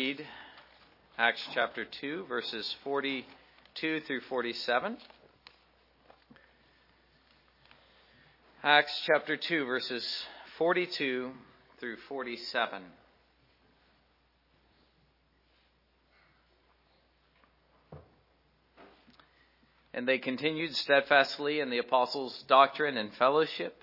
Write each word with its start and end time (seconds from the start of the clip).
read 0.00 0.24
Acts 1.18 1.40
chapter 1.54 1.84
2, 1.84 2.26
verses 2.28 2.72
42 2.84 3.98
through 4.02 4.20
47. 4.20 4.96
Acts 8.62 8.92
chapter 9.06 9.36
2, 9.36 9.64
verses 9.64 10.24
42 10.56 11.32
through 11.80 11.96
47. 12.08 12.82
And 19.92 20.06
they 20.06 20.18
continued 20.18 20.76
steadfastly 20.76 21.58
in 21.58 21.70
the 21.70 21.78
apostles' 21.78 22.44
doctrine 22.46 22.96
and 22.96 23.12
fellowship 23.14 23.82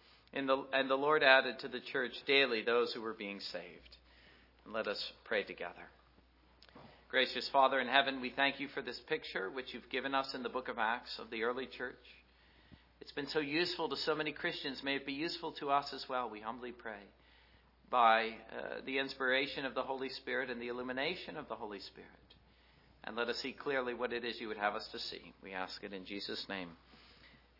And 0.33 0.47
the, 0.47 0.63
and 0.71 0.89
the 0.89 0.95
Lord 0.95 1.23
added 1.23 1.59
to 1.59 1.67
the 1.67 1.79
church 1.79 2.13
daily 2.25 2.61
those 2.61 2.93
who 2.93 3.01
were 3.01 3.13
being 3.13 3.39
saved. 3.39 3.97
And 4.65 4.73
let 4.73 4.87
us 4.87 5.11
pray 5.25 5.43
together. 5.43 5.89
Gracious 7.09 7.49
Father 7.49 7.79
in 7.81 7.87
heaven, 7.87 8.21
we 8.21 8.29
thank 8.29 8.61
you 8.61 8.69
for 8.69 8.81
this 8.81 8.99
picture 8.99 9.49
which 9.49 9.73
you've 9.73 9.89
given 9.89 10.15
us 10.15 10.33
in 10.33 10.43
the 10.43 10.49
book 10.49 10.69
of 10.69 10.77
Acts 10.79 11.19
of 11.19 11.29
the 11.29 11.43
early 11.43 11.65
church. 11.65 11.99
It's 13.01 13.11
been 13.11 13.27
so 13.27 13.39
useful 13.39 13.89
to 13.89 13.97
so 13.97 14.15
many 14.15 14.31
Christians. 14.31 14.81
May 14.81 14.95
it 14.95 15.05
be 15.05 15.11
useful 15.11 15.51
to 15.53 15.71
us 15.71 15.91
as 15.93 16.07
well, 16.07 16.29
we 16.29 16.39
humbly 16.39 16.71
pray, 16.71 17.01
by 17.89 18.27
uh, 18.55 18.75
the 18.85 18.99
inspiration 18.99 19.65
of 19.65 19.73
the 19.73 19.81
Holy 19.81 20.07
Spirit 20.07 20.49
and 20.49 20.61
the 20.61 20.69
illumination 20.69 21.35
of 21.35 21.49
the 21.49 21.55
Holy 21.55 21.79
Spirit. 21.79 22.09
And 23.03 23.17
let 23.17 23.27
us 23.27 23.39
see 23.39 23.51
clearly 23.51 23.93
what 23.93 24.13
it 24.13 24.23
is 24.23 24.39
you 24.39 24.47
would 24.47 24.57
have 24.57 24.75
us 24.75 24.87
to 24.93 24.99
see. 24.99 25.33
We 25.43 25.51
ask 25.51 25.83
it 25.83 25.91
in 25.91 26.05
Jesus' 26.05 26.45
name. 26.47 26.69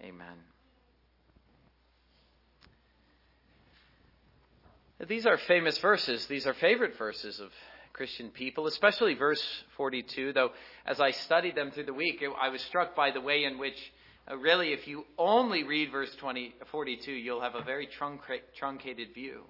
Amen. 0.01 0.37
These 5.07 5.25
are 5.25 5.37
famous 5.37 5.79
verses. 5.79 6.27
These 6.27 6.45
are 6.45 6.53
favorite 6.53 6.95
verses 6.95 7.39
of 7.39 7.49
Christian 7.91 8.29
people, 8.29 8.67
especially 8.67 9.15
verse 9.15 9.43
42. 9.75 10.31
Though, 10.31 10.51
as 10.85 10.99
I 10.99 11.09
studied 11.09 11.55
them 11.55 11.71
through 11.71 11.85
the 11.85 11.93
week, 11.93 12.23
I 12.39 12.49
was 12.49 12.61
struck 12.61 12.95
by 12.95 13.09
the 13.09 13.19
way 13.19 13.45
in 13.45 13.57
which, 13.57 13.91
uh, 14.29 14.37
really, 14.37 14.73
if 14.73 14.87
you 14.87 15.05
only 15.17 15.63
read 15.63 15.91
verse 15.91 16.13
20, 16.19 16.53
42, 16.71 17.11
you'll 17.11 17.41
have 17.41 17.55
a 17.55 17.63
very 17.63 17.89
truncated 18.55 19.13
view. 19.15 19.41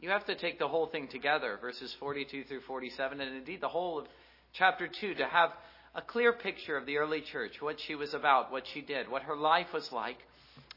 You 0.00 0.08
have 0.08 0.24
to 0.24 0.34
take 0.34 0.58
the 0.58 0.68
whole 0.68 0.86
thing 0.86 1.08
together, 1.08 1.58
verses 1.60 1.94
42 2.00 2.44
through 2.44 2.62
47, 2.62 3.20
and 3.20 3.36
indeed 3.36 3.60
the 3.60 3.68
whole 3.68 3.98
of 3.98 4.06
chapter 4.54 4.88
2, 4.88 5.14
to 5.16 5.26
have 5.26 5.50
a 5.94 6.00
clear 6.00 6.32
picture 6.32 6.78
of 6.78 6.86
the 6.86 6.96
early 6.96 7.20
church, 7.20 7.60
what 7.60 7.78
she 7.78 7.94
was 7.94 8.14
about, 8.14 8.50
what 8.50 8.66
she 8.66 8.80
did, 8.80 9.10
what 9.10 9.22
her 9.24 9.36
life 9.36 9.72
was 9.74 9.92
like. 9.92 10.16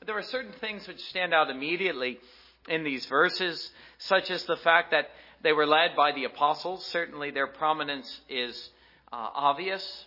There 0.06 0.18
are 0.18 0.24
certain 0.24 0.54
things 0.60 0.86
which 0.86 1.00
stand 1.00 1.34
out 1.34 1.50
immediately 1.50 2.20
in 2.68 2.84
these 2.84 3.06
verses, 3.06 3.72
such 3.98 4.30
as 4.30 4.44
the 4.46 4.58
fact 4.58 4.92
that 4.92 5.10
they 5.44 5.54
were 5.54 5.66
led 5.66 5.96
by 5.96 6.12
the 6.12 6.26
apostles. 6.26 6.86
Certainly, 6.86 7.32
their 7.32 7.48
prominence 7.48 8.22
is 8.30 8.70
uh, 9.12 9.30
obvious. 9.34 10.06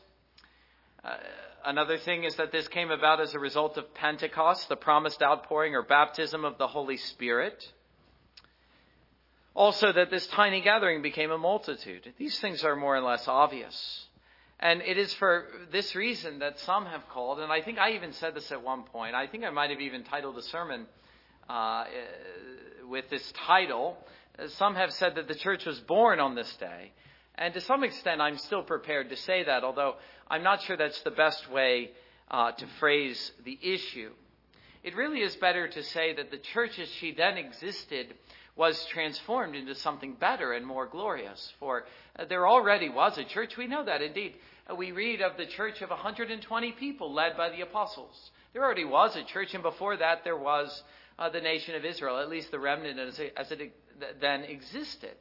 Uh, 1.02 1.16
another 1.64 1.98
thing 1.98 2.24
is 2.24 2.36
that 2.36 2.52
this 2.52 2.68
came 2.68 2.90
about 2.90 3.20
as 3.20 3.34
a 3.34 3.38
result 3.38 3.76
of 3.76 3.92
Pentecost, 3.94 4.68
the 4.68 4.76
promised 4.76 5.22
outpouring 5.22 5.74
or 5.74 5.82
baptism 5.82 6.44
of 6.44 6.58
the 6.58 6.68
Holy 6.68 6.96
Spirit. 6.96 7.72
Also, 9.54 9.92
that 9.92 10.10
this 10.10 10.26
tiny 10.28 10.60
gathering 10.60 11.02
became 11.02 11.30
a 11.30 11.38
multitude. 11.38 12.12
These 12.18 12.38
things 12.40 12.64
are 12.64 12.74
more 12.74 12.96
or 12.96 13.00
less 13.00 13.28
obvious. 13.28 14.06
And 14.58 14.82
it 14.82 14.98
is 14.98 15.12
for 15.14 15.46
this 15.70 15.94
reason 15.94 16.38
that 16.40 16.58
some 16.60 16.86
have 16.86 17.08
called, 17.08 17.40
and 17.40 17.52
I 17.52 17.60
think 17.60 17.78
I 17.78 17.92
even 17.92 18.12
said 18.12 18.34
this 18.34 18.50
at 18.50 18.62
one 18.62 18.84
point, 18.84 19.14
I 19.14 19.26
think 19.26 19.44
I 19.44 19.50
might 19.50 19.70
have 19.70 19.80
even 19.80 20.04
titled 20.04 20.38
a 20.38 20.42
sermon 20.42 20.86
uh, 21.48 21.84
with 22.88 23.08
this 23.10 23.32
title. 23.46 23.96
Some 24.56 24.74
have 24.74 24.92
said 24.92 25.14
that 25.16 25.28
the 25.28 25.34
church 25.34 25.64
was 25.64 25.78
born 25.80 26.20
on 26.20 26.34
this 26.34 26.52
day. 26.56 26.92
And 27.36 27.52
to 27.54 27.60
some 27.60 27.82
extent, 27.82 28.20
I'm 28.20 28.38
still 28.38 28.62
prepared 28.62 29.10
to 29.10 29.16
say 29.16 29.44
that, 29.44 29.64
although 29.64 29.96
I'm 30.28 30.42
not 30.42 30.62
sure 30.62 30.76
that's 30.76 31.02
the 31.02 31.10
best 31.10 31.50
way 31.50 31.90
uh, 32.30 32.52
to 32.52 32.66
phrase 32.78 33.32
the 33.44 33.58
issue. 33.60 34.10
It 34.82 34.94
really 34.94 35.20
is 35.20 35.34
better 35.36 35.66
to 35.66 35.82
say 35.82 36.14
that 36.14 36.30
the 36.30 36.38
church 36.38 36.78
as 36.78 36.88
she 37.00 37.12
then 37.12 37.38
existed 37.38 38.14
was 38.56 38.84
transformed 38.86 39.56
into 39.56 39.74
something 39.74 40.14
better 40.14 40.52
and 40.52 40.64
more 40.64 40.86
glorious. 40.86 41.52
For 41.58 41.84
uh, 42.16 42.26
there 42.26 42.46
already 42.46 42.88
was 42.88 43.18
a 43.18 43.24
church. 43.24 43.56
We 43.56 43.66
know 43.66 43.84
that 43.84 44.02
indeed. 44.02 44.34
Uh, 44.70 44.74
we 44.76 44.92
read 44.92 45.20
of 45.22 45.36
the 45.36 45.46
church 45.46 45.82
of 45.82 45.90
120 45.90 46.72
people 46.72 47.12
led 47.12 47.36
by 47.36 47.50
the 47.50 47.62
apostles. 47.62 48.30
There 48.52 48.62
already 48.62 48.84
was 48.84 49.16
a 49.16 49.24
church, 49.24 49.54
and 49.54 49.62
before 49.62 49.96
that 49.96 50.22
there 50.22 50.36
was 50.36 50.82
uh, 51.18 51.28
the 51.30 51.40
nation 51.40 51.74
of 51.74 51.84
Israel, 51.84 52.18
at 52.18 52.28
least 52.28 52.50
the 52.50 52.58
remnant 52.58 52.98
as 52.98 53.18
it, 53.18 53.32
as 53.36 53.50
it 53.50 53.72
then 54.20 54.44
existed. 54.44 55.14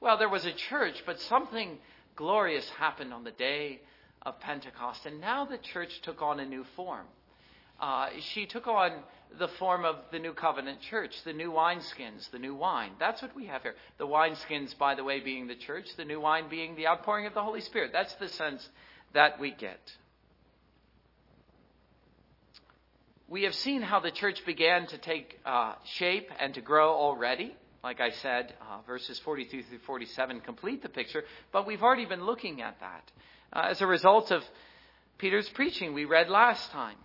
Well, 0.00 0.18
there 0.18 0.28
was 0.28 0.44
a 0.44 0.52
church, 0.52 1.02
but 1.06 1.20
something 1.20 1.78
glorious 2.16 2.68
happened 2.78 3.12
on 3.12 3.24
the 3.24 3.30
day 3.30 3.80
of 4.22 4.38
Pentecost, 4.40 5.06
and 5.06 5.20
now 5.20 5.44
the 5.44 5.58
church 5.58 6.00
took 6.02 6.22
on 6.22 6.40
a 6.40 6.46
new 6.46 6.64
form. 6.76 7.06
Uh, 7.80 8.08
she 8.32 8.46
took 8.46 8.66
on 8.66 8.92
the 9.38 9.48
form 9.58 9.84
of 9.84 9.96
the 10.12 10.18
new 10.18 10.32
covenant 10.32 10.80
church, 10.80 11.12
the 11.24 11.32
new 11.32 11.50
wineskins, 11.50 12.30
the 12.30 12.38
new 12.38 12.54
wine. 12.54 12.92
That's 13.00 13.20
what 13.20 13.34
we 13.34 13.46
have 13.46 13.62
here. 13.62 13.74
The 13.98 14.06
wineskins, 14.06 14.76
by 14.78 14.94
the 14.94 15.02
way, 15.02 15.20
being 15.20 15.48
the 15.48 15.56
church, 15.56 15.86
the 15.96 16.04
new 16.04 16.20
wine 16.20 16.48
being 16.48 16.76
the 16.76 16.86
outpouring 16.86 17.26
of 17.26 17.34
the 17.34 17.42
Holy 17.42 17.60
Spirit. 17.60 17.90
That's 17.92 18.14
the 18.14 18.28
sense 18.28 18.68
that 19.12 19.40
we 19.40 19.50
get. 19.50 19.80
We 23.28 23.44
have 23.44 23.54
seen 23.54 23.82
how 23.82 24.00
the 24.00 24.10
church 24.10 24.44
began 24.44 24.86
to 24.88 24.98
take 24.98 25.38
uh, 25.46 25.74
shape 25.96 26.30
and 26.38 26.54
to 26.54 26.60
grow 26.60 26.92
already. 26.92 27.56
Like 27.82 28.00
I 28.00 28.10
said, 28.10 28.54
uh, 28.60 28.80
verses 28.86 29.18
42 29.24 29.62
through 29.62 29.78
47 29.86 30.40
complete 30.40 30.82
the 30.82 30.88
picture, 30.88 31.24
but 31.52 31.66
we've 31.66 31.82
already 31.82 32.06
been 32.06 32.24
looking 32.24 32.62
at 32.62 32.78
that. 32.80 33.12
Uh, 33.52 33.68
as 33.70 33.80
a 33.80 33.86
result 33.86 34.30
of 34.30 34.42
Peter's 35.18 35.48
preaching, 35.50 35.94
we 35.94 36.04
read 36.04 36.28
last 36.28 36.70
time 36.70 36.96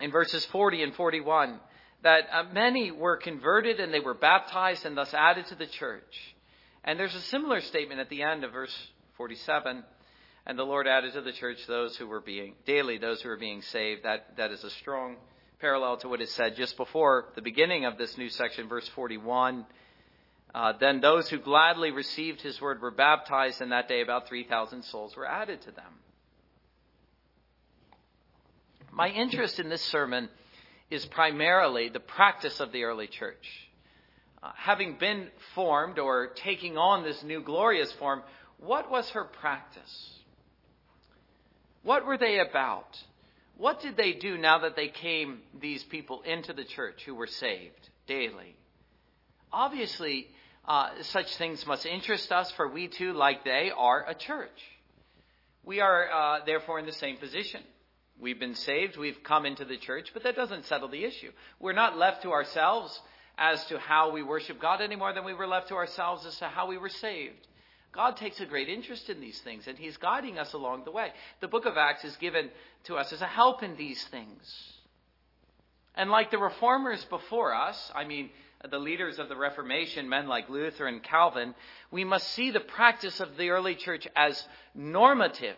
in 0.00 0.10
verses 0.10 0.44
40 0.46 0.82
and 0.82 0.94
41 0.94 1.58
that 2.02 2.24
uh, 2.32 2.44
many 2.52 2.90
were 2.90 3.16
converted 3.16 3.80
and 3.80 3.92
they 3.92 4.00
were 4.00 4.14
baptized 4.14 4.84
and 4.84 4.96
thus 4.96 5.12
added 5.14 5.46
to 5.46 5.54
the 5.54 5.66
church. 5.66 6.34
And 6.84 6.98
there's 6.98 7.14
a 7.14 7.20
similar 7.22 7.60
statement 7.60 8.00
at 8.00 8.10
the 8.10 8.22
end 8.22 8.44
of 8.44 8.52
verse 8.52 8.76
47 9.16 9.82
and 10.46 10.58
the 10.58 10.64
Lord 10.64 10.86
added 10.86 11.14
to 11.14 11.22
the 11.22 11.32
church 11.32 11.58
those 11.66 11.96
who 11.96 12.06
were 12.06 12.20
being 12.20 12.54
daily 12.66 12.98
those 12.98 13.22
who 13.22 13.28
were 13.28 13.36
being 13.36 13.62
saved. 13.62 14.04
That 14.04 14.36
that 14.36 14.50
is 14.50 14.62
a 14.64 14.70
strong 14.70 15.16
parallel 15.60 15.96
to 15.98 16.08
what 16.08 16.20
is 16.20 16.30
said 16.32 16.56
just 16.56 16.76
before 16.76 17.26
the 17.34 17.42
beginning 17.42 17.84
of 17.86 17.96
this 17.96 18.18
new 18.18 18.28
section, 18.28 18.68
verse 18.68 18.86
41. 18.88 19.64
Uh, 20.54 20.72
then 20.78 21.00
those 21.00 21.28
who 21.28 21.38
gladly 21.38 21.90
received 21.90 22.40
his 22.40 22.60
word 22.60 22.80
were 22.80 22.90
baptized, 22.90 23.60
and 23.60 23.72
that 23.72 23.88
day 23.88 24.02
about 24.02 24.28
3,000 24.28 24.84
souls 24.84 25.16
were 25.16 25.26
added 25.26 25.60
to 25.62 25.72
them. 25.72 25.92
My 28.92 29.08
interest 29.08 29.58
in 29.58 29.68
this 29.68 29.82
sermon 29.82 30.28
is 30.90 31.04
primarily 31.06 31.88
the 31.88 31.98
practice 31.98 32.60
of 32.60 32.70
the 32.70 32.84
early 32.84 33.08
church. 33.08 33.68
Uh, 34.42 34.52
having 34.54 34.96
been 34.98 35.28
formed 35.54 35.98
or 35.98 36.28
taking 36.36 36.76
on 36.78 37.02
this 37.02 37.22
new 37.24 37.42
glorious 37.42 37.90
form, 37.92 38.22
what 38.58 38.90
was 38.90 39.08
her 39.10 39.24
practice? 39.24 40.20
What 41.84 42.06
were 42.06 42.18
they 42.18 42.40
about? 42.40 42.98
What 43.56 43.80
did 43.80 43.96
they 43.96 44.14
do 44.14 44.36
now 44.36 44.60
that 44.60 44.74
they 44.74 44.88
came, 44.88 45.40
these 45.60 45.84
people, 45.84 46.22
into 46.22 46.52
the 46.52 46.64
church 46.64 47.02
who 47.06 47.14
were 47.14 47.28
saved 47.28 47.88
daily? 48.08 48.56
Obviously, 49.52 50.26
uh, 50.66 50.88
such 51.02 51.36
things 51.36 51.64
must 51.66 51.86
interest 51.86 52.32
us, 52.32 52.50
for 52.52 52.66
we 52.66 52.88
too, 52.88 53.12
like 53.12 53.44
they, 53.44 53.70
are 53.76 54.04
a 54.08 54.14
church. 54.14 54.50
We 55.62 55.80
are 55.80 56.10
uh, 56.10 56.44
therefore 56.44 56.78
in 56.78 56.86
the 56.86 56.92
same 56.92 57.18
position. 57.18 57.60
We've 58.18 58.40
been 58.40 58.54
saved, 58.54 58.96
we've 58.96 59.22
come 59.22 59.44
into 59.44 59.64
the 59.64 59.76
church, 59.76 60.10
but 60.14 60.22
that 60.22 60.36
doesn't 60.36 60.66
settle 60.66 60.88
the 60.88 61.04
issue. 61.04 61.32
We're 61.60 61.72
not 61.72 61.98
left 61.98 62.22
to 62.22 62.32
ourselves 62.32 62.98
as 63.36 63.64
to 63.66 63.78
how 63.78 64.12
we 64.12 64.22
worship 64.22 64.60
God 64.60 64.80
any 64.80 64.96
more 64.96 65.12
than 65.12 65.24
we 65.24 65.34
were 65.34 65.46
left 65.46 65.68
to 65.68 65.74
ourselves 65.74 66.24
as 66.24 66.36
to 66.38 66.46
how 66.46 66.66
we 66.66 66.78
were 66.78 66.88
saved. 66.88 67.46
God 67.94 68.16
takes 68.16 68.40
a 68.40 68.46
great 68.46 68.68
interest 68.68 69.08
in 69.08 69.20
these 69.20 69.40
things, 69.40 69.66
and 69.66 69.78
He's 69.78 69.96
guiding 69.96 70.38
us 70.38 70.52
along 70.52 70.84
the 70.84 70.90
way. 70.90 71.12
The 71.40 71.48
book 71.48 71.64
of 71.64 71.76
Acts 71.76 72.04
is 72.04 72.16
given 72.16 72.50
to 72.84 72.96
us 72.96 73.12
as 73.12 73.22
a 73.22 73.26
help 73.26 73.62
in 73.62 73.76
these 73.76 74.02
things. 74.04 74.72
And 75.94 76.10
like 76.10 76.30
the 76.30 76.38
reformers 76.38 77.04
before 77.04 77.54
us, 77.54 77.92
I 77.94 78.04
mean, 78.04 78.30
the 78.68 78.78
leaders 78.78 79.18
of 79.18 79.28
the 79.28 79.36
Reformation, 79.36 80.08
men 80.08 80.26
like 80.26 80.48
Luther 80.48 80.86
and 80.86 81.02
Calvin, 81.02 81.54
we 81.90 82.04
must 82.04 82.28
see 82.30 82.50
the 82.50 82.60
practice 82.60 83.20
of 83.20 83.36
the 83.36 83.50
early 83.50 83.74
church 83.74 84.08
as 84.16 84.42
normative 84.74 85.56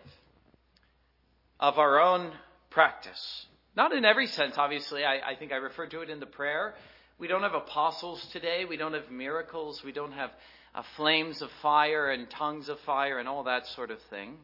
of 1.59 1.79
our 1.79 2.01
own 2.01 2.33
practice. 2.71 3.47
Not 3.77 3.93
in 3.93 4.05
every 4.05 4.27
sense, 4.27 4.59
obviously. 4.59 5.05
I, 5.05 5.31
I 5.31 5.37
think 5.37 5.53
I 5.53 5.57
referred 5.57 5.91
to 5.93 6.01
it 6.01 6.11
in 6.11 6.21
the 6.21 6.27
prayer. 6.27 6.75
We 7.19 7.29
don't 7.29 7.43
have 7.43 7.55
apostles 7.55 8.27
today. 8.33 8.65
We 8.69 8.77
don't 8.77 8.95
have 8.95 9.11
miracles. 9.11 9.83
We 9.85 9.93
don't 9.93 10.13
have 10.13 10.31
uh, 10.77 10.83
flames 10.97 11.43
of 11.43 11.51
fire 11.63 12.11
and 12.11 12.31
tongues 12.31 12.69
of 12.69 12.79
fire 12.81 13.19
and 13.19 13.29
all 13.29 13.45
that 13.45 13.67
sort 13.69 13.91
of 13.91 13.99
thing. 14.11 14.37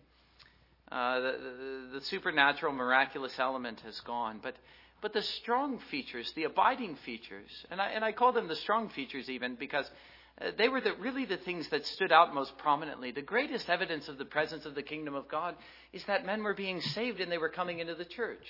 Uh, 0.90 1.20
the, 1.20 1.32
the, 1.32 1.98
the 1.98 2.04
supernatural, 2.06 2.72
miraculous 2.72 3.38
element 3.38 3.80
has 3.80 3.98
gone. 4.00 4.40
But 4.42 4.56
but 5.02 5.12
the 5.12 5.22
strong 5.22 5.80
features, 5.90 6.32
the 6.36 6.44
abiding 6.44 6.96
features, 7.04 7.50
and 7.70 7.80
I, 7.80 7.88
and 7.88 8.04
I 8.04 8.12
call 8.12 8.32
them 8.32 8.46
the 8.46 8.54
strong 8.54 8.88
features 8.88 9.28
even 9.28 9.56
because 9.56 9.84
uh, 10.40 10.52
they 10.56 10.68
were 10.68 10.80
the, 10.80 10.94
really 10.94 11.24
the 11.24 11.38
things 11.38 11.68
that 11.70 11.84
stood 11.84 12.12
out 12.12 12.32
most 12.32 12.56
prominently. 12.56 13.10
The 13.10 13.20
greatest 13.20 13.68
evidence 13.68 14.08
of 14.08 14.16
the 14.16 14.24
presence 14.24 14.64
of 14.64 14.76
the 14.76 14.82
kingdom 14.82 15.16
of 15.16 15.28
God 15.28 15.56
is 15.92 16.04
that 16.04 16.24
men 16.24 16.44
were 16.44 16.54
being 16.54 16.80
saved 16.80 17.20
and 17.20 17.32
they 17.32 17.38
were 17.38 17.48
coming 17.48 17.80
into 17.80 17.96
the 17.96 18.04
church. 18.04 18.46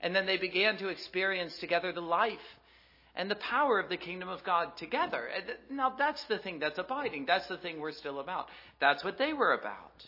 And 0.00 0.14
then 0.14 0.24
they 0.24 0.36
began 0.36 0.78
to 0.78 0.88
experience 0.88 1.58
together 1.58 1.92
the 1.92 2.00
life 2.00 2.38
and 3.14 3.30
the 3.30 3.36
power 3.36 3.80
of 3.80 3.88
the 3.88 3.96
kingdom 3.96 4.28
of 4.28 4.44
God 4.44 4.76
together. 4.76 5.28
Now, 5.70 5.94
that's 5.98 6.22
the 6.24 6.38
thing 6.38 6.58
that's 6.58 6.78
abiding. 6.78 7.26
That's 7.26 7.48
the 7.48 7.58
thing 7.58 7.80
we're 7.80 7.92
still 7.92 8.20
about. 8.20 8.46
That's 8.80 9.02
what 9.02 9.18
they 9.18 9.32
were 9.32 9.54
about. 9.54 10.04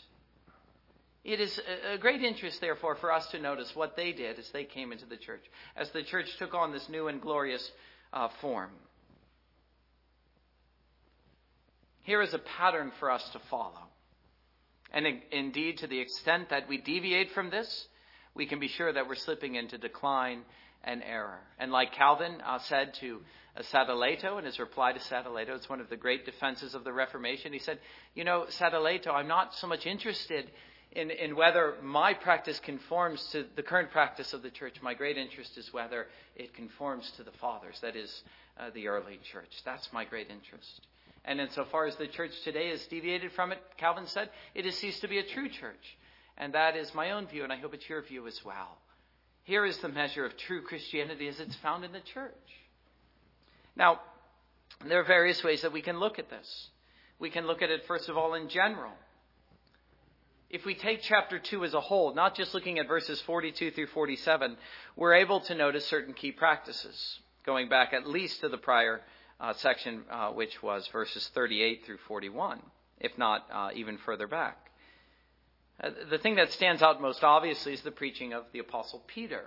It 1.22 1.40
is 1.40 1.60
a 1.92 1.98
great 1.98 2.22
interest, 2.22 2.60
therefore, 2.60 2.96
for 2.96 3.12
us 3.12 3.26
to 3.32 3.38
notice 3.38 3.70
what 3.74 3.94
they 3.94 4.12
did 4.12 4.38
as 4.38 4.48
they 4.50 4.64
came 4.64 4.90
into 4.90 5.06
the 5.06 5.18
church, 5.18 5.42
as 5.76 5.90
the 5.90 6.02
church 6.02 6.26
took 6.38 6.54
on 6.54 6.72
this 6.72 6.88
new 6.88 7.08
and 7.08 7.20
glorious 7.20 7.70
uh, 8.12 8.28
form. 8.40 8.70
Here 12.02 12.22
is 12.22 12.32
a 12.32 12.38
pattern 12.38 12.90
for 12.98 13.10
us 13.10 13.28
to 13.34 13.38
follow. 13.50 13.88
And 14.92 15.06
in, 15.06 15.20
indeed, 15.30 15.78
to 15.78 15.86
the 15.86 16.00
extent 16.00 16.48
that 16.50 16.68
we 16.68 16.78
deviate 16.78 17.32
from 17.32 17.50
this, 17.50 17.86
we 18.34 18.46
can 18.46 18.58
be 18.58 18.68
sure 18.68 18.92
that 18.92 19.06
we're 19.06 19.14
slipping 19.14 19.56
into 19.56 19.76
decline 19.76 20.42
and 20.84 21.02
error. 21.02 21.40
And 21.58 21.72
like 21.72 21.92
Calvin 21.92 22.40
uh, 22.44 22.58
said 22.58 22.94
to 23.00 23.20
uh, 23.56 24.38
in 24.38 24.44
his 24.44 24.58
reply 24.58 24.92
to 24.92 24.98
Sadoleto, 25.00 25.56
it's 25.56 25.68
one 25.68 25.80
of 25.80 25.90
the 25.90 25.96
great 25.96 26.24
defenses 26.24 26.74
of 26.74 26.84
the 26.84 26.92
Reformation. 26.92 27.52
He 27.52 27.58
said, 27.58 27.78
You 28.14 28.24
know, 28.24 28.46
Sadoleto, 28.48 29.08
I'm 29.08 29.28
not 29.28 29.54
so 29.54 29.66
much 29.66 29.86
interested 29.86 30.50
in, 30.92 31.10
in 31.10 31.36
whether 31.36 31.74
my 31.82 32.14
practice 32.14 32.60
conforms 32.64 33.24
to 33.32 33.44
the 33.56 33.62
current 33.62 33.90
practice 33.90 34.32
of 34.32 34.42
the 34.42 34.50
church. 34.50 34.76
My 34.82 34.94
great 34.94 35.16
interest 35.16 35.56
is 35.56 35.72
whether 35.72 36.06
it 36.36 36.54
conforms 36.54 37.10
to 37.16 37.22
the 37.22 37.32
fathers, 37.40 37.78
that 37.82 37.96
is, 37.96 38.22
uh, 38.58 38.70
the 38.74 38.88
early 38.88 39.20
church. 39.32 39.50
That's 39.64 39.88
my 39.92 40.04
great 40.04 40.30
interest. 40.30 40.86
And 41.24 41.40
insofar 41.40 41.86
as 41.86 41.96
the 41.96 42.06
church 42.06 42.32
today 42.44 42.68
is 42.68 42.84
deviated 42.86 43.32
from 43.32 43.52
it, 43.52 43.58
Calvin 43.76 44.06
said, 44.06 44.30
it 44.54 44.64
has 44.64 44.76
ceased 44.76 45.02
to 45.02 45.08
be 45.08 45.18
a 45.18 45.26
true 45.26 45.48
church. 45.48 45.96
And 46.38 46.54
that 46.54 46.76
is 46.76 46.94
my 46.94 47.10
own 47.10 47.26
view, 47.26 47.44
and 47.44 47.52
I 47.52 47.58
hope 47.58 47.74
it's 47.74 47.88
your 47.88 48.02
view 48.02 48.26
as 48.26 48.40
well. 48.44 48.78
Here 49.44 49.64
is 49.64 49.78
the 49.78 49.88
measure 49.88 50.24
of 50.24 50.36
true 50.36 50.62
Christianity 50.62 51.28
as 51.28 51.40
it's 51.40 51.56
found 51.56 51.84
in 51.84 51.92
the 51.92 52.00
church. 52.00 52.32
Now, 53.76 54.00
there 54.86 55.00
are 55.00 55.04
various 55.04 55.42
ways 55.42 55.62
that 55.62 55.72
we 55.72 55.82
can 55.82 55.98
look 55.98 56.18
at 56.18 56.30
this. 56.30 56.68
We 57.18 57.30
can 57.30 57.46
look 57.46 57.62
at 57.62 57.70
it, 57.70 57.86
first 57.86 58.08
of 58.08 58.16
all, 58.16 58.34
in 58.34 58.48
general 58.48 58.92
if 60.50 60.64
we 60.64 60.74
take 60.74 61.00
chapter 61.02 61.38
2 61.38 61.64
as 61.64 61.74
a 61.74 61.80
whole, 61.80 62.12
not 62.12 62.34
just 62.34 62.54
looking 62.54 62.80
at 62.80 62.88
verses 62.88 63.20
42 63.22 63.70
through 63.70 63.86
47, 63.86 64.56
we're 64.96 65.14
able 65.14 65.40
to 65.42 65.54
notice 65.54 65.86
certain 65.86 66.12
key 66.12 66.32
practices, 66.32 67.20
going 67.46 67.68
back 67.68 67.92
at 67.92 68.06
least 68.06 68.40
to 68.40 68.48
the 68.48 68.58
prior 68.58 69.00
uh, 69.38 69.52
section, 69.54 70.02
uh, 70.10 70.30
which 70.30 70.60
was 70.60 70.88
verses 70.88 71.30
38 71.34 71.86
through 71.86 71.98
41, 72.08 72.60
if 72.98 73.16
not 73.16 73.46
uh, 73.52 73.70
even 73.74 73.96
further 73.98 74.26
back. 74.26 74.69
Uh, 75.82 75.90
the 76.10 76.18
thing 76.18 76.36
that 76.36 76.52
stands 76.52 76.82
out 76.82 77.00
most 77.00 77.24
obviously 77.24 77.72
is 77.72 77.80
the 77.82 77.90
preaching 77.90 78.32
of 78.32 78.44
the 78.52 78.58
Apostle 78.58 79.02
Peter. 79.06 79.44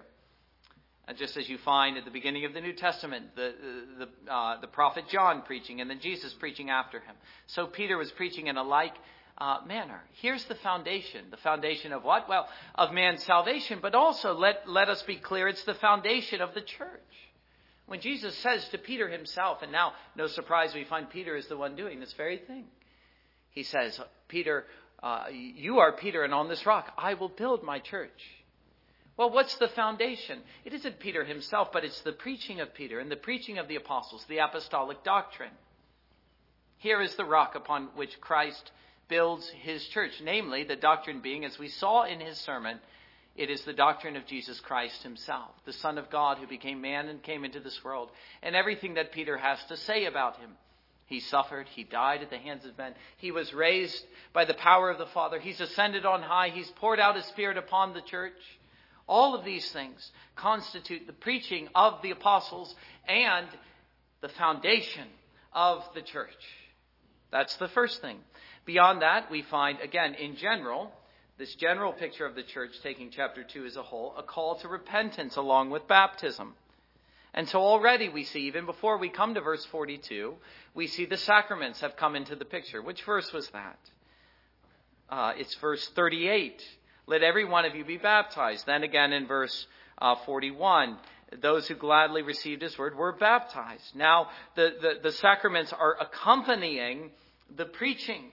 Uh, 1.07 1.13
just 1.13 1.37
as 1.37 1.47
you 1.49 1.57
find 1.59 1.97
at 1.97 2.05
the 2.05 2.11
beginning 2.11 2.45
of 2.45 2.53
the 2.53 2.61
New 2.61 2.73
Testament, 2.73 3.35
the, 3.35 3.53
the, 3.99 4.33
uh, 4.33 4.59
the 4.61 4.67
prophet 4.67 5.05
John 5.09 5.43
preaching, 5.43 5.81
and 5.81 5.89
then 5.89 5.99
Jesus 5.99 6.33
preaching 6.33 6.69
after 6.69 6.99
him. 6.99 7.15
So 7.47 7.67
Peter 7.67 7.97
was 7.97 8.11
preaching 8.11 8.47
in 8.47 8.57
a 8.57 8.63
like 8.63 8.95
uh, 9.37 9.57
manner. 9.67 10.01
Here's 10.21 10.43
the 10.45 10.55
foundation. 10.55 11.25
The 11.29 11.37
foundation 11.37 11.91
of 11.91 12.03
what? 12.03 12.29
Well, 12.29 12.47
of 12.75 12.93
man's 12.93 13.23
salvation, 13.23 13.79
but 13.81 13.95
also 13.95 14.33
let, 14.33 14.67
let 14.67 14.89
us 14.89 15.03
be 15.03 15.17
clear, 15.17 15.47
it's 15.47 15.63
the 15.65 15.73
foundation 15.75 16.41
of 16.41 16.53
the 16.53 16.61
church. 16.61 17.01
When 17.85 17.99
Jesus 17.99 18.35
says 18.37 18.67
to 18.69 18.77
Peter 18.77 19.09
himself, 19.09 19.61
and 19.61 19.71
now, 19.71 19.93
no 20.15 20.27
surprise, 20.27 20.73
we 20.73 20.85
find 20.85 21.09
Peter 21.09 21.35
is 21.35 21.47
the 21.47 21.57
one 21.57 21.75
doing 21.75 21.99
this 21.99 22.13
very 22.13 22.37
thing. 22.37 22.65
He 23.49 23.63
says, 23.63 23.99
Peter, 24.29 24.65
uh, 25.03 25.25
you 25.31 25.79
are 25.79 25.91
Peter, 25.91 26.23
and 26.23 26.33
on 26.33 26.47
this 26.47 26.65
rock 26.65 26.93
I 26.97 27.13
will 27.13 27.29
build 27.29 27.61
my 27.61 27.79
church. 27.79 28.09
Well, 29.17 29.29
what's 29.29 29.57
the 29.57 29.67
foundation? 29.67 30.39
It 30.65 30.73
isn't 30.73 30.99
Peter 30.99 31.23
himself, 31.23 31.71
but 31.71 31.83
it's 31.83 32.01
the 32.01 32.13
preaching 32.13 32.61
of 32.61 32.73
Peter 32.73 32.99
and 32.99 33.11
the 33.11 33.15
preaching 33.15 33.59
of 33.59 33.67
the 33.67 33.75
apostles, 33.75 34.25
the 34.27 34.39
apostolic 34.39 35.03
doctrine. 35.03 35.51
Here 36.77 37.01
is 37.01 37.15
the 37.15 37.25
rock 37.25 37.53
upon 37.55 37.89
which 37.95 38.19
Christ 38.19 38.71
builds 39.09 39.47
his 39.61 39.85
church, 39.89 40.13
namely, 40.23 40.63
the 40.63 40.75
doctrine 40.75 41.21
being, 41.21 41.45
as 41.45 41.59
we 41.59 41.67
saw 41.67 42.03
in 42.03 42.19
his 42.19 42.37
sermon, 42.37 42.79
it 43.35 43.49
is 43.49 43.63
the 43.63 43.73
doctrine 43.73 44.15
of 44.15 44.25
Jesus 44.25 44.59
Christ 44.59 45.03
himself, 45.03 45.51
the 45.65 45.73
Son 45.73 45.97
of 45.97 46.09
God 46.09 46.37
who 46.37 46.47
became 46.47 46.81
man 46.81 47.07
and 47.07 47.21
came 47.21 47.43
into 47.43 47.59
this 47.59 47.83
world, 47.83 48.09
and 48.41 48.55
everything 48.55 48.95
that 48.95 49.11
Peter 49.11 49.37
has 49.37 49.59
to 49.65 49.77
say 49.77 50.05
about 50.05 50.37
him. 50.37 50.51
He 51.13 51.19
suffered, 51.19 51.67
he 51.67 51.83
died 51.83 52.23
at 52.23 52.31
the 52.31 52.39
hands 52.39 52.65
of 52.65 52.75
men, 52.75 52.95
he 53.17 53.29
was 53.29 53.53
raised 53.53 54.03
by 54.33 54.45
the 54.45 54.55
power 54.55 54.89
of 54.89 54.97
the 54.97 55.05
Father, 55.05 55.39
he's 55.39 55.61
ascended 55.61 56.07
on 56.07 56.23
high, 56.23 56.49
he's 56.49 56.71
poured 56.71 56.99
out 56.99 57.15
his 57.15 57.25
Spirit 57.25 57.55
upon 57.55 57.93
the 57.93 58.01
church. 58.01 58.33
All 59.07 59.35
of 59.35 59.45
these 59.45 59.71
things 59.71 60.11
constitute 60.35 61.05
the 61.05 61.13
preaching 61.13 61.69
of 61.75 62.01
the 62.01 62.09
apostles 62.09 62.73
and 63.07 63.45
the 64.21 64.29
foundation 64.29 65.05
of 65.53 65.83
the 65.93 66.01
church. 66.01 66.33
That's 67.31 67.57
the 67.57 67.67
first 67.67 68.01
thing. 68.01 68.17
Beyond 68.65 69.03
that, 69.03 69.29
we 69.29 69.43
find, 69.43 69.81
again, 69.81 70.15
in 70.15 70.35
general, 70.35 70.91
this 71.37 71.53
general 71.53 71.93
picture 71.93 72.25
of 72.25 72.33
the 72.33 72.41
church, 72.41 72.71
taking 72.81 73.11
chapter 73.11 73.43
2 73.43 73.65
as 73.67 73.75
a 73.75 73.83
whole, 73.83 74.15
a 74.17 74.23
call 74.23 74.55
to 74.61 74.67
repentance 74.67 75.35
along 75.35 75.69
with 75.69 75.87
baptism. 75.87 76.55
And 77.33 77.49
so 77.49 77.59
already 77.59 78.09
we 78.09 78.23
see, 78.23 78.41
even 78.41 78.65
before 78.65 78.97
we 78.97 79.09
come 79.09 79.33
to 79.33 79.41
verse 79.41 79.65
42, 79.65 80.35
we 80.75 80.87
see 80.87 81.05
the 81.05 81.17
sacraments 81.17 81.81
have 81.81 81.95
come 81.95 82.15
into 82.15 82.35
the 82.35 82.45
picture. 82.45 82.81
Which 82.81 83.03
verse 83.03 83.33
was 83.33 83.49
that? 83.49 83.79
Uh, 85.09 85.33
it's 85.37 85.55
verse 85.55 85.87
38. 85.95 86.63
Let 87.07 87.23
every 87.23 87.45
one 87.45 87.65
of 87.65 87.75
you 87.75 87.83
be 87.83 87.97
baptized. 87.97 88.65
Then 88.65 88.83
again 88.83 89.13
in 89.13 89.27
verse 89.27 89.67
uh, 89.97 90.15
41, 90.25 90.97
those 91.41 91.67
who 91.67 91.75
gladly 91.75 92.21
received 92.21 92.61
his 92.61 92.77
word 92.77 92.95
were 92.95 93.11
baptized. 93.11 93.95
Now, 93.95 94.27
the, 94.55 94.75
the, 94.79 94.93
the 95.01 95.11
sacraments 95.11 95.73
are 95.73 95.97
accompanying 95.99 97.11
the 97.55 97.65
preaching 97.65 98.31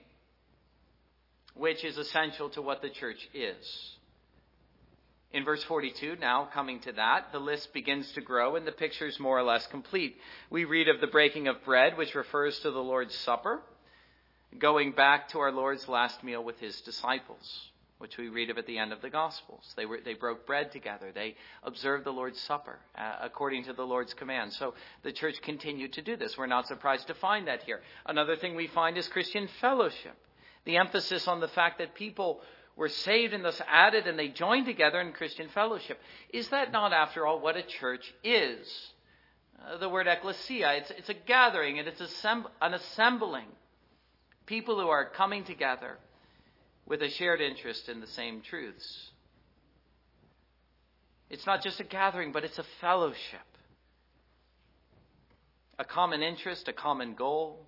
which 1.55 1.83
is 1.83 1.97
essential 1.97 2.49
to 2.49 2.61
what 2.61 2.81
the 2.81 2.89
church 2.89 3.29
is. 3.33 3.95
In 5.33 5.45
verse 5.45 5.63
42, 5.63 6.17
now 6.19 6.49
coming 6.53 6.81
to 6.81 6.91
that, 6.93 7.31
the 7.31 7.39
list 7.39 7.73
begins 7.73 8.11
to 8.13 8.21
grow 8.21 8.57
and 8.57 8.67
the 8.67 8.71
picture 8.71 9.07
is 9.07 9.19
more 9.19 9.39
or 9.39 9.43
less 9.43 9.65
complete. 9.67 10.17
We 10.49 10.65
read 10.65 10.89
of 10.89 10.99
the 10.99 11.07
breaking 11.07 11.47
of 11.47 11.63
bread, 11.63 11.97
which 11.97 12.15
refers 12.15 12.59
to 12.59 12.71
the 12.71 12.83
Lord's 12.83 13.15
Supper, 13.15 13.61
going 14.59 14.91
back 14.91 15.29
to 15.29 15.39
our 15.39 15.51
Lord's 15.53 15.87
last 15.87 16.21
meal 16.21 16.43
with 16.43 16.59
his 16.59 16.81
disciples, 16.81 17.69
which 17.99 18.17
we 18.17 18.27
read 18.27 18.49
of 18.49 18.57
at 18.57 18.67
the 18.67 18.77
end 18.77 18.91
of 18.91 19.01
the 19.01 19.09
Gospels. 19.09 19.73
They, 19.77 19.85
were, 19.85 20.01
they 20.03 20.15
broke 20.15 20.45
bread 20.45 20.73
together. 20.73 21.13
They 21.13 21.35
observed 21.63 22.03
the 22.03 22.11
Lord's 22.11 22.41
Supper 22.41 22.79
uh, 22.97 23.19
according 23.21 23.63
to 23.65 23.73
the 23.73 23.85
Lord's 23.85 24.13
command. 24.13 24.51
So 24.51 24.73
the 25.03 25.13
church 25.13 25.41
continued 25.41 25.93
to 25.93 26.01
do 26.01 26.17
this. 26.17 26.37
We're 26.37 26.47
not 26.47 26.67
surprised 26.67 27.07
to 27.07 27.13
find 27.13 27.47
that 27.47 27.63
here. 27.63 27.79
Another 28.05 28.35
thing 28.35 28.53
we 28.55 28.67
find 28.67 28.97
is 28.97 29.07
Christian 29.07 29.47
fellowship 29.61 30.17
the 30.65 30.77
emphasis 30.77 31.27
on 31.27 31.39
the 31.39 31.47
fact 31.47 31.79
that 31.79 31.95
people 31.95 32.41
were 32.81 32.89
saved 32.89 33.31
and 33.31 33.45
thus 33.45 33.61
added 33.67 34.07
and 34.07 34.17
they 34.17 34.27
joined 34.27 34.65
together 34.65 34.99
in 34.99 35.11
Christian 35.11 35.47
fellowship. 35.49 35.99
Is 36.33 36.49
that 36.49 36.71
not, 36.71 36.93
after 36.93 37.27
all, 37.27 37.39
what 37.39 37.55
a 37.55 37.61
church 37.61 38.11
is? 38.23 38.67
Uh, 39.63 39.77
the 39.77 39.87
word 39.87 40.07
ecclesia, 40.07 40.77
it's, 40.77 40.89
it's 40.89 41.09
a 41.09 41.13
gathering 41.13 41.77
and 41.77 41.87
it's 41.87 42.01
assemb- 42.01 42.49
an 42.59 42.73
assembling. 42.73 43.45
People 44.47 44.81
who 44.81 44.87
are 44.87 45.05
coming 45.05 45.43
together 45.43 45.99
with 46.87 47.03
a 47.03 47.09
shared 47.09 47.39
interest 47.39 47.87
in 47.87 48.01
the 48.01 48.07
same 48.07 48.41
truths. 48.41 49.11
It's 51.29 51.45
not 51.45 51.61
just 51.61 51.79
a 51.79 51.83
gathering, 51.83 52.31
but 52.31 52.43
it's 52.43 52.57
a 52.57 52.65
fellowship. 52.81 53.45
A 55.77 55.85
common 55.85 56.23
interest, 56.23 56.67
a 56.67 56.73
common 56.73 57.13
goal, 57.13 57.67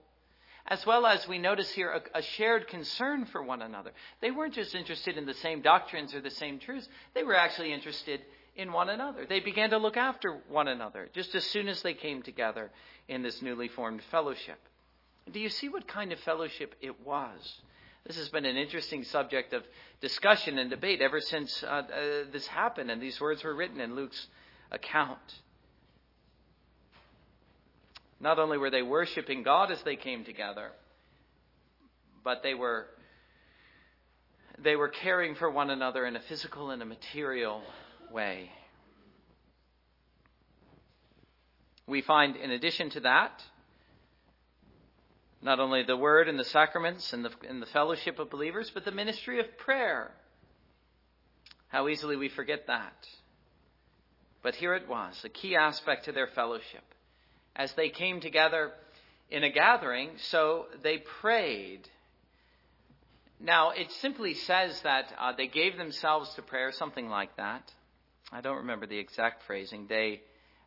as 0.73 0.85
well 0.87 1.05
as 1.05 1.27
we 1.27 1.37
notice 1.37 1.69
here 1.69 1.91
a, 1.91 2.17
a, 2.17 2.21
shared 2.23 2.67
concern 2.67 3.25
for 3.25 3.43
one 3.43 3.61
another. 3.61 3.91
They 4.21 4.31
weren't 4.31 4.55
just 4.55 4.73
interested 4.73 5.19
in 5.19 5.27
the 5.27 5.35
same 5.35 5.61
doctrines 5.61 6.15
or 6.15 6.21
the 6.21 6.31
same 6.31 6.57
truths, 6.57 6.89
they 7.13 7.21
were 7.21 7.35
actually 7.35 7.71
interested 7.71 8.21
in 8.55 8.71
one 8.71 8.89
another. 8.89 9.27
They 9.27 9.39
began 9.39 9.69
to 9.69 9.77
look 9.77 9.97
after 9.97 10.41
one 10.49 10.67
another 10.67 11.09
just 11.13 11.35
as 11.35 11.45
soon 11.45 11.67
as 11.67 11.83
they 11.83 11.93
came 11.93 12.23
together 12.23 12.71
in 13.07 13.21
this 13.21 13.39
newly 13.43 13.67
formed 13.67 14.01
fellowship. 14.09 14.57
Do 15.31 15.39
you 15.39 15.49
see 15.49 15.69
what 15.69 15.87
kind 15.87 16.11
of 16.11 16.19
fellowship 16.21 16.73
it 16.81 17.05
was? 17.05 17.61
This 18.07 18.17
has 18.17 18.29
been 18.29 18.45
an 18.45 18.57
interesting 18.57 19.03
subject 19.03 19.53
of 19.53 19.63
discussion 20.01 20.57
and 20.57 20.71
debate 20.71 21.01
ever 21.01 21.21
since 21.21 21.63
uh, 21.63 21.67
uh, 21.67 21.83
this 22.31 22.47
happened 22.47 22.89
and 22.89 22.99
these 22.99 23.21
words 23.21 23.43
were 23.43 23.55
written 23.55 23.79
in 23.79 23.95
Luke's 23.95 24.27
account. 24.71 25.19
Not 28.23 28.39
only 28.39 28.57
were 28.57 28.69
they 28.69 28.81
worshiping 28.81 29.43
God 29.43 29.69
as 29.69 29.83
they 29.83 29.97
came 29.97 30.23
together, 30.23 30.71
but 32.23 32.41
they 32.41 32.53
were 32.53 32.87
they 34.57 34.77
were 34.77 34.87
caring 34.87 35.35
for 35.35 35.51
one 35.51 35.69
another 35.69 36.05
in 36.05 36.15
a 36.15 36.21
physical 36.21 36.69
and 36.69 36.81
a 36.81 36.85
material 36.85 37.61
way. 38.09 38.49
We 41.85 42.01
find, 42.01 42.37
in 42.37 42.51
addition 42.51 42.91
to 42.91 43.01
that, 43.01 43.43
not 45.41 45.59
only 45.59 45.83
the 45.83 45.97
word 45.97 46.29
and 46.29 46.39
the 46.39 46.45
sacraments 46.45 47.11
and 47.11 47.25
the, 47.25 47.31
and 47.49 47.61
the 47.61 47.65
fellowship 47.65 48.19
of 48.19 48.29
believers, 48.29 48.71
but 48.73 48.85
the 48.85 48.91
ministry 48.91 49.41
of 49.41 49.57
prayer. 49.57 50.11
How 51.67 51.89
easily 51.89 52.15
we 52.15 52.29
forget 52.29 52.67
that. 52.67 53.05
But 54.41 54.55
here 54.55 54.75
it 54.75 54.87
was, 54.87 55.19
a 55.25 55.29
key 55.29 55.57
aspect 55.57 56.05
to 56.05 56.13
their 56.13 56.27
fellowship. 56.27 56.83
As 57.55 57.71
they 57.73 57.89
came 57.89 58.19
together 58.19 58.71
in 59.29 59.43
a 59.43 59.49
gathering, 59.49 60.09
so 60.29 60.65
they 60.81 60.97
prayed. 60.97 61.87
Now, 63.39 63.71
it 63.71 63.91
simply 64.01 64.33
says 64.35 64.79
that 64.81 65.13
uh, 65.19 65.33
they 65.35 65.47
gave 65.47 65.77
themselves 65.77 66.33
to 66.35 66.41
prayer, 66.41 66.71
something 66.71 67.09
like 67.09 67.35
that. 67.37 67.71
I 68.31 68.41
don't 68.41 68.57
remember 68.57 68.87
the 68.87 68.97
exact 68.97 69.43
phrasing. 69.43 69.85
They, 69.87 70.21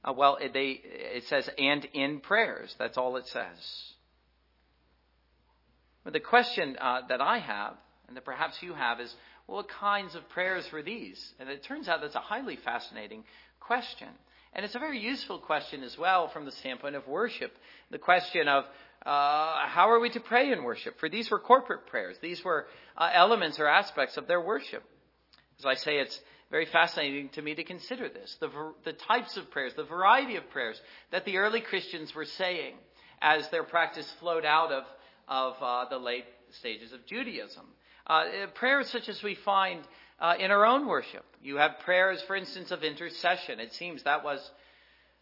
uh, 0.05 0.13
well, 0.13 0.37
it, 0.37 0.53
they, 0.53 0.81
it 0.85 1.25
says, 1.29 1.49
and 1.59 1.85
in 1.93 2.21
prayers. 2.21 2.75
That's 2.79 2.99
all 2.99 3.17
it 3.17 3.27
says. 3.29 3.93
But 6.05 6.13
the 6.13 6.21
question 6.21 6.77
uh, 6.81 7.01
that 7.09 7.21
I 7.21 7.39
have, 7.39 7.75
and 8.07 8.17
that 8.17 8.25
perhaps 8.25 8.63
you 8.63 8.75
have, 8.75 9.01
is 9.01 9.13
well, 9.49 9.59
what 9.59 9.69
kinds 9.69 10.15
of 10.15 10.29
prayers 10.29 10.71
were 10.73 10.83
these? 10.83 11.33
And 11.41 11.49
it 11.49 11.65
turns 11.65 11.89
out 11.89 12.01
that's 12.01 12.15
a 12.15 12.21
highly 12.21 12.57
fascinating 12.57 13.25
question. 13.59 14.09
And 14.57 14.65
it's 14.65 14.75
a 14.75 14.79
very 14.79 14.99
useful 14.99 15.39
question 15.39 15.83
as 15.83 15.99
well 15.99 16.29
from 16.29 16.47
the 16.47 16.51
standpoint 16.51 16.97
of 16.97 17.07
worship. 17.07 17.53
The 17.91 17.99
question 17.99 18.49
of 18.49 18.65
uh, 19.05 19.69
how 19.69 19.91
are 19.91 20.01
we 20.01 20.09
to 20.11 20.21
pray 20.21 20.51
in 20.51 20.65
worship? 20.65 20.99
For 20.99 21.11
these 21.11 21.31
were 21.31 21.39
corporate 21.39 21.87
prayers, 21.89 22.17
these 22.23 22.43
were 22.43 22.67
uh, 22.97 23.11
elements 23.13 23.61
or 23.61 23.69
aspects 23.69 24.17
of 24.17 24.27
their 24.27 24.41
worship. 24.41 24.83
As 25.59 25.67
I 25.67 25.75
say, 25.75 25.99
it's 25.99 26.19
very 26.51 26.65
fascinating 26.65 27.29
to 27.35 27.43
me 27.43 27.55
to 27.55 27.65
consider 27.65 28.09
this 28.09 28.35
the, 28.41 28.49
the 28.87 28.95
types 28.95 29.37
of 29.37 29.51
prayers, 29.51 29.75
the 29.77 29.85
variety 29.85 30.37
of 30.37 30.49
prayers 30.49 30.81
that 31.13 31.27
the 31.27 31.37
early 31.37 31.61
Christians 31.61 32.15
were 32.15 32.25
saying 32.25 32.77
as 33.21 33.47
their 33.51 33.65
practice 33.65 34.11
flowed 34.21 34.47
out 34.47 34.73
of 34.73 34.85
of 35.29 35.55
uh, 35.61 35.89
the 35.91 35.99
late 35.99 36.25
stages 36.53 36.93
of 36.93 37.05
Judaism. 37.05 37.67
Uh, 38.07 38.25
prayers 38.55 38.89
such 38.89 39.11
as 39.11 39.23
we 39.23 39.35
find 39.35 39.83
uh, 40.19 40.35
in 40.39 40.51
our 40.51 40.65
own 40.65 40.87
worship. 40.87 41.25
You 41.43 41.57
have 41.57 41.79
prayers, 41.85 42.23
for 42.27 42.37
instance, 42.37 42.71
of 42.71 42.83
intercession. 42.83 43.61
It 43.61 43.73
seems 43.75 44.03
that 44.03 44.25
was 44.25 44.51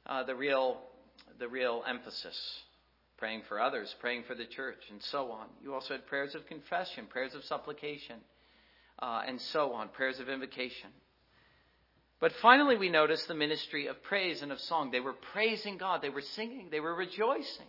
uh, 0.07 0.25
the 0.25 0.35
real 0.35 0.79
the 1.39 1.49
real 1.49 1.83
emphasis. 1.87 2.39
Praying 3.17 3.43
for 3.49 3.61
others, 3.61 3.95
praying 4.01 4.25
for 4.25 4.35
the 4.35 4.45
church, 4.45 4.83
and 4.91 5.01
so 5.01 5.31
on. 5.31 5.47
You 5.63 5.73
also 5.73 5.95
had 5.95 6.07
prayers 6.07 6.35
of 6.35 6.47
confession, 6.47 7.07
prayers 7.07 7.35
of 7.35 7.45
supplication, 7.45 8.17
uh, 9.01 9.23
and 9.27 9.41
so 9.41 9.73
on, 9.73 9.89
prayers 9.89 10.19
of 10.19 10.29
invocation. 10.29 10.91
But 12.21 12.33
finally, 12.43 12.77
we 12.77 12.89
notice 12.89 13.25
the 13.25 13.35
ministry 13.35 13.87
of 13.87 14.03
praise 14.03 14.43
and 14.43 14.51
of 14.51 14.61
song. 14.61 14.91
They 14.91 15.01
were 15.01 15.15
praising 15.33 15.79
God, 15.79 16.03
they 16.03 16.11
were 16.11 16.23
singing, 16.23 16.69
they 16.71 16.81
were 16.81 16.95
rejoicing. 16.95 17.67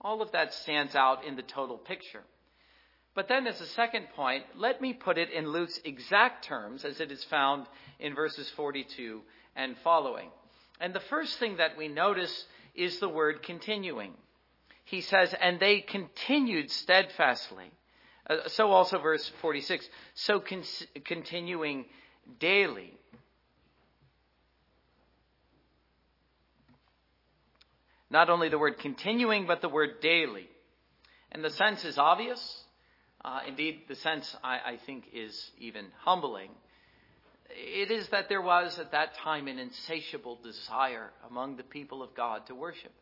All 0.00 0.22
of 0.22 0.32
that 0.32 0.52
stands 0.52 0.94
out 0.94 1.24
in 1.24 1.36
the 1.36 1.42
total 1.42 1.78
picture. 1.78 2.22
But 3.16 3.28
then, 3.28 3.46
as 3.46 3.62
a 3.62 3.66
second 3.66 4.10
point, 4.14 4.44
let 4.56 4.82
me 4.82 4.92
put 4.92 5.16
it 5.16 5.30
in 5.30 5.48
Luke's 5.48 5.80
exact 5.84 6.44
terms 6.44 6.84
as 6.84 7.00
it 7.00 7.10
is 7.10 7.24
found 7.24 7.66
in 7.98 8.14
verses 8.14 8.50
42 8.50 9.22
and 9.56 9.74
following. 9.78 10.28
And 10.82 10.92
the 10.92 11.00
first 11.00 11.38
thing 11.38 11.56
that 11.56 11.78
we 11.78 11.88
notice 11.88 12.44
is 12.74 13.00
the 13.00 13.08
word 13.08 13.42
continuing. 13.42 14.12
He 14.84 15.00
says, 15.00 15.34
and 15.40 15.58
they 15.58 15.80
continued 15.80 16.70
steadfastly. 16.70 17.70
Uh, 18.28 18.48
so 18.48 18.70
also 18.70 18.98
verse 18.98 19.32
46. 19.40 19.88
So 20.14 20.38
con- 20.38 20.62
continuing 21.06 21.86
daily. 22.38 22.92
Not 28.10 28.28
only 28.28 28.50
the 28.50 28.58
word 28.58 28.78
continuing, 28.78 29.46
but 29.46 29.62
the 29.62 29.70
word 29.70 30.00
daily. 30.02 30.50
And 31.32 31.42
the 31.42 31.48
sense 31.48 31.82
is 31.86 31.96
obvious. 31.96 32.65
Uh, 33.26 33.40
indeed, 33.48 33.80
the 33.88 33.96
sense, 33.96 34.36
I, 34.44 34.54
I 34.54 34.78
think, 34.86 35.06
is 35.12 35.50
even 35.58 35.86
humbling. 36.04 36.50
It 37.50 37.90
is 37.90 38.08
that 38.10 38.28
there 38.28 38.40
was 38.40 38.78
at 38.78 38.92
that 38.92 39.16
time 39.16 39.48
an 39.48 39.58
insatiable 39.58 40.38
desire 40.44 41.10
among 41.28 41.56
the 41.56 41.64
people 41.64 42.04
of 42.04 42.14
God 42.14 42.46
to 42.46 42.54
worship. 42.54 42.92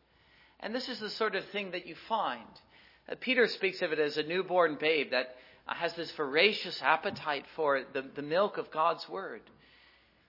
And 0.61 0.73
this 0.73 0.89
is 0.89 0.99
the 0.99 1.11
sort 1.11 1.35
of 1.35 1.45
thing 1.49 1.71
that 1.71 1.85
you 1.85 1.93
find. 2.09 2.41
Uh, 3.07 3.13
Peter 3.19 3.45
speaks 3.47 3.83
of 3.83 3.91
it 3.91 3.99
as 3.99 4.17
a 4.17 4.23
newborn 4.23 4.77
babe 4.79 5.11
that 5.11 5.35
has 5.67 5.93
this 5.93 6.11
voracious 6.13 6.81
appetite 6.81 7.45
for 7.55 7.83
the, 7.93 8.03
the 8.15 8.23
milk 8.23 8.57
of 8.57 8.71
God's 8.71 9.07
word. 9.07 9.41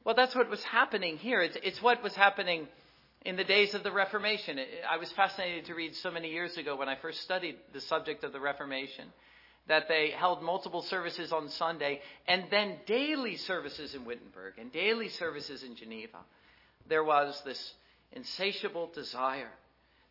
Well, 0.05 0.15
that's 0.15 0.35
what 0.35 0.51
was 0.51 0.63
happening 0.63 1.17
here. 1.17 1.41
It's, 1.41 1.57
it's 1.63 1.81
what 1.81 2.03
was 2.03 2.15
happening 2.15 2.69
in 3.25 3.37
the 3.37 3.45
days 3.45 3.73
of 3.73 3.83
the 3.83 3.93
Reformation. 3.93 4.59
I 4.91 4.99
was 4.99 5.11
fascinated 5.13 5.65
to 5.67 5.75
read 5.75 5.97
so 5.97 6.11
many 6.11 6.29
years 6.33 6.59
ago 6.59 6.77
when 6.77 6.91
I 6.91 6.97
first 6.97 7.23
studied 7.23 7.57
the 7.73 7.81
subject 7.81 8.25
of 8.25 8.35
the 8.35 8.41
Reformation 8.41 9.07
that 9.69 9.89
they 9.89 10.11
held 10.11 10.43
multiple 10.43 10.83
services 10.83 11.33
on 11.33 11.49
Sunday 11.49 12.01
and 12.27 12.45
then 12.51 12.77
daily 12.87 13.37
services 13.37 13.95
in 13.95 14.05
Wittenberg 14.05 14.55
and 14.59 14.73
daily 14.73 15.09
services 15.09 15.63
in 15.63 15.75
Geneva. 15.75 16.19
There 16.89 17.05
was 17.05 17.41
this 17.45 17.75
insatiable 18.13 18.91
desire. 18.95 19.51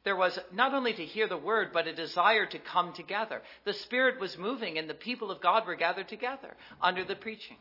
There 0.04 0.16
was 0.16 0.38
not 0.54 0.74
only 0.74 0.94
to 0.94 1.06
hear 1.06 1.28
the 1.28 1.38
word, 1.38 1.70
but 1.74 1.88
a 1.88 1.96
desire 1.96 2.46
to 2.46 2.60
come 2.60 2.94
together. 2.94 3.42
The 3.64 3.74
Spirit 3.74 4.20
was 4.20 4.38
moving 4.38 4.78
and 4.78 4.90
the 4.90 4.94
people 4.94 5.32
of 5.32 5.42
God 5.42 5.66
were 5.66 5.76
gathered 5.76 6.10
together 6.10 6.56
under 6.82 7.04
the 7.04 7.16
preaching. 7.16 7.58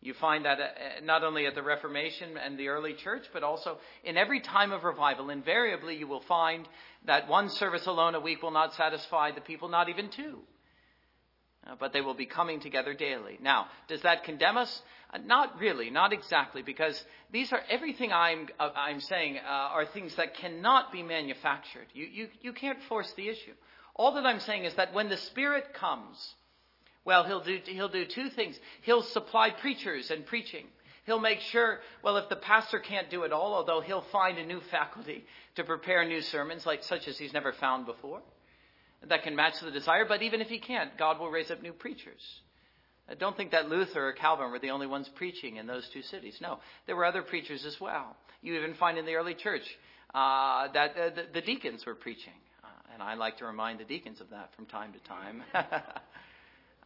You 0.00 0.14
find 0.14 0.44
that 0.44 0.60
uh, 0.60 0.64
not 1.04 1.24
only 1.24 1.46
at 1.46 1.54
the 1.54 1.62
Reformation 1.62 2.36
and 2.36 2.58
the 2.58 2.68
early 2.68 2.94
church, 2.94 3.24
but 3.32 3.42
also 3.42 3.78
in 4.04 4.16
every 4.16 4.40
time 4.40 4.72
of 4.72 4.84
revival. 4.84 5.30
Invariably, 5.30 5.96
you 5.96 6.06
will 6.06 6.20
find 6.20 6.68
that 7.06 7.28
one 7.28 7.48
service 7.48 7.86
alone 7.86 8.14
a 8.14 8.20
week 8.20 8.42
will 8.42 8.50
not 8.50 8.74
satisfy 8.74 9.32
the 9.32 9.40
people, 9.40 9.68
not 9.68 9.88
even 9.88 10.08
two. 10.10 10.38
Uh, 11.68 11.74
but 11.80 11.92
they 11.92 12.00
will 12.00 12.14
be 12.14 12.26
coming 12.26 12.60
together 12.60 12.94
daily. 12.94 13.38
Now, 13.42 13.66
does 13.88 14.02
that 14.02 14.22
condemn 14.24 14.56
us? 14.56 14.82
Uh, 15.12 15.18
not 15.18 15.58
really, 15.58 15.90
not 15.90 16.12
exactly, 16.12 16.62
because 16.62 17.02
these 17.32 17.52
are 17.52 17.60
everything 17.68 18.12
I'm 18.12 18.48
uh, 18.58 18.70
I'm 18.76 19.00
saying 19.00 19.38
uh, 19.38 19.50
are 19.50 19.86
things 19.86 20.14
that 20.16 20.34
cannot 20.34 20.92
be 20.92 21.02
manufactured. 21.02 21.86
You 21.92 22.06
you 22.06 22.28
you 22.40 22.52
can't 22.52 22.80
force 22.84 23.12
the 23.16 23.28
issue. 23.28 23.54
All 23.96 24.12
that 24.12 24.26
I'm 24.26 24.40
saying 24.40 24.64
is 24.64 24.74
that 24.74 24.92
when 24.92 25.08
the 25.08 25.16
Spirit 25.16 25.72
comes, 25.74 26.34
well, 27.04 27.24
he'll 27.24 27.42
do, 27.42 27.58
he'll 27.64 27.88
do 27.88 28.04
two 28.04 28.28
things. 28.30 28.58
He'll 28.82 29.02
supply 29.02 29.50
preachers 29.50 30.10
and 30.10 30.26
preaching. 30.26 30.66
He'll 31.06 31.20
make 31.20 31.40
sure, 31.40 31.78
well, 32.02 32.16
if 32.16 32.28
the 32.28 32.36
pastor 32.36 32.80
can't 32.80 33.08
do 33.08 33.22
it 33.22 33.32
all, 33.32 33.54
although 33.54 33.80
he'll 33.80 34.04
find 34.12 34.38
a 34.38 34.44
new 34.44 34.60
faculty 34.72 35.24
to 35.54 35.64
prepare 35.64 36.04
new 36.04 36.20
sermons, 36.20 36.66
like 36.66 36.82
such 36.82 37.06
as 37.06 37.16
he's 37.16 37.32
never 37.32 37.52
found 37.52 37.86
before, 37.86 38.22
that 39.08 39.22
can 39.22 39.36
match 39.36 39.54
the 39.60 39.70
desire. 39.70 40.04
But 40.06 40.22
even 40.22 40.40
if 40.40 40.48
he 40.48 40.58
can't, 40.58 40.96
God 40.98 41.18
will 41.18 41.30
raise 41.30 41.50
up 41.50 41.62
new 41.62 41.72
preachers. 41.72 42.22
I 43.08 43.14
don't 43.14 43.36
think 43.36 43.52
that 43.52 43.68
Luther 43.68 44.08
or 44.08 44.12
Calvin 44.12 44.50
were 44.50 44.58
the 44.58 44.70
only 44.70 44.86
ones 44.86 45.08
preaching 45.14 45.56
in 45.56 45.66
those 45.66 45.88
two 45.92 46.02
cities. 46.02 46.38
No, 46.40 46.58
there 46.86 46.96
were 46.96 47.04
other 47.04 47.22
preachers 47.22 47.64
as 47.64 47.80
well. 47.80 48.16
You 48.42 48.54
even 48.56 48.74
find 48.74 48.98
in 48.98 49.06
the 49.06 49.14
early 49.14 49.34
church 49.34 49.62
uh, 50.12 50.68
that 50.72 50.96
uh, 50.96 51.10
the, 51.10 51.26
the, 51.34 51.40
deacons 51.40 51.86
were 51.86 51.94
preaching. 51.94 52.32
Uh, 52.64 52.94
and 52.94 53.02
I 53.02 53.14
like 53.14 53.38
to 53.38 53.46
remind 53.46 53.78
the 53.78 53.84
deacons 53.84 54.20
of 54.20 54.30
that 54.30 54.50
from 54.56 54.66
time 54.66 54.92
to 54.92 54.98
time. 55.00 55.42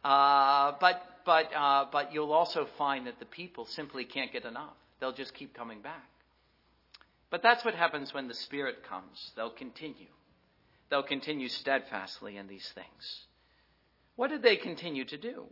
Uh, 0.03 0.73
but 0.81 0.99
but 1.25 1.51
uh, 1.55 1.85
but 1.91 2.11
you'll 2.11 2.33
also 2.33 2.67
find 2.77 3.05
that 3.05 3.19
the 3.19 3.25
people 3.25 3.65
simply 3.65 4.03
can't 4.03 4.33
get 4.33 4.45
enough. 4.45 4.73
They'll 4.99 5.13
just 5.13 5.33
keep 5.35 5.53
coming 5.53 5.81
back. 5.81 6.09
But 7.29 7.43
that's 7.43 7.63
what 7.63 7.75
happens 7.75 8.13
when 8.13 8.27
the 8.27 8.33
Spirit 8.33 8.77
comes. 8.89 9.31
They'll 9.35 9.51
continue. 9.51 10.07
They'll 10.91 11.01
continue 11.01 11.47
steadfastly 11.47 12.35
in 12.35 12.47
these 12.47 12.69
things. 12.75 13.25
What 14.17 14.29
did 14.29 14.43
they 14.43 14.57
continue 14.57 15.05
to 15.05 15.17
do? 15.17 15.45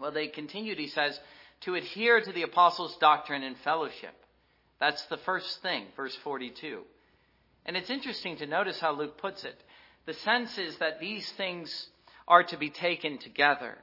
Well, 0.00 0.10
they 0.10 0.26
continued, 0.26 0.78
he 0.78 0.88
says, 0.88 1.18
to 1.60 1.76
adhere 1.76 2.20
to 2.20 2.32
the 2.32 2.42
apostles' 2.42 2.96
doctrine 2.98 3.44
and 3.44 3.56
fellowship. 3.58 4.14
That's 4.80 5.02
the 5.06 5.16
first 5.18 5.62
thing, 5.62 5.86
verse 5.94 6.14
42. 6.24 6.82
And 7.64 7.76
it's 7.76 7.88
interesting 7.88 8.36
to 8.38 8.46
notice 8.46 8.80
how 8.80 8.92
Luke 8.92 9.16
puts 9.16 9.44
it. 9.44 9.56
The 10.06 10.14
sense 10.14 10.58
is 10.58 10.76
that 10.78 10.98
these 10.98 11.30
things 11.36 11.88
are 12.26 12.42
to 12.42 12.56
be 12.56 12.70
taken 12.70 13.18
together, 13.18 13.78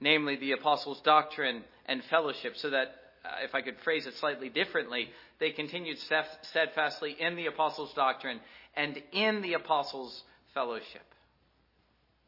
namely 0.00 0.36
the 0.36 0.52
apostles' 0.52 1.02
doctrine 1.02 1.62
and 1.84 2.02
fellowship, 2.04 2.56
so 2.56 2.70
that 2.70 2.94
uh, 3.22 3.44
if 3.44 3.54
I 3.54 3.60
could 3.60 3.78
phrase 3.80 4.06
it 4.06 4.14
slightly 4.14 4.48
differently, 4.48 5.10
they 5.38 5.50
continued 5.50 5.98
steadfastly 5.98 7.16
in 7.18 7.36
the 7.36 7.46
apostles' 7.46 7.94
doctrine 7.94 8.40
and 8.74 9.02
in 9.12 9.42
the 9.42 9.54
apostles' 9.54 10.24
fellowship. 10.54 11.02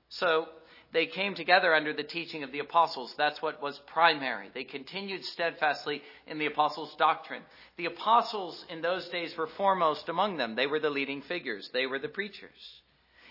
So 0.09 0.49
they 0.93 1.07
came 1.07 1.35
together 1.35 1.75
under 1.75 1.93
the 1.93 2.03
teaching 2.03 2.43
of 2.43 2.51
the 2.51 2.59
apostles. 2.59 3.15
That's 3.17 3.41
what 3.41 3.63
was 3.63 3.79
primary. 3.87 4.49
They 4.53 4.65
continued 4.65 5.25
steadfastly 5.25 6.03
in 6.27 6.39
the 6.39 6.47
apostles' 6.47 6.95
doctrine. 6.97 7.43
The 7.77 7.87
apostles 7.87 8.65
in 8.69 8.83
those 8.83 9.09
days 9.09 9.37
were 9.37 9.47
foremost 9.47 10.09
among 10.09 10.37
them. 10.37 10.57
They 10.57 10.67
were 10.67 10.81
the 10.81 10.91
leading 10.91 11.23
figures. 11.23 11.71
They 11.73 11.87
were 11.87 12.01
the 12.01 12.09
preachers. 12.09 12.83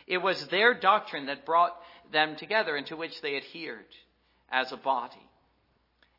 It 0.08 0.20
was 0.20 0.48
their 0.48 0.74
doctrine 0.74 1.28
that 1.28 1.46
brought 1.46 1.76
them 2.12 2.36
together 2.38 2.76
and 2.76 2.88
to 2.88 2.96
which 2.96 3.22
they 3.22 3.36
adhered 3.36 3.86
as 4.50 4.72
a 4.72 4.78
body. 4.78 5.29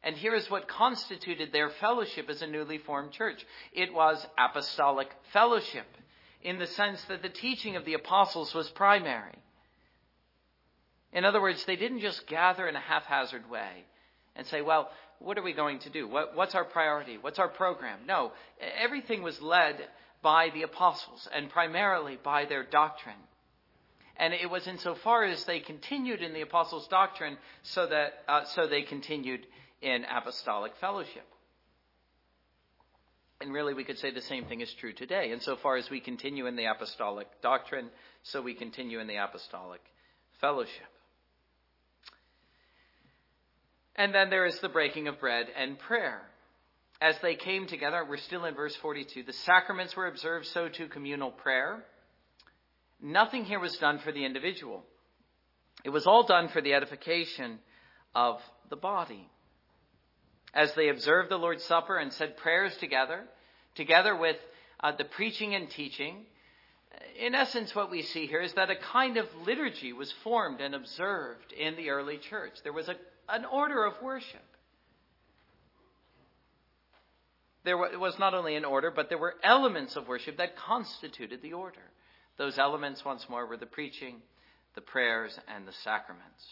And 0.02 0.16
here 0.16 0.34
is 0.34 0.50
what 0.50 0.66
constituted 0.66 1.52
their 1.52 1.68
fellowship 1.68 2.30
as 2.30 2.40
a 2.40 2.46
newly 2.46 2.78
formed 2.78 3.12
church. 3.12 3.44
It 3.72 3.92
was 3.92 4.26
apostolic 4.38 5.08
fellowship 5.32 5.86
in 6.42 6.58
the 6.58 6.66
sense 6.66 7.02
that 7.04 7.22
the 7.22 7.28
teaching 7.28 7.76
of 7.76 7.84
the 7.84 7.94
apostles 7.94 8.54
was 8.54 8.68
primary. 8.70 9.38
In 11.12 11.24
other 11.24 11.40
words, 11.40 11.64
they 11.64 11.76
didn't 11.76 12.00
just 12.00 12.26
gather 12.26 12.66
in 12.66 12.76
a 12.76 12.80
haphazard 12.80 13.50
way 13.50 13.84
and 14.36 14.46
say, 14.46 14.62
well, 14.62 14.90
what 15.18 15.36
are 15.36 15.42
we 15.42 15.52
going 15.52 15.80
to 15.80 15.90
do? 15.90 16.08
What, 16.08 16.34
what's 16.34 16.54
our 16.54 16.64
priority? 16.64 17.18
What's 17.18 17.38
our 17.38 17.48
program? 17.48 17.98
No, 18.06 18.32
everything 18.78 19.22
was 19.22 19.40
led 19.42 19.76
by 20.22 20.50
the 20.54 20.62
apostles 20.62 21.28
and 21.34 21.50
primarily 21.50 22.18
by 22.22 22.46
their 22.46 22.64
doctrine. 22.64 23.14
And 24.16 24.32
it 24.34 24.50
was 24.50 24.66
insofar 24.66 25.24
as 25.24 25.44
they 25.44 25.60
continued 25.60 26.22
in 26.22 26.32
the 26.32 26.42
apostles' 26.42 26.88
doctrine 26.88 27.38
so 27.62 27.86
that 27.86 28.12
uh, 28.28 28.44
so 28.44 28.66
they 28.66 28.82
continued 28.82 29.46
in 29.82 30.04
apostolic 30.04 30.72
fellowship. 30.80 31.26
And 33.40 33.52
really, 33.54 33.72
we 33.72 33.84
could 33.84 33.98
say 33.98 34.10
the 34.10 34.20
same 34.20 34.44
thing 34.44 34.60
is 34.60 34.72
true 34.74 34.92
today. 34.92 35.32
Insofar 35.32 35.76
as 35.76 35.88
we 35.88 36.00
continue 36.00 36.46
in 36.46 36.56
the 36.56 36.66
apostolic 36.66 37.26
doctrine, 37.42 37.88
so 38.22 38.42
we 38.42 38.54
continue 38.54 39.00
in 39.00 39.06
the 39.06 39.16
apostolic 39.16 39.80
fellowship. 40.40 40.70
And 43.96 44.14
then 44.14 44.28
there 44.30 44.46
is 44.46 44.58
the 44.60 44.68
breaking 44.68 45.08
of 45.08 45.20
bread 45.20 45.46
and 45.56 45.78
prayer. 45.78 46.22
As 47.00 47.16
they 47.22 47.34
came 47.34 47.66
together, 47.66 48.04
we're 48.06 48.18
still 48.18 48.44
in 48.44 48.54
verse 48.54 48.76
42, 48.76 49.22
the 49.22 49.32
sacraments 49.32 49.96
were 49.96 50.06
observed, 50.06 50.46
so 50.46 50.68
too 50.68 50.88
communal 50.88 51.30
prayer. 51.30 51.82
Nothing 53.02 53.46
here 53.46 53.58
was 53.58 53.76
done 53.78 54.00
for 54.00 54.12
the 54.12 54.26
individual. 54.26 54.84
It 55.82 55.90
was 55.90 56.06
all 56.06 56.24
done 56.26 56.48
for 56.48 56.60
the 56.60 56.74
edification 56.74 57.58
of 58.14 58.40
the 58.68 58.76
body. 58.76 59.30
As 60.54 60.74
they 60.74 60.88
observed 60.88 61.30
the 61.30 61.38
Lord's 61.38 61.64
Supper 61.64 61.96
and 61.96 62.12
said 62.12 62.36
prayers 62.36 62.76
together, 62.78 63.24
together 63.74 64.16
with 64.16 64.36
uh, 64.80 64.92
the 64.92 65.04
preaching 65.04 65.54
and 65.54 65.70
teaching, 65.70 66.24
in 67.18 67.34
essence, 67.34 67.74
what 67.74 67.90
we 67.90 68.02
see 68.02 68.26
here 68.26 68.40
is 68.40 68.52
that 68.54 68.70
a 68.70 68.76
kind 68.76 69.16
of 69.16 69.26
liturgy 69.46 69.92
was 69.92 70.12
formed 70.24 70.60
and 70.60 70.74
observed 70.74 71.52
in 71.52 71.76
the 71.76 71.90
early 71.90 72.18
church. 72.18 72.54
There 72.64 72.72
was 72.72 72.88
a 72.88 72.96
an 73.30 73.44
order 73.44 73.84
of 73.84 73.94
worship. 74.02 74.44
There 77.62 77.76
was 77.76 78.18
not 78.18 78.34
only 78.34 78.56
an 78.56 78.64
order, 78.64 78.90
but 78.90 79.08
there 79.08 79.18
were 79.18 79.36
elements 79.42 79.96
of 79.96 80.08
worship 80.08 80.38
that 80.38 80.56
constituted 80.56 81.42
the 81.42 81.52
order. 81.52 81.82
Those 82.38 82.58
elements, 82.58 83.04
once 83.04 83.28
more, 83.28 83.46
were 83.46 83.58
the 83.58 83.66
preaching, 83.66 84.16
the 84.74 84.80
prayers, 84.80 85.38
and 85.46 85.68
the 85.68 85.72
sacraments. 85.84 86.44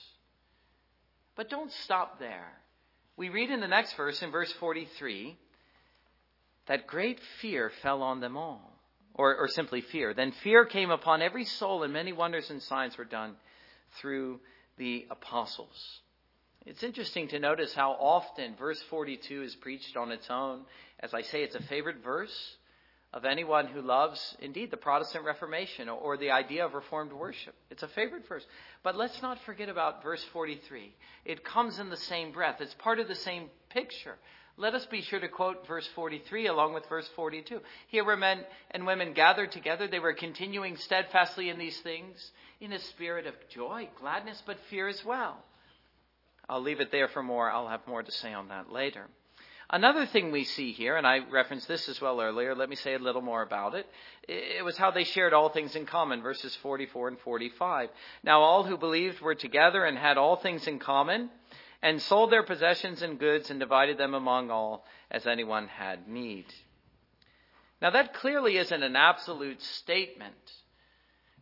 But 1.34 1.48
don't 1.48 1.72
stop 1.72 2.18
there. 2.18 2.52
We 3.18 3.30
read 3.30 3.50
in 3.50 3.60
the 3.60 3.66
next 3.66 3.94
verse, 3.94 4.22
in 4.22 4.30
verse 4.30 4.52
43, 4.52 5.36
that 6.68 6.86
great 6.86 7.18
fear 7.42 7.72
fell 7.82 8.00
on 8.02 8.20
them 8.20 8.36
all. 8.36 8.72
Or, 9.14 9.34
or 9.36 9.48
simply 9.48 9.80
fear. 9.80 10.14
Then 10.14 10.30
fear 10.30 10.64
came 10.64 10.90
upon 10.90 11.22
every 11.22 11.44
soul, 11.44 11.82
and 11.82 11.92
many 11.92 12.12
wonders 12.12 12.50
and 12.50 12.62
signs 12.62 12.96
were 12.96 13.04
done 13.04 13.34
through 14.00 14.38
the 14.76 15.08
apostles. 15.10 15.98
It's 16.64 16.84
interesting 16.84 17.26
to 17.28 17.40
notice 17.40 17.74
how 17.74 17.92
often 17.98 18.54
verse 18.54 18.80
42 18.88 19.42
is 19.42 19.56
preached 19.56 19.96
on 19.96 20.12
its 20.12 20.30
own. 20.30 20.60
As 21.00 21.14
I 21.14 21.22
say, 21.22 21.42
it's 21.42 21.56
a 21.56 21.62
favorite 21.62 22.04
verse 22.04 22.56
of 23.12 23.24
anyone 23.24 23.66
who 23.66 23.80
loves, 23.80 24.36
indeed, 24.40 24.70
the 24.70 24.76
Protestant 24.76 25.24
Reformation 25.24 25.88
or 25.88 26.16
the 26.16 26.30
idea 26.30 26.64
of 26.64 26.74
Reformed 26.74 27.12
worship. 27.12 27.54
It's 27.70 27.82
a 27.82 27.88
favorite 27.88 28.28
verse. 28.28 28.46
But 28.82 28.96
let's 28.96 29.22
not 29.22 29.38
forget 29.44 29.68
about 29.68 30.02
verse 30.02 30.22
43. 30.32 30.94
It 31.24 31.44
comes 31.44 31.78
in 31.78 31.88
the 31.88 31.96
same 31.96 32.32
breath, 32.32 32.60
it's 32.60 32.74
part 32.74 32.98
of 32.98 33.08
the 33.08 33.14
same 33.14 33.48
picture. 33.70 34.16
Let 34.60 34.74
us 34.74 34.84
be 34.86 35.02
sure 35.02 35.20
to 35.20 35.28
quote 35.28 35.68
verse 35.68 35.88
43 35.94 36.48
along 36.48 36.74
with 36.74 36.88
verse 36.88 37.08
42. 37.14 37.60
Here 37.86 38.04
were 38.04 38.16
men 38.16 38.44
and 38.72 38.86
women 38.86 39.12
gathered 39.12 39.52
together. 39.52 39.86
They 39.86 40.00
were 40.00 40.14
continuing 40.14 40.76
steadfastly 40.76 41.48
in 41.48 41.58
these 41.58 41.78
things 41.80 42.32
in 42.60 42.72
a 42.72 42.80
spirit 42.80 43.28
of 43.28 43.34
joy, 43.50 43.88
gladness, 44.00 44.42
but 44.44 44.58
fear 44.68 44.88
as 44.88 45.04
well. 45.04 45.36
I'll 46.48 46.60
leave 46.60 46.80
it 46.80 46.90
there 46.90 47.06
for 47.06 47.22
more. 47.22 47.48
I'll 47.48 47.68
have 47.68 47.86
more 47.86 48.02
to 48.02 48.10
say 48.10 48.32
on 48.32 48.48
that 48.48 48.72
later. 48.72 49.06
Another 49.70 50.06
thing 50.06 50.32
we 50.32 50.44
see 50.44 50.72
here, 50.72 50.96
and 50.96 51.06
I 51.06 51.18
referenced 51.18 51.68
this 51.68 51.90
as 51.90 52.00
well 52.00 52.22
earlier, 52.22 52.54
let 52.54 52.70
me 52.70 52.76
say 52.76 52.94
a 52.94 52.98
little 52.98 53.20
more 53.20 53.42
about 53.42 53.74
it. 53.74 53.86
It 54.26 54.64
was 54.64 54.78
how 54.78 54.90
they 54.90 55.04
shared 55.04 55.34
all 55.34 55.50
things 55.50 55.76
in 55.76 55.84
common, 55.84 56.22
verses 56.22 56.56
44 56.62 57.08
and 57.08 57.18
45. 57.18 57.90
Now 58.24 58.40
all 58.40 58.64
who 58.64 58.78
believed 58.78 59.20
were 59.20 59.34
together 59.34 59.84
and 59.84 59.98
had 59.98 60.16
all 60.16 60.36
things 60.36 60.66
in 60.66 60.78
common, 60.78 61.28
and 61.82 62.00
sold 62.00 62.32
their 62.32 62.42
possessions 62.42 63.02
and 63.02 63.18
goods 63.18 63.50
and 63.50 63.60
divided 63.60 63.98
them 63.98 64.14
among 64.14 64.50
all 64.50 64.86
as 65.10 65.26
anyone 65.26 65.68
had 65.68 66.08
need. 66.08 66.46
Now 67.82 67.90
that 67.90 68.14
clearly 68.14 68.56
isn't 68.56 68.82
an 68.82 68.96
absolute 68.96 69.62
statement, 69.62 70.34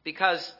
because 0.02 0.52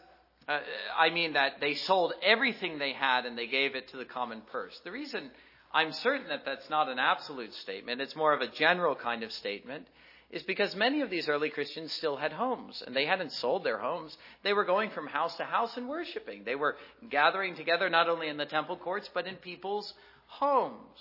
uh, 0.49 0.61
I 0.97 1.11
mean 1.11 1.33
that 1.33 1.61
they 1.61 1.75
sold 1.75 2.15
everything 2.23 2.79
they 2.79 2.93
had 2.93 3.27
and 3.27 3.37
they 3.37 3.49
gave 3.49 3.75
it 3.75 3.89
to 3.89 3.97
the 3.97 4.05
common 4.05 4.43
purse. 4.53 4.81
The 4.85 4.93
reason 4.93 5.33
I'm 5.77 5.93
certain 5.93 6.29
that 6.29 6.47
that's 6.47 6.71
not 6.71 6.89
an 6.89 6.99
absolute 6.99 7.53
statement, 7.53 8.01
it's 8.01 8.17
more 8.17 8.33
of 8.33 8.41
a 8.41 8.49
general 8.49 8.95
kind 8.95 9.23
of 9.23 9.31
statement, 9.31 9.87
is 10.31 10.43
because 10.43 10.75
many 10.75 11.03
of 11.03 11.11
these 11.11 11.29
early 11.29 11.51
Christians 11.51 11.93
still 11.93 12.17
had 12.17 12.33
homes 12.33 12.83
and 12.87 12.97
they 12.97 13.05
hadn't 13.05 13.33
sold 13.33 13.63
their 13.63 13.77
homes. 13.77 14.17
They 14.43 14.55
were 14.55 14.65
going 14.65 14.89
from 14.89 15.07
house 15.07 15.37
to 15.37 15.45
house 15.45 15.77
and 15.77 15.87
worshiping. 15.87 16.45
They 16.47 16.55
were 16.55 16.77
gathering 17.11 17.57
together 17.57 17.91
not 17.91 18.09
only 18.09 18.29
in 18.29 18.39
the 18.39 18.47
temple 18.47 18.79
courts 18.79 19.11
but 19.13 19.27
in 19.27 19.35
people's 19.37 19.93
homes. 20.25 20.99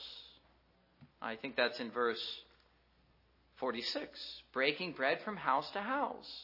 I 1.21 1.37
think 1.37 1.55
that's 1.55 1.79
in 1.79 1.89
verse 1.89 2.21
46. 3.61 4.41
Breaking 4.51 4.91
bread 4.91 5.19
from 5.23 5.37
house 5.37 5.71
to 5.71 5.79
house. 5.79 6.43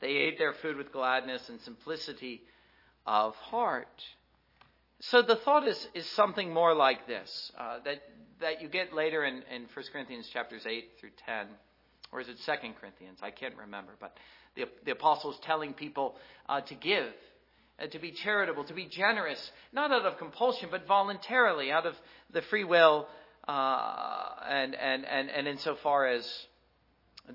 They 0.00 0.10
ate 0.10 0.38
their 0.38 0.52
food 0.52 0.76
with 0.76 0.92
gladness 0.92 1.48
and 1.48 1.60
simplicity 1.62 2.42
of 3.04 3.34
heart. 3.34 4.00
So 5.10 5.20
the 5.20 5.36
thought 5.36 5.68
is, 5.68 5.88
is 5.92 6.08
something 6.12 6.52
more 6.52 6.74
like 6.74 7.06
this 7.06 7.52
uh, 7.58 7.78
that, 7.84 8.02
that 8.40 8.62
you 8.62 8.68
get 8.68 8.94
later 8.94 9.24
in, 9.24 9.42
in 9.54 9.66
1 9.74 9.84
Corinthians 9.92 10.28
chapters 10.32 10.62
8 10.66 10.92
through 10.98 11.10
10. 11.26 11.46
Or 12.10 12.20
is 12.20 12.28
it 12.28 12.38
2 12.46 12.52
Corinthians? 12.80 13.18
I 13.22 13.30
can't 13.30 13.56
remember. 13.56 13.92
But 14.00 14.16
the, 14.56 14.64
the 14.84 14.92
apostles 14.92 15.38
telling 15.42 15.74
people 15.74 16.16
uh, 16.48 16.62
to 16.62 16.74
give, 16.74 17.12
uh, 17.78 17.86
to 17.88 17.98
be 17.98 18.12
charitable, 18.12 18.64
to 18.64 18.72
be 18.72 18.86
generous, 18.86 19.50
not 19.74 19.92
out 19.92 20.06
of 20.06 20.16
compulsion, 20.16 20.68
but 20.70 20.86
voluntarily, 20.86 21.70
out 21.70 21.84
of 21.84 21.94
the 22.32 22.40
free 22.42 22.64
will, 22.64 23.06
uh, 23.46 24.28
and, 24.48 24.74
and, 24.74 25.04
and, 25.04 25.28
and 25.28 25.46
insofar 25.46 26.06
as 26.06 26.26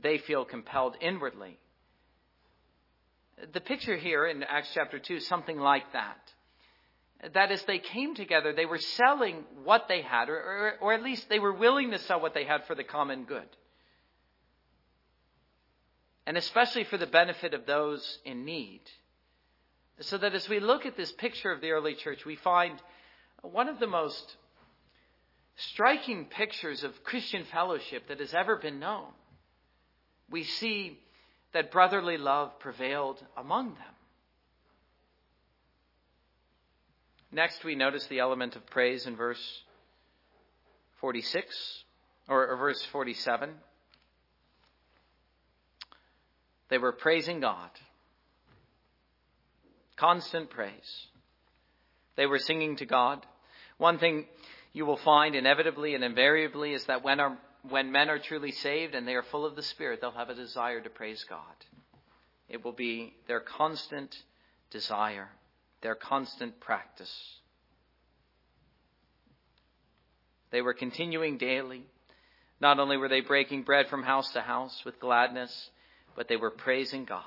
they 0.01 0.17
feel 0.17 0.43
compelled 0.43 0.95
inwardly. 1.01 1.59
The 3.53 3.61
picture 3.61 3.95
here 3.95 4.25
in 4.25 4.41
Acts 4.41 4.71
chapter 4.73 4.97
2 4.97 5.17
is 5.17 5.27
something 5.27 5.59
like 5.59 5.93
that. 5.93 6.17
That 7.33 7.51
as 7.51 7.63
they 7.63 7.79
came 7.79 8.15
together, 8.15 8.53
they 8.53 8.65
were 8.65 8.77
selling 8.77 9.43
what 9.63 9.87
they 9.89 10.01
had, 10.01 10.29
or, 10.29 10.37
or, 10.37 10.73
or, 10.79 10.93
at 10.93 11.03
least 11.03 11.27
they 11.27 11.39
were 11.39 11.53
willing 11.53 11.91
to 11.91 11.99
sell 11.99 12.21
what 12.21 12.33
they 12.33 12.45
had 12.45 12.65
for 12.65 12.75
the 12.75 12.83
common 12.83 13.25
good. 13.25 13.47
And 16.25 16.37
especially 16.37 16.85
for 16.85 16.97
the 16.97 17.07
benefit 17.07 17.53
of 17.53 17.65
those 17.65 18.19
in 18.23 18.45
need. 18.45 18.81
So 19.99 20.17
that 20.17 20.33
as 20.33 20.47
we 20.47 20.61
look 20.61 20.85
at 20.85 20.95
this 20.95 21.11
picture 21.11 21.51
of 21.51 21.59
the 21.59 21.71
early 21.71 21.95
church, 21.95 22.25
we 22.25 22.37
find 22.37 22.81
one 23.41 23.67
of 23.67 23.79
the 23.79 23.87
most 23.87 24.37
striking 25.57 26.25
pictures 26.25 26.85
of 26.85 27.03
Christian 27.03 27.43
fellowship 27.51 28.07
that 28.07 28.21
has 28.21 28.33
ever 28.33 28.55
been 28.55 28.79
known. 28.79 29.07
We 30.29 30.43
see 30.43 30.99
that 31.53 31.71
brotherly 31.71 32.17
love 32.17 32.59
prevailed 32.59 33.21
among 33.35 33.73
them. 33.73 33.98
Next, 37.31 37.63
we 37.63 37.75
notice 37.75 38.05
the 38.07 38.19
element 38.19 38.55
of 38.55 38.65
praise 38.67 39.05
in 39.05 39.15
verse 39.15 39.61
46 40.99 41.83
or, 42.27 42.47
or 42.47 42.57
verse 42.57 42.83
47. 42.91 43.51
They 46.69 46.77
were 46.77 46.91
praising 46.91 47.39
God. 47.39 47.69
Constant 49.95 50.49
praise. 50.49 51.07
They 52.15 52.25
were 52.25 52.39
singing 52.39 52.77
to 52.77 52.85
God. 52.85 53.25
One 53.77 53.99
thing 53.99 54.25
you 54.73 54.85
will 54.85 54.97
find 54.97 55.35
inevitably 55.35 55.95
and 55.95 56.03
invariably 56.03 56.73
is 56.73 56.85
that 56.85 57.03
when 57.03 57.19
our 57.19 57.37
when 57.67 57.91
men 57.91 58.09
are 58.09 58.19
truly 58.19 58.51
saved 58.51 58.95
and 58.95 59.05
they 59.07 59.15
are 59.15 59.23
full 59.23 59.45
of 59.45 59.55
the 59.55 59.63
Spirit, 59.63 59.99
they'll 59.99 60.11
have 60.11 60.29
a 60.29 60.35
desire 60.35 60.79
to 60.79 60.89
praise 60.89 61.25
God. 61.29 61.41
It 62.47 62.63
will 62.63 62.71
be 62.71 63.13
their 63.27 63.41
constant 63.41 64.15
desire, 64.71 65.29
their 65.81 65.95
constant 65.95 66.59
practice. 66.59 67.13
They 70.51 70.61
were 70.61 70.73
continuing 70.73 71.37
daily. 71.37 71.83
Not 72.59 72.79
only 72.79 72.97
were 72.97 73.09
they 73.09 73.21
breaking 73.21 73.63
bread 73.63 73.87
from 73.87 74.03
house 74.03 74.31
to 74.33 74.41
house 74.41 74.83
with 74.83 74.99
gladness, 74.99 75.69
but 76.15 76.27
they 76.27 76.35
were 76.35 76.51
praising 76.51 77.05
God. 77.05 77.23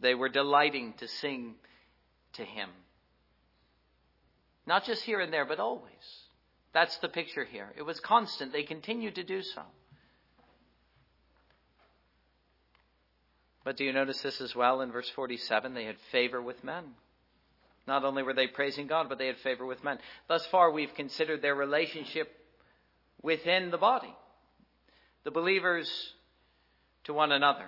They 0.00 0.14
were 0.14 0.28
delighting 0.28 0.94
to 0.98 1.06
sing 1.06 1.54
to 2.34 2.44
Him. 2.44 2.68
Not 4.66 4.84
just 4.84 5.02
here 5.02 5.20
and 5.20 5.32
there, 5.32 5.44
but 5.44 5.60
always. 5.60 5.92
That's 6.72 6.96
the 6.98 7.08
picture 7.08 7.44
here. 7.44 7.72
It 7.76 7.82
was 7.82 8.00
constant. 8.00 8.52
They 8.52 8.62
continued 8.62 9.16
to 9.16 9.24
do 9.24 9.42
so. 9.42 9.62
But 13.64 13.76
do 13.76 13.84
you 13.84 13.92
notice 13.92 14.20
this 14.22 14.40
as 14.40 14.54
well 14.54 14.80
in 14.80 14.92
verse 14.92 15.08
47? 15.10 15.74
They 15.74 15.84
had 15.84 15.96
favor 16.10 16.42
with 16.42 16.64
men. 16.64 16.84
Not 17.86 18.04
only 18.04 18.22
were 18.22 18.34
they 18.34 18.46
praising 18.46 18.86
God, 18.86 19.08
but 19.08 19.18
they 19.18 19.26
had 19.26 19.38
favor 19.38 19.66
with 19.66 19.82
men. 19.82 19.98
Thus 20.28 20.44
far, 20.46 20.70
we've 20.70 20.94
considered 20.94 21.42
their 21.42 21.54
relationship 21.54 22.30
within 23.22 23.70
the 23.70 23.78
body, 23.78 24.14
the 25.24 25.30
believers 25.30 25.90
to 27.04 27.12
one 27.12 27.32
another. 27.32 27.66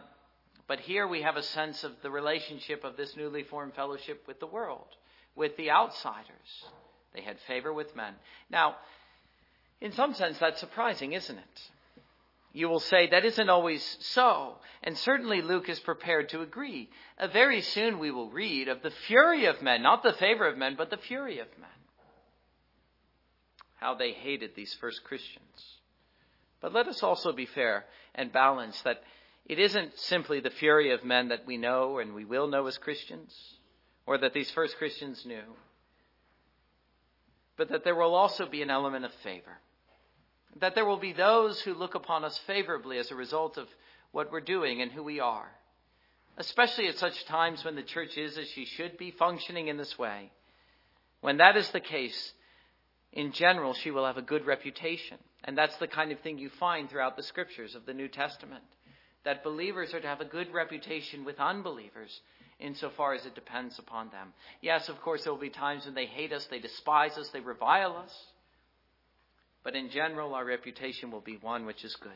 But 0.66 0.80
here 0.80 1.06
we 1.06 1.22
have 1.22 1.36
a 1.36 1.42
sense 1.42 1.84
of 1.84 1.92
the 2.02 2.10
relationship 2.10 2.84
of 2.84 2.96
this 2.96 3.16
newly 3.16 3.42
formed 3.42 3.74
fellowship 3.74 4.24
with 4.26 4.40
the 4.40 4.46
world, 4.46 4.86
with 5.36 5.56
the 5.56 5.70
outsiders. 5.70 6.64
They 7.12 7.22
had 7.22 7.36
favor 7.46 7.72
with 7.72 7.94
men. 7.94 8.14
Now, 8.50 8.76
in 9.80 9.92
some 9.92 10.14
sense, 10.14 10.38
that's 10.38 10.60
surprising, 10.60 11.12
isn't 11.12 11.38
it? 11.38 11.70
You 12.56 12.68
will 12.68 12.80
say 12.80 13.08
that 13.08 13.24
isn't 13.24 13.50
always 13.50 13.82
so, 14.00 14.58
and 14.84 14.96
certainly 14.96 15.42
Luke 15.42 15.68
is 15.68 15.80
prepared 15.80 16.28
to 16.28 16.40
agree. 16.40 16.88
Uh, 17.18 17.26
very 17.26 17.60
soon 17.60 17.98
we 17.98 18.12
will 18.12 18.30
read 18.30 18.68
of 18.68 18.80
the 18.80 18.92
fury 18.92 19.46
of 19.46 19.60
men, 19.60 19.82
not 19.82 20.04
the 20.04 20.12
favor 20.12 20.46
of 20.46 20.56
men, 20.56 20.76
but 20.78 20.88
the 20.88 20.96
fury 20.96 21.40
of 21.40 21.48
men. 21.58 21.68
How 23.74 23.96
they 23.96 24.12
hated 24.12 24.52
these 24.54 24.72
first 24.80 25.02
Christians. 25.02 25.80
But 26.60 26.72
let 26.72 26.86
us 26.86 27.02
also 27.02 27.32
be 27.32 27.44
fair 27.44 27.86
and 28.14 28.32
balanced 28.32 28.84
that 28.84 29.02
it 29.46 29.58
isn't 29.58 29.98
simply 29.98 30.38
the 30.38 30.50
fury 30.50 30.92
of 30.92 31.04
men 31.04 31.30
that 31.30 31.46
we 31.46 31.56
know 31.56 31.98
and 31.98 32.14
we 32.14 32.24
will 32.24 32.46
know 32.46 32.68
as 32.68 32.78
Christians, 32.78 33.34
or 34.06 34.16
that 34.18 34.32
these 34.32 34.50
first 34.52 34.76
Christians 34.78 35.26
knew, 35.26 35.42
but 37.56 37.70
that 37.70 37.82
there 37.82 37.96
will 37.96 38.14
also 38.14 38.46
be 38.46 38.62
an 38.62 38.70
element 38.70 39.04
of 39.04 39.12
favor 39.24 39.58
that 40.60 40.74
there 40.74 40.84
will 40.84 40.98
be 40.98 41.12
those 41.12 41.60
who 41.60 41.74
look 41.74 41.94
upon 41.94 42.24
us 42.24 42.38
favorably 42.46 42.98
as 42.98 43.10
a 43.10 43.16
result 43.16 43.56
of 43.58 43.68
what 44.12 44.30
we're 44.30 44.40
doing 44.40 44.80
and 44.80 44.92
who 44.92 45.02
we 45.02 45.20
are, 45.20 45.50
especially 46.36 46.86
at 46.88 46.98
such 46.98 47.24
times 47.26 47.64
when 47.64 47.74
the 47.74 47.82
church 47.82 48.16
is 48.16 48.38
as 48.38 48.48
she 48.48 48.64
should 48.64 48.96
be 48.96 49.10
functioning 49.10 49.68
in 49.68 49.76
this 49.76 49.98
way. 49.98 50.30
When 51.20 51.38
that 51.38 51.56
is 51.56 51.68
the 51.70 51.80
case, 51.80 52.32
in 53.12 53.32
general, 53.32 53.74
she 53.74 53.90
will 53.90 54.04
have 54.04 54.16
a 54.18 54.22
good 54.22 54.44
reputation. 54.44 55.18
And 55.44 55.56
that's 55.56 55.76
the 55.76 55.86
kind 55.86 56.10
of 56.10 56.20
thing 56.20 56.38
you 56.38 56.48
find 56.48 56.88
throughout 56.88 57.16
the 57.16 57.22
scriptures 57.22 57.74
of 57.74 57.86
the 57.86 57.94
New 57.94 58.08
Testament. 58.08 58.64
That 59.24 59.44
believers 59.44 59.94
are 59.94 60.00
to 60.00 60.06
have 60.06 60.20
a 60.20 60.26
good 60.26 60.52
reputation 60.52 61.24
with 61.24 61.38
unbelievers 61.38 62.20
insofar 62.58 63.14
as 63.14 63.26
it 63.26 63.34
depends 63.34 63.78
upon 63.78 64.10
them. 64.10 64.32
Yes, 64.60 64.88
of 64.88 65.00
course, 65.00 65.24
there 65.24 65.32
will 65.32 65.40
be 65.40 65.50
times 65.50 65.86
when 65.86 65.94
they 65.94 66.06
hate 66.06 66.32
us, 66.32 66.46
they 66.46 66.58
despise 66.60 67.16
us, 67.18 67.28
they 67.30 67.40
revile 67.40 67.96
us. 67.96 68.14
But 69.64 69.74
in 69.74 69.88
general, 69.88 70.34
our 70.34 70.44
reputation 70.44 71.10
will 71.10 71.22
be 71.22 71.38
one 71.38 71.64
which 71.64 71.84
is 71.84 71.96
good. 71.96 72.12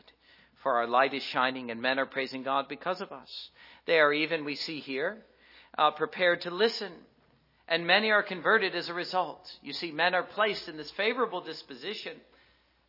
For 0.61 0.75
our 0.75 0.87
light 0.87 1.13
is 1.13 1.23
shining 1.23 1.71
and 1.71 1.81
men 1.81 1.99
are 1.99 2.05
praising 2.05 2.43
God 2.43 2.67
because 2.69 3.01
of 3.01 3.11
us. 3.11 3.49
They 3.85 3.99
are 3.99 4.13
even, 4.13 4.45
we 4.45 4.55
see 4.55 4.79
here, 4.79 5.17
uh, 5.77 5.91
prepared 5.91 6.41
to 6.41 6.51
listen. 6.51 6.91
And 7.67 7.87
many 7.87 8.11
are 8.11 8.23
converted 8.23 8.75
as 8.75 8.89
a 8.89 8.93
result. 8.93 9.51
You 9.61 9.73
see, 9.73 9.91
men 9.91 10.13
are 10.13 10.23
placed 10.23 10.67
in 10.69 10.77
this 10.77 10.91
favorable 10.91 11.41
disposition, 11.41 12.17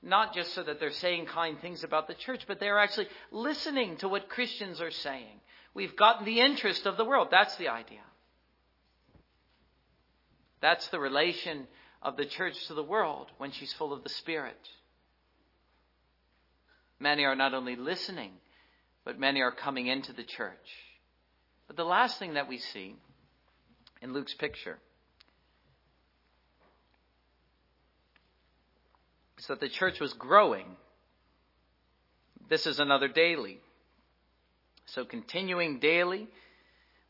not 0.03 0.35
just 0.35 0.55
so 0.55 0.63
that 0.63 0.79
they're 0.81 0.91
saying 0.91 1.27
kind 1.27 1.59
things 1.61 1.85
about 1.85 2.07
the 2.07 2.15
church, 2.15 2.45
but 2.47 2.61
they're 2.61 2.79
actually 2.79 3.09
listening 3.31 3.97
to 3.99 4.09
what 4.09 4.29
Christians 4.29 4.81
are 4.81 4.91
saying. 4.91 5.41
We've 5.75 5.97
gotten 5.97 6.27
the 6.27 6.41
interest 6.41 6.87
of 6.87 6.97
the 6.97 7.05
world. 7.05 7.29
That's 7.31 7.57
the 7.57 7.69
idea. 7.69 8.01
That's 10.61 10.87
the 10.89 10.99
relation 10.99 11.67
of 12.03 12.17
the 12.17 12.25
church 12.25 12.67
to 12.67 12.75
the 12.75 12.83
world 12.83 13.29
when 13.39 13.53
she's 13.53 13.73
full 13.73 13.93
of 13.93 14.03
the 14.03 14.09
Spirit. 14.09 14.69
Many 16.99 17.25
are 17.25 17.37
not 17.37 17.55
only 17.55 17.77
listening, 17.77 18.33
but 19.05 19.19
many 19.19 19.41
are 19.41 19.53
coming 19.53 19.87
into 19.87 20.13
the 20.13 20.25
church. 20.25 20.57
But 21.67 21.77
the 21.77 21.85
last 21.85 22.19
thing 22.19 22.35
that 22.35 22.49
we 22.49 22.59
see 22.59 22.97
in 24.03 24.13
Luke's 24.13 24.35
picture 24.35 24.79
is 29.39 29.47
that 29.47 29.61
the 29.61 29.69
church 29.69 30.01
was 30.01 30.13
growing. 30.15 30.77
This 32.49 32.67
is 32.67 32.81
another 32.81 33.09
daily. 33.09 33.61
So 34.87 35.05
continuing 35.05 35.79
daily 35.79 36.29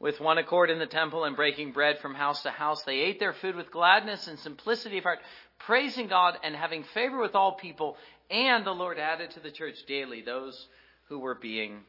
with 0.00 0.18
one 0.18 0.38
accord 0.38 0.70
in 0.70 0.78
the 0.78 0.86
temple 0.86 1.24
and 1.24 1.36
breaking 1.36 1.72
bread 1.72 1.98
from 2.00 2.14
house 2.14 2.42
to 2.42 2.50
house. 2.50 2.82
They 2.82 3.00
ate 3.00 3.20
their 3.20 3.34
food 3.34 3.54
with 3.54 3.70
gladness 3.70 4.26
and 4.26 4.38
simplicity 4.38 4.98
of 4.98 5.04
heart, 5.04 5.20
praising 5.58 6.08
God 6.08 6.38
and 6.42 6.56
having 6.56 6.84
favor 6.94 7.20
with 7.20 7.34
all 7.34 7.52
people. 7.52 7.96
And 8.30 8.64
the 8.64 8.72
Lord 8.72 8.98
added 8.98 9.32
to 9.32 9.40
the 9.40 9.50
church 9.50 9.76
daily 9.86 10.22
those 10.22 10.66
who 11.08 11.18
were 11.18 11.34
being 11.34 11.80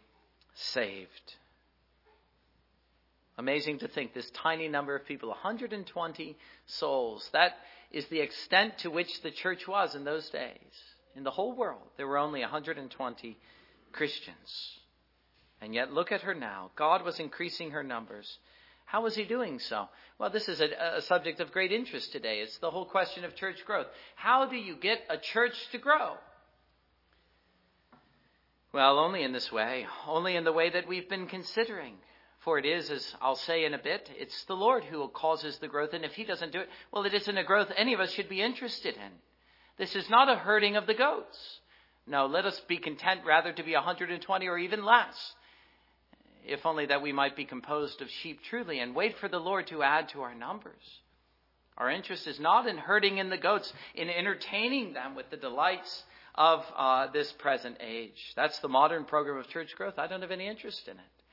saved. 0.53 1.35
Amazing 3.37 3.79
to 3.79 3.87
think 3.87 4.13
this 4.13 4.29
tiny 4.31 4.67
number 4.67 4.93
of 4.93 5.05
people, 5.05 5.29
120 5.29 6.37
souls. 6.65 7.29
That 7.31 7.53
is 7.91 8.05
the 8.07 8.19
extent 8.19 8.79
to 8.79 8.91
which 8.91 9.21
the 9.21 9.31
church 9.31 9.67
was 9.67 9.95
in 9.95 10.03
those 10.03 10.29
days. 10.29 10.57
In 11.15 11.23
the 11.23 11.31
whole 11.31 11.55
world, 11.55 11.87
there 11.97 12.07
were 12.07 12.17
only 12.17 12.41
120 12.41 13.37
Christians. 13.93 14.80
And 15.61 15.75
yet, 15.75 15.93
look 15.93 16.11
at 16.11 16.21
her 16.21 16.33
now. 16.33 16.71
God 16.75 17.05
was 17.05 17.19
increasing 17.19 17.71
her 17.71 17.83
numbers. 17.83 18.39
How 18.85 19.03
was 19.03 19.15
he 19.15 19.23
doing 19.23 19.59
so? 19.59 19.87
Well, 20.17 20.31
this 20.31 20.49
is 20.49 20.59
a, 20.59 20.97
a, 20.97 21.01
subject 21.03 21.39
of 21.39 21.51
great 21.51 21.71
interest 21.71 22.11
today. 22.11 22.39
It's 22.39 22.57
the 22.57 22.71
whole 22.71 22.85
question 22.85 23.23
of 23.23 23.35
church 23.35 23.63
growth. 23.65 23.87
How 24.15 24.47
do 24.47 24.57
you 24.57 24.75
get 24.75 24.99
a 25.09 25.17
church 25.17 25.55
to 25.71 25.77
grow? 25.77 26.15
Well, 28.73 28.99
only 28.99 29.23
in 29.23 29.33
this 29.33 29.51
way, 29.51 29.85
only 30.07 30.35
in 30.35 30.43
the 30.43 30.51
way 30.51 30.71
that 30.71 30.87
we've 30.87 31.07
been 31.07 31.27
considering. 31.27 31.95
For 32.39 32.57
it 32.57 32.65
is, 32.65 32.89
as 32.89 33.15
I'll 33.21 33.35
say 33.35 33.65
in 33.65 33.75
a 33.75 33.81
bit, 33.81 34.09
it's 34.17 34.45
the 34.45 34.55
Lord 34.55 34.83
who 34.83 35.07
causes 35.09 35.59
the 35.59 35.67
growth, 35.67 35.93
and 35.93 36.03
if 36.03 36.13
He 36.13 36.23
doesn't 36.23 36.51
do 36.51 36.61
it, 36.61 36.69
well, 36.91 37.05
it 37.05 37.13
isn't 37.13 37.37
a 37.37 37.43
growth 37.43 37.71
any 37.77 37.93
of 37.93 37.99
us 37.99 38.11
should 38.11 38.29
be 38.29 38.41
interested 38.41 38.95
in. 38.95 39.11
This 39.77 39.95
is 39.95 40.09
not 40.09 40.27
a 40.27 40.35
herding 40.35 40.75
of 40.75 40.87
the 40.87 40.95
goats. 40.95 41.59
No, 42.07 42.25
let 42.25 42.45
us 42.45 42.59
be 42.67 42.77
content 42.77 43.21
rather 43.25 43.53
to 43.53 43.63
be 43.63 43.73
120 43.73 44.47
or 44.47 44.57
even 44.57 44.83
less 44.83 45.35
if 46.45 46.65
only 46.65 46.87
that 46.87 47.01
we 47.01 47.11
might 47.11 47.35
be 47.35 47.45
composed 47.45 48.01
of 48.01 48.09
sheep 48.09 48.39
truly, 48.49 48.79
and 48.79 48.95
wait 48.95 49.17
for 49.17 49.27
the 49.27 49.39
Lord 49.39 49.67
to 49.67 49.83
add 49.83 50.09
to 50.09 50.21
our 50.21 50.35
numbers. 50.35 51.01
Our 51.77 51.89
interest 51.89 52.27
is 52.27 52.39
not 52.39 52.67
in 52.67 52.77
herding 52.77 53.17
in 53.17 53.29
the 53.29 53.37
goats, 53.37 53.71
in 53.95 54.09
entertaining 54.09 54.93
them 54.93 55.15
with 55.15 55.29
the 55.29 55.37
delights 55.37 56.03
of 56.35 56.63
uh, 56.75 57.07
this 57.11 57.31
present 57.33 57.77
age. 57.79 58.33
That's 58.35 58.59
the 58.59 58.69
modern 58.69 59.05
program 59.05 59.37
of 59.37 59.47
church 59.47 59.75
growth. 59.75 59.95
I 59.97 60.07
don't 60.07 60.21
have 60.21 60.31
any 60.31 60.47
interest 60.47 60.87
in 60.87 60.97
it. 60.97 61.23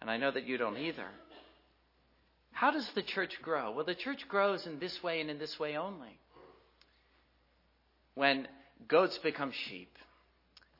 And 0.00 0.10
I 0.10 0.16
know 0.16 0.30
that 0.30 0.46
you 0.46 0.58
don't 0.58 0.76
either. 0.76 1.06
How 2.52 2.70
does 2.70 2.88
the 2.94 3.02
church 3.02 3.40
grow? 3.42 3.72
Well, 3.72 3.84
the 3.84 3.94
church 3.94 4.28
grows 4.28 4.66
in 4.66 4.78
this 4.78 5.02
way 5.02 5.20
and 5.20 5.30
in 5.30 5.38
this 5.38 5.58
way 5.58 5.76
only. 5.76 6.18
When 8.14 8.46
goats 8.88 9.18
become 9.18 9.52
sheep, 9.52 9.96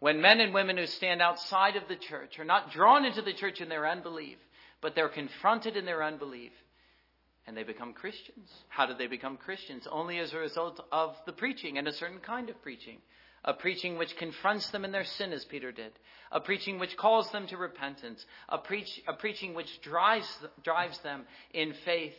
when 0.03 0.21
men 0.21 0.41
and 0.41 0.53
women 0.53 0.77
who 0.77 0.87
stand 0.88 1.23
outside 1.23 1.77
of 1.77 1.87
the 1.87 1.95
church 1.95 2.37
are 2.41 2.45
not 2.45 2.73
drawn 2.73 3.05
into 3.05 3.23
the 3.23 3.33
church 3.33 3.61
in 3.61 3.69
their 3.69 3.87
unbelief, 3.87 4.37
but 4.81 4.97
they're 4.97 5.09
confronted 5.09 5.77
in 5.77 5.85
their 5.85 6.03
unbelief 6.03 6.51
and 7.47 7.57
they 7.57 7.62
become 7.62 7.93
Christians. 7.93 8.51
How 8.67 8.87
do 8.87 8.95
they 8.95 9.07
become 9.07 9.37
Christians? 9.37 9.87
Only 9.88 10.19
as 10.19 10.33
a 10.33 10.38
result 10.38 10.85
of 10.91 11.15
the 11.25 11.33
preaching 11.33 11.79
and 11.79 11.87
a 11.87 11.93
certain 11.93 12.19
kind 12.19 12.51
of 12.51 12.61
preaching. 12.62 12.99
A 13.45 13.55
preaching 13.55 13.97
which 13.97 14.17
confronts 14.17 14.69
them 14.71 14.85
in 14.85 14.91
their 14.91 15.05
sin, 15.05 15.33
as 15.33 15.45
Peter 15.45 15.71
did. 15.71 15.93
A 16.33 16.41
preaching 16.41 16.81
which 16.81 16.97
calls 16.97 17.31
them 17.31 17.47
to 17.47 17.57
repentance. 17.57 18.27
A, 18.49 18.59
preach, 18.59 19.01
a 19.07 19.12
preaching 19.12 19.55
which 19.55 19.81
drives, 19.83 20.27
drives 20.65 20.99
them 21.05 21.27
in 21.55 21.75
faith 21.85 22.17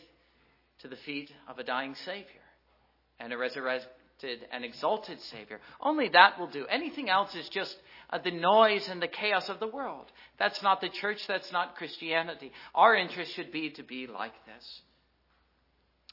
to 0.80 0.88
the 0.88 0.96
feet 0.96 1.34
of 1.50 1.60
a 1.60 1.66
dying 1.66 1.96
Savior 1.96 2.44
and 3.20 3.34
a 3.34 3.38
resurrected 4.24 4.48
and 4.52 4.64
exalted 4.64 5.20
Savior. 5.22 5.60
Only 5.82 6.10
that 6.10 6.40
will 6.40 6.48
do. 6.48 6.66
Anything 6.68 7.10
else 7.10 7.36
is 7.36 7.48
just 7.50 7.76
uh, 8.10 8.20
the 8.24 8.32
noise 8.32 8.88
and 8.90 9.02
the 9.02 9.08
chaos 9.08 9.50
of 9.50 9.60
the 9.60 9.68
world. 9.68 10.06
That's 10.40 10.62
not 10.62 10.82
the 10.82 10.90
church. 10.90 11.26
That's 11.28 11.52
not 11.52 11.76
Christianity. 11.76 12.52
Our 12.76 12.96
interest 12.96 13.34
should 13.34 13.52
be 13.52 13.72
to 13.72 13.84
be 13.84 14.08
like 14.08 14.34
this. 14.46 14.82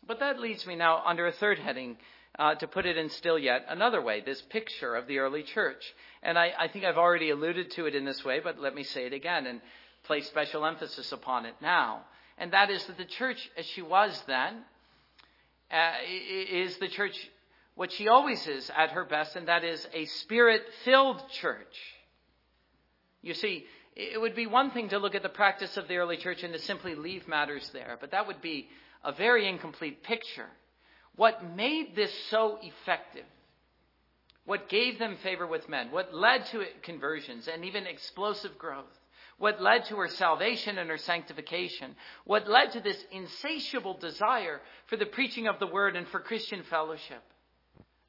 But 0.07 0.21
that 0.21 0.41
leads 0.41 0.67
me 0.67 0.77
now 0.77 1.03
under 1.05 1.27
a 1.27 1.33
third 1.33 1.59
heading 1.59 1.97
uh, 2.39 2.55
to 2.55 2.67
put 2.67 2.87
it 2.87 2.97
in 2.97 3.11
still 3.11 3.39
yet 3.39 3.67
another 3.69 4.01
way, 4.01 4.23
this 4.25 4.41
picture 4.41 4.95
of 4.95 5.07
the 5.07 5.19
early 5.19 5.43
church. 5.43 5.83
And 6.23 6.39
I, 6.39 6.53
I 6.59 6.69
think 6.69 6.85
I've 6.85 6.97
already 6.97 7.31
alluded 7.31 7.71
to 7.73 7.87
it 7.87 7.95
in 7.95 8.05
this 8.05 8.25
way, 8.25 8.41
but 8.43 8.59
let 8.59 8.75
me 8.75 8.83
say 8.83 9.07
it 9.07 9.13
again 9.13 9.47
and 9.47 9.61
place 10.05 10.27
special 10.29 10.65
emphasis 10.65 11.13
upon 11.13 11.45
it 11.45 11.55
now. 11.61 12.03
And 12.39 12.53
that 12.53 12.71
is 12.71 12.85
that 12.87 12.97
the 12.97 13.05
church, 13.05 13.51
as 13.59 13.67
she 13.67 13.83
was 13.83 14.23
then, 14.27 14.63
uh, 15.71 15.93
is 16.51 16.79
the 16.79 16.89
church 16.89 17.17
what 17.81 17.93
she 17.93 18.09
always 18.09 18.47
is 18.47 18.71
at 18.77 18.91
her 18.91 19.07
best, 19.07 19.37
and 19.37 19.49
that 19.49 19.65
is 19.65 19.89
a 19.95 20.05
spirit 20.05 20.61
filled 20.85 21.19
church. 21.31 21.79
You 23.23 23.33
see, 23.33 23.65
it 23.97 24.21
would 24.21 24.37
be 24.37 24.47
one 24.47 24.71
thing 24.71 24.91
to 24.91 24.99
look 24.99 25.15
at 25.15 25.23
the 25.23 25.31
practice 25.31 25.79
of 25.79 25.89
the 25.89 25.97
early 25.97 26.19
church 26.19 26.43
and 26.43 26.53
to 26.53 26.59
simply 26.59 26.95
leave 26.95 27.27
matters 27.27 27.71
there, 27.73 27.97
but 27.99 28.11
that 28.11 28.27
would 28.27 28.43
be 28.43 28.69
a 29.03 29.13
very 29.13 29.49
incomplete 29.49 30.03
picture. 30.03 30.51
What 31.17 31.57
made 31.57 31.97
this 31.97 32.13
so 32.29 32.59
effective, 32.61 33.25
what 34.45 34.69
gave 34.69 34.99
them 34.99 35.17
favor 35.23 35.47
with 35.47 35.67
men, 35.67 35.91
what 35.91 36.15
led 36.15 36.45
to 36.49 36.63
conversions 36.83 37.49
and 37.49 37.65
even 37.65 37.87
explosive 37.87 38.59
growth, 38.59 38.93
what 39.39 39.63
led 39.63 39.87
to 39.87 39.97
her 39.97 40.09
salvation 40.09 40.77
and 40.77 40.91
her 40.91 40.99
sanctification, 40.99 41.97
what 42.27 42.47
led 42.47 42.73
to 42.73 42.81
this 42.81 43.03
insatiable 43.11 43.95
desire 43.95 44.61
for 44.89 44.99
the 44.99 45.07
preaching 45.07 45.49
of 45.49 45.59
the 45.59 45.67
word 45.67 45.97
and 45.97 46.07
for 46.09 46.21
Christian 46.21 46.63
fellowship, 46.65 47.23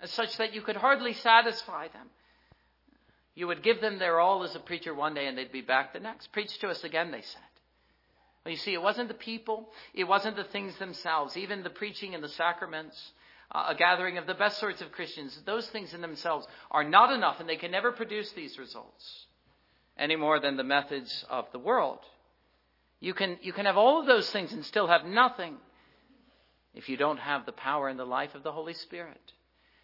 such 0.05 0.37
that 0.37 0.53
you 0.53 0.61
could 0.61 0.75
hardly 0.75 1.13
satisfy 1.13 1.87
them. 1.89 2.07
You 3.35 3.47
would 3.47 3.63
give 3.63 3.81
them 3.81 3.99
their 3.99 4.19
all 4.19 4.43
as 4.43 4.55
a 4.55 4.59
preacher 4.59 4.93
one 4.93 5.13
day 5.13 5.27
and 5.27 5.37
they'd 5.37 5.51
be 5.51 5.61
back 5.61 5.93
the 5.93 5.99
next. 5.99 6.31
Preach 6.31 6.57
to 6.59 6.69
us 6.69 6.83
again, 6.83 7.11
they 7.11 7.21
said. 7.21 7.41
Well, 8.43 8.51
you 8.51 8.57
see, 8.57 8.73
it 8.73 8.81
wasn't 8.81 9.07
the 9.07 9.13
people, 9.13 9.69
it 9.93 10.05
wasn't 10.05 10.35
the 10.35 10.43
things 10.43 10.77
themselves, 10.77 11.37
even 11.37 11.63
the 11.63 11.69
preaching 11.69 12.15
and 12.15 12.23
the 12.23 12.29
sacraments, 12.29 13.11
uh, 13.51 13.65
a 13.69 13.75
gathering 13.75 14.17
of 14.17 14.25
the 14.25 14.33
best 14.33 14.57
sorts 14.59 14.81
of 14.81 14.91
Christians. 14.91 15.39
Those 15.45 15.67
things 15.69 15.93
in 15.93 16.01
themselves 16.01 16.47
are 16.71 16.83
not 16.83 17.13
enough 17.13 17.39
and 17.39 17.47
they 17.47 17.55
can 17.55 17.71
never 17.71 17.91
produce 17.91 18.31
these 18.31 18.57
results 18.57 19.25
any 19.97 20.15
more 20.15 20.39
than 20.39 20.57
the 20.57 20.63
methods 20.63 21.23
of 21.29 21.45
the 21.51 21.59
world. 21.59 21.99
You 22.99 23.13
can, 23.13 23.37
you 23.41 23.53
can 23.53 23.65
have 23.65 23.77
all 23.77 23.99
of 23.99 24.07
those 24.07 24.29
things 24.31 24.53
and 24.53 24.65
still 24.65 24.87
have 24.87 25.05
nothing 25.05 25.57
if 26.73 26.89
you 26.89 26.97
don't 26.97 27.19
have 27.19 27.45
the 27.45 27.51
power 27.51 27.89
and 27.89 27.99
the 27.99 28.05
life 28.05 28.33
of 28.35 28.43
the 28.43 28.51
Holy 28.51 28.73
Spirit. 28.73 29.21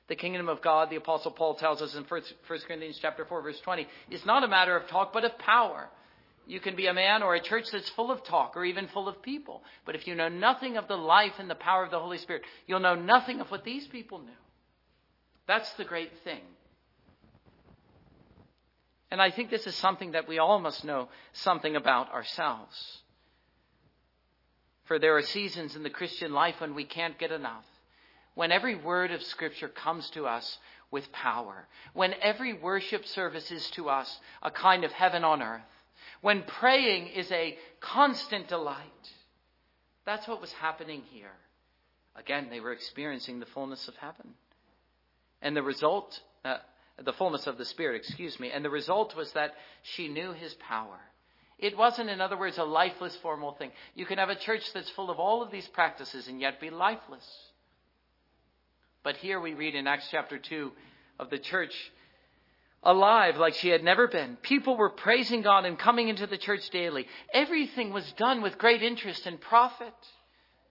The 0.08 0.15
kingdom 0.15 0.48
of 0.48 0.62
God, 0.62 0.89
the 0.89 0.96
apostle 0.96 1.32
Paul 1.32 1.56
tells 1.56 1.82
us 1.82 1.96
in 1.96 2.04
1 2.04 2.22
Corinthians 2.48 3.00
chapter 3.02 3.26
4 3.26 3.41
verse 3.41 3.60
20, 3.60 3.88
is 4.10 4.26
not 4.26 4.43
a 4.43 4.48
matter 4.48 4.76
of 4.76 4.88
talk, 4.88 5.12
but 5.12 5.26
of 5.26 5.38
power. 5.38 5.89
You 6.46 6.62
can 6.62 6.78
be 6.78 6.88
a 6.88 6.93
man 6.93 7.24
or 7.24 7.36
a 7.36 7.41
church 7.41 7.65
that's 7.72 7.89
full 7.89 8.10
of 8.10 8.24
talk 8.24 8.56
or 8.56 8.63
even 8.63 8.88
full 8.88 9.10
of 9.10 9.22
people. 9.22 9.63
But 9.86 9.96
if 9.96 10.08
you 10.08 10.15
know 10.15 10.30
nothing 10.30 10.78
of 10.78 10.88
the 10.88 10.96
life 10.96 11.34
and 11.39 11.50
the 11.50 11.56
power 11.56 11.84
of 11.84 11.91
the 11.91 12.00
Holy 12.00 12.17
Spirit, 12.20 12.43
you'll 12.67 12.80
know 12.80 12.96
nothing 12.96 13.41
of 13.41 13.52
what 13.52 13.65
these 13.65 13.86
people 13.88 14.20
knew. 14.20 14.32
That's 15.46 15.72
the 15.74 15.84
great 15.84 16.12
thing. 16.24 16.41
And 19.12 19.22
I 19.22 19.30
think 19.30 19.50
this 19.50 19.67
is 19.67 19.76
something 19.76 20.12
that 20.12 20.28
we 20.28 20.39
all 20.39 20.60
must 20.60 20.86
know 20.86 21.10
something 21.34 21.76
about 21.76 22.13
ourselves. 22.13 23.02
For 24.86 25.00
there 25.00 25.17
are 25.17 25.22
seasons 25.22 25.76
in 25.76 25.84
the 25.84 25.89
Christian 25.89 26.32
life 26.32 26.56
when 26.60 26.76
we 26.76 26.86
can't 26.86 27.20
get 27.20 27.34
enough 27.34 27.65
when 28.38 28.52
every 28.52 28.76
word 28.76 29.10
of 29.10 29.23
Scripture 29.23 29.67
comes 29.67 30.08
to 30.12 30.28
us 30.28 30.60
with 30.91 31.12
power, 31.12 31.67
when 31.93 32.13
every 32.21 32.54
worship 32.54 33.04
service 33.08 33.50
is 33.50 33.67
to 33.71 33.89
us 33.89 34.19
a 34.43 34.52
kind 34.52 34.84
of 34.84 34.91
heaven 34.91 35.23
on 35.23 35.41
earth, 35.41 35.62
when 36.21 36.43
praying 36.43 37.08
is 37.08 37.32
a 37.32 37.58
constant 37.80 38.47
delight. 38.47 39.12
That's 40.06 40.28
what 40.28 40.39
was 40.39 40.54
happening 40.54 41.02
here. 41.10 41.34
Again, 42.15 42.50
they 42.52 42.60
were 42.60 42.73
experiencing 42.73 43.39
the 43.39 43.47
fullness 43.47 43.88
of 43.88 43.95
heaven. 43.95 44.36
And 45.41 45.58
the 45.58 45.63
result, 45.63 46.19
uh, 46.45 46.58
the 47.04 47.13
fullness 47.13 47.47
of 47.47 47.58
the 47.58 47.65
Spirit, 47.65 47.95
excuse 47.95 48.39
me, 48.39 48.52
and 48.52 48.63
the 48.63 48.69
result 48.69 49.15
was 49.15 49.32
that 49.32 49.56
she 49.82 50.10
knew 50.10 50.34
His 50.34 50.54
power. 50.69 51.00
It 51.58 51.76
wasn't, 51.76 52.12
in 52.12 52.21
other 52.21 52.38
words, 52.38 52.60
a 52.60 52.63
lifeless 52.63 53.15
formal 53.15 53.54
thing. 53.54 53.71
You 53.95 54.06
can 54.06 54.19
have 54.19 54.30
a 54.30 54.36
church 54.36 54.71
that's 54.76 54.91
full 54.91 55.10
of 55.10 55.17
all 55.17 55.41
of 55.41 55.50
these 55.50 55.67
practices 55.69 56.28
and 56.28 56.39
yet 56.39 56.62
be 56.62 56.69
lifeless. 56.69 57.28
But 59.08 59.15
here 59.15 59.39
we 59.39 59.54
read 59.54 59.74
in 59.74 59.88
Acts 59.88 60.10
chapter 60.12 60.38
2 60.38 60.70
of 61.17 61.30
the 61.30 61.38
church 61.38 61.74
alive 62.84 63.38
like 63.38 63.54
she 63.54 63.70
had 63.70 63.82
never 63.82 64.06
been. 64.10 64.36
People 64.41 64.76
were 64.76 64.89
praising 64.89 65.43
God 65.43 65.63
and 65.63 65.80
coming 65.80 66.10
into 66.10 66.28
the 66.28 66.38
church 66.38 66.70
daily. 66.72 67.08
Everything 67.34 67.93
was 67.93 68.12
done 68.17 68.41
with 68.41 68.58
great 68.58 68.84
interest 68.84 69.26
and 69.26 69.39
profit. 69.39 69.93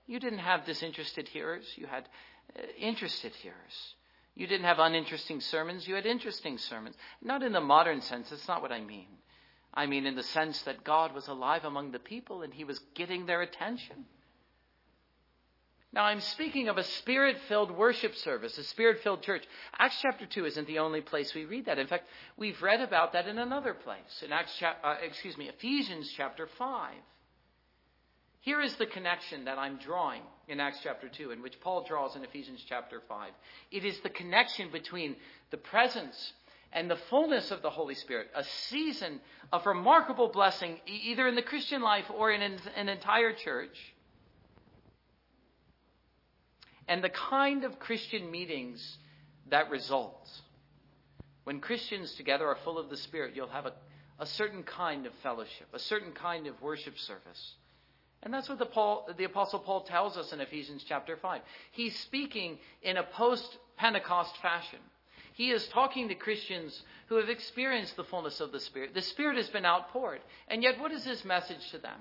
You 0.06 0.20
didn't 0.20 0.40
have 0.40 0.66
disinterested 0.66 1.28
hearers, 1.28 1.64
you 1.76 1.86
had 1.86 2.10
uh, 2.54 2.60
interested 2.78 3.32
hearers. 3.36 3.94
You 4.34 4.46
didn't 4.46 4.66
have 4.66 4.80
uninteresting 4.80 5.40
sermons, 5.40 5.88
you 5.88 5.94
had 5.94 6.04
interesting 6.04 6.58
sermons. 6.58 6.94
Not 7.22 7.42
in 7.42 7.52
the 7.52 7.62
modern 7.62 8.02
sense, 8.02 8.28
that's 8.28 8.48
not 8.48 8.60
what 8.60 8.70
I 8.70 8.82
mean. 8.82 9.08
I 9.72 9.86
mean 9.86 10.04
in 10.04 10.14
the 10.14 10.22
sense 10.22 10.60
that 10.64 10.84
God 10.84 11.14
was 11.14 11.26
alive 11.28 11.64
among 11.64 11.92
the 11.92 11.98
people 11.98 12.42
and 12.42 12.52
he 12.52 12.64
was 12.64 12.80
getting 12.94 13.24
their 13.24 13.40
attention. 13.40 14.04
Now, 15.92 16.04
I'm 16.04 16.20
speaking 16.20 16.68
of 16.68 16.78
a 16.78 16.84
spirit 16.84 17.38
filled 17.48 17.70
worship 17.70 18.14
service, 18.16 18.58
a 18.58 18.64
spirit 18.64 19.00
filled 19.02 19.22
church. 19.22 19.44
Acts 19.78 19.98
chapter 20.02 20.26
2 20.26 20.44
isn't 20.44 20.66
the 20.66 20.80
only 20.80 21.00
place 21.00 21.34
we 21.34 21.44
read 21.44 21.66
that. 21.66 21.78
In 21.78 21.86
fact, 21.86 22.08
we've 22.36 22.60
read 22.60 22.80
about 22.80 23.12
that 23.12 23.28
in 23.28 23.38
another 23.38 23.72
place, 23.72 24.22
in 24.24 24.32
Acts, 24.32 24.60
uh, 24.62 24.96
excuse 25.02 25.38
me, 25.38 25.48
Ephesians 25.48 26.12
chapter 26.16 26.48
5. 26.58 26.94
Here 28.40 28.60
is 28.60 28.74
the 28.76 28.86
connection 28.86 29.46
that 29.46 29.58
I'm 29.58 29.78
drawing 29.78 30.22
in 30.48 30.60
Acts 30.60 30.80
chapter 30.82 31.08
2, 31.08 31.30
and 31.30 31.42
which 31.42 31.60
Paul 31.60 31.84
draws 31.84 32.14
in 32.14 32.24
Ephesians 32.24 32.64
chapter 32.68 33.00
5. 33.08 33.30
It 33.70 33.84
is 33.84 33.98
the 34.00 34.10
connection 34.10 34.70
between 34.70 35.16
the 35.50 35.56
presence 35.56 36.32
and 36.72 36.90
the 36.90 36.96
fullness 36.96 37.50
of 37.50 37.62
the 37.62 37.70
Holy 37.70 37.94
Spirit, 37.94 38.28
a 38.34 38.44
season 38.44 39.20
of 39.52 39.64
remarkable 39.66 40.28
blessing, 40.28 40.78
either 40.86 41.26
in 41.26 41.36
the 41.36 41.42
Christian 41.42 41.80
life 41.80 42.04
or 42.14 42.30
in 42.30 42.42
an 42.42 42.88
entire 42.88 43.32
church 43.32 43.94
and 46.88 47.02
the 47.02 47.08
kind 47.08 47.64
of 47.64 47.78
Christian 47.78 48.30
meetings 48.30 48.98
that 49.50 49.70
result. 49.70 50.28
When 51.44 51.60
Christians 51.60 52.12
together 52.14 52.46
are 52.46 52.58
full 52.64 52.78
of 52.78 52.90
the 52.90 52.96
Spirit, 52.96 53.34
you'll 53.34 53.48
have 53.48 53.66
a, 53.66 53.72
a 54.18 54.26
certain 54.26 54.62
kind 54.62 55.06
of 55.06 55.12
fellowship, 55.22 55.68
a 55.72 55.78
certain 55.78 56.12
kind 56.12 56.46
of 56.46 56.60
worship 56.60 56.98
service. 56.98 57.54
And 58.22 58.32
that's 58.32 58.48
what 58.48 58.58
the, 58.58 58.66
Paul, 58.66 59.08
the 59.16 59.24
Apostle 59.24 59.60
Paul 59.60 59.82
tells 59.82 60.16
us 60.16 60.32
in 60.32 60.40
Ephesians 60.40 60.84
chapter 60.88 61.16
5. 61.16 61.40
He's 61.72 61.96
speaking 62.00 62.58
in 62.82 62.96
a 62.96 63.02
post 63.04 63.58
Pentecost 63.76 64.36
fashion. 64.38 64.80
He 65.34 65.50
is 65.50 65.68
talking 65.68 66.08
to 66.08 66.14
Christians 66.14 66.82
who 67.08 67.16
have 67.16 67.28
experienced 67.28 67.94
the 67.96 68.04
fullness 68.04 68.40
of 68.40 68.52
the 68.52 68.60
Spirit. 68.60 68.94
The 68.94 69.02
Spirit 69.02 69.36
has 69.36 69.50
been 69.50 69.66
outpoured. 69.66 70.20
And 70.48 70.62
yet, 70.62 70.80
what 70.80 70.92
is 70.92 71.04
his 71.04 71.24
message 71.24 71.70
to 71.72 71.78
them? 71.78 72.00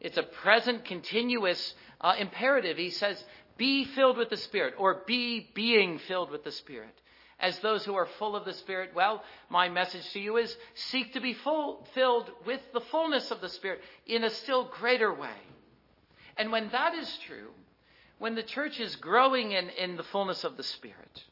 It's 0.00 0.16
a 0.16 0.22
present, 0.22 0.84
continuous 0.84 1.74
uh, 2.00 2.14
imperative. 2.18 2.76
He 2.76 2.90
says, 2.90 3.22
be 3.58 3.84
filled 3.84 4.16
with 4.16 4.30
the 4.30 4.36
Spirit, 4.38 4.74
or 4.78 5.02
be 5.06 5.50
being 5.54 5.98
filled 5.98 6.30
with 6.30 6.44
the 6.44 6.52
Spirit. 6.52 6.94
As 7.40 7.58
those 7.58 7.84
who 7.84 7.94
are 7.94 8.06
full 8.18 8.34
of 8.34 8.44
the 8.44 8.54
Spirit, 8.54 8.92
well, 8.94 9.22
my 9.48 9.68
message 9.68 10.10
to 10.12 10.20
you 10.20 10.38
is 10.38 10.56
seek 10.74 11.12
to 11.12 11.20
be 11.20 11.34
full, 11.34 11.86
filled 11.94 12.30
with 12.46 12.60
the 12.72 12.80
fullness 12.80 13.30
of 13.30 13.40
the 13.40 13.48
Spirit 13.48 13.80
in 14.06 14.24
a 14.24 14.30
still 14.30 14.64
greater 14.64 15.12
way. 15.12 15.36
And 16.36 16.50
when 16.50 16.70
that 16.70 16.94
is 16.94 17.18
true, 17.26 17.50
when 18.18 18.34
the 18.34 18.42
church 18.42 18.80
is 18.80 18.96
growing 18.96 19.52
in, 19.52 19.68
in 19.70 19.96
the 19.96 20.02
fullness 20.02 20.42
of 20.44 20.56
the 20.56 20.62
Spirit, 20.62 21.24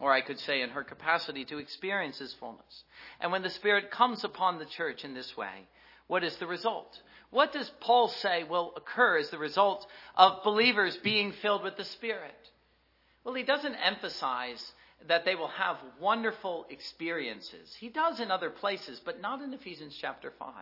or 0.00 0.12
I 0.12 0.22
could 0.22 0.38
say 0.38 0.62
in 0.62 0.70
her 0.70 0.84
capacity 0.84 1.44
to 1.46 1.58
experience 1.58 2.18
His 2.18 2.32
fullness, 2.34 2.84
and 3.20 3.32
when 3.32 3.42
the 3.42 3.50
Spirit 3.50 3.90
comes 3.90 4.24
upon 4.24 4.58
the 4.58 4.64
church 4.64 5.04
in 5.04 5.12
this 5.12 5.36
way, 5.36 5.68
what 6.12 6.24
is 6.24 6.36
the 6.36 6.46
result? 6.46 7.00
What 7.30 7.54
does 7.54 7.72
Paul 7.80 8.08
say 8.08 8.44
will 8.44 8.74
occur 8.76 9.16
as 9.16 9.30
the 9.30 9.38
result 9.38 9.86
of 10.14 10.44
believers 10.44 10.94
being 10.98 11.32
filled 11.32 11.62
with 11.64 11.78
the 11.78 11.86
Spirit? 11.86 12.50
Well, 13.24 13.32
he 13.32 13.44
doesn't 13.44 13.76
emphasize 13.76 14.72
that 15.08 15.24
they 15.24 15.36
will 15.36 15.48
have 15.48 15.78
wonderful 15.98 16.66
experiences. 16.68 17.74
He 17.80 17.88
does 17.88 18.20
in 18.20 18.30
other 18.30 18.50
places, 18.50 19.00
but 19.02 19.22
not 19.22 19.40
in 19.40 19.54
Ephesians 19.54 19.96
chapter 19.98 20.34
5. 20.38 20.52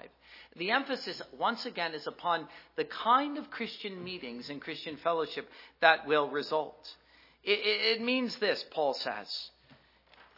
The 0.57 0.71
emphasis, 0.71 1.21
once 1.37 1.67
again, 1.67 1.95
is 1.95 2.07
upon 2.07 2.47
the 2.77 2.85
kind 2.85 3.37
of 3.37 3.51
Christian 3.51 4.05
meetings 4.05 4.51
and 4.51 4.61
Christian 4.61 4.99
fellowship 4.99 5.51
that 5.81 6.07
will 6.07 6.31
result. 6.31 6.95
It, 7.43 7.99
it, 7.99 8.01
means 8.01 8.37
this, 8.37 8.65
Paul 8.71 8.95
says 8.95 9.51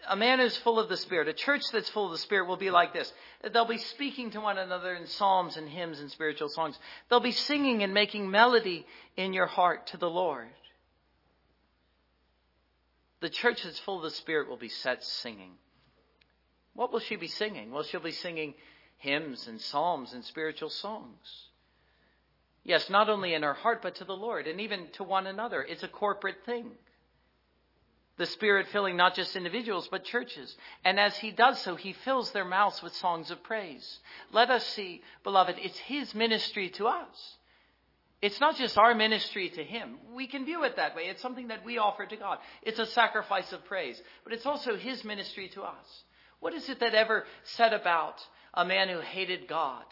a 0.09 0.17
man 0.17 0.39
who's 0.39 0.57
full 0.59 0.79
of 0.79 0.89
the 0.89 0.97
Spirit, 0.97 1.29
a 1.29 1.33
church 1.33 1.63
that's 1.73 1.89
full 1.91 2.07
of 2.07 2.13
the 2.13 2.19
Spirit 2.19 2.49
will 2.49 2.57
be 2.57 2.71
like 2.71 2.93
this. 2.93 3.13
They'll 3.53 3.67
be 3.67 3.79
speaking 3.79 4.31
to 4.33 4.41
one 4.41 4.59
another 4.59 4.95
in 4.95 5.07
psalms 5.07 5.57
and 5.57 5.69
hymns 5.69 6.01
and 6.01 6.11
spiritual 6.11 6.49
songs. 6.49 6.79
They'll 7.09 7.21
be 7.21 7.33
singing 7.33 7.83
and 7.83 7.95
making 7.95 8.31
melody 8.31 8.87
in 9.17 9.33
your 9.33 9.47
heart 9.47 9.89
to 9.89 9.97
the 9.97 10.11
Lord. 10.11 10.49
The 13.21 13.31
church 13.31 13.63
that's 13.63 13.79
full 13.81 13.99
of 13.99 14.03
the 14.03 14.11
Spirit 14.11 14.49
will 14.49 14.57
be 14.57 14.69
set 14.69 15.05
singing. 15.05 15.53
What 16.75 16.93
will 16.93 17.01
she 17.01 17.17
be 17.17 17.29
singing? 17.29 17.71
Well, 17.71 17.85
she'll 17.85 18.01
be 18.01 18.11
singing 18.11 18.55
hymns 18.99 19.47
and 19.47 19.61
psalms 19.61 20.13
and 20.13 20.25
spiritual 20.25 20.71
songs. 20.71 21.49
Yes, 22.65 22.89
not 22.89 23.09
only 23.09 23.35
in 23.35 23.43
her 23.43 23.55
heart, 23.55 23.83
but 23.83 23.97
to 23.97 24.05
the 24.05 24.17
Lord 24.17 24.47
and 24.47 24.61
even 24.61 24.89
to 24.95 25.05
one 25.05 25.27
another. 25.27 25.63
It's 25.63 25.83
a 25.83 25.89
corporate 25.89 26.45
thing. 26.47 26.71
The 28.19 28.27
Spirit 28.27 28.69
filling 28.69 28.97
not 28.97 29.15
just 29.15 29.37
individuals, 29.37 29.89
but 29.91 30.05
churches. 30.05 30.55
And 30.85 31.01
as 31.01 31.17
He 31.17 31.31
does 31.31 31.61
so, 31.61 31.77
He 31.77 31.93
fills 31.93 32.31
their 32.31 32.45
mouths 32.45 32.83
with 32.83 32.95
songs 32.95 33.31
of 33.31 33.43
praise. 33.43 34.01
Let 34.33 34.51
us 34.51 34.67
see, 34.67 35.03
beloved, 35.25 35.57
it's 35.59 35.79
His 35.79 36.15
ministry 36.15 36.69
to 36.71 36.89
us. 36.89 37.37
It's 38.21 38.41
not 38.41 38.57
just 38.57 38.79
our 38.79 38.95
ministry 38.95 39.49
to 39.51 39.65
Him. 39.65 39.99
We 40.15 40.27
can 40.27 40.45
view 40.45 40.63
it 40.63 40.77
that 40.77 40.95
way. 40.95 41.05
It's 41.05 41.23
something 41.23 41.49
that 41.49 41.65
we 41.65 41.79
offer 41.79 42.07
to 42.07 42.17
God. 42.17 42.39
It's 42.63 42.79
a 42.79 42.87
sacrifice 42.87 43.53
of 43.53 43.65
praise. 43.65 44.01
But 44.25 44.33
it's 44.33 44.47
also 44.47 44.77
His 44.77 45.03
ministry 45.05 45.49
to 45.55 45.63
us. 45.63 46.05
What 46.39 46.55
is 46.55 46.69
it 46.69 46.81
that 46.81 46.95
ever 46.95 47.25
said 47.45 47.73
about 47.73 48.21
a 48.55 48.65
man 48.65 48.89
who 48.89 49.01
hated 49.01 49.49
God, 49.49 49.85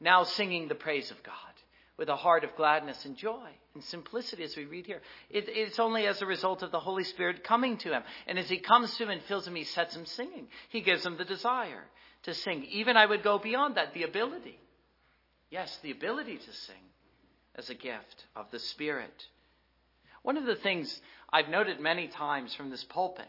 now 0.00 0.24
singing 0.24 0.68
the 0.68 0.74
praise 0.74 1.10
of 1.10 1.22
God? 1.22 1.34
With 2.00 2.08
a 2.08 2.16
heart 2.16 2.44
of 2.44 2.56
gladness 2.56 3.04
and 3.04 3.14
joy 3.14 3.50
and 3.74 3.84
simplicity, 3.84 4.42
as 4.42 4.56
we 4.56 4.64
read 4.64 4.86
here. 4.86 5.02
It, 5.28 5.44
it's 5.48 5.78
only 5.78 6.06
as 6.06 6.22
a 6.22 6.26
result 6.26 6.62
of 6.62 6.70
the 6.70 6.80
Holy 6.80 7.04
Spirit 7.04 7.44
coming 7.44 7.76
to 7.76 7.92
him. 7.92 8.02
And 8.26 8.38
as 8.38 8.48
he 8.48 8.56
comes 8.56 8.96
to 8.96 9.02
him 9.02 9.10
and 9.10 9.22
fills 9.24 9.46
him, 9.46 9.54
he 9.54 9.64
sets 9.64 9.94
him 9.94 10.06
singing. 10.06 10.48
He 10.70 10.80
gives 10.80 11.04
him 11.04 11.18
the 11.18 11.26
desire 11.26 11.84
to 12.22 12.32
sing. 12.32 12.64
Even 12.70 12.96
I 12.96 13.04
would 13.04 13.22
go 13.22 13.38
beyond 13.38 13.74
that, 13.74 13.92
the 13.92 14.04
ability. 14.04 14.58
Yes, 15.50 15.78
the 15.82 15.90
ability 15.90 16.38
to 16.38 16.52
sing 16.52 16.82
as 17.54 17.68
a 17.68 17.74
gift 17.74 18.24
of 18.34 18.46
the 18.50 18.60
Spirit. 18.60 19.26
One 20.22 20.38
of 20.38 20.46
the 20.46 20.56
things 20.56 21.02
I've 21.30 21.50
noted 21.50 21.80
many 21.80 22.08
times 22.08 22.54
from 22.54 22.70
this 22.70 22.84
pulpit 22.84 23.28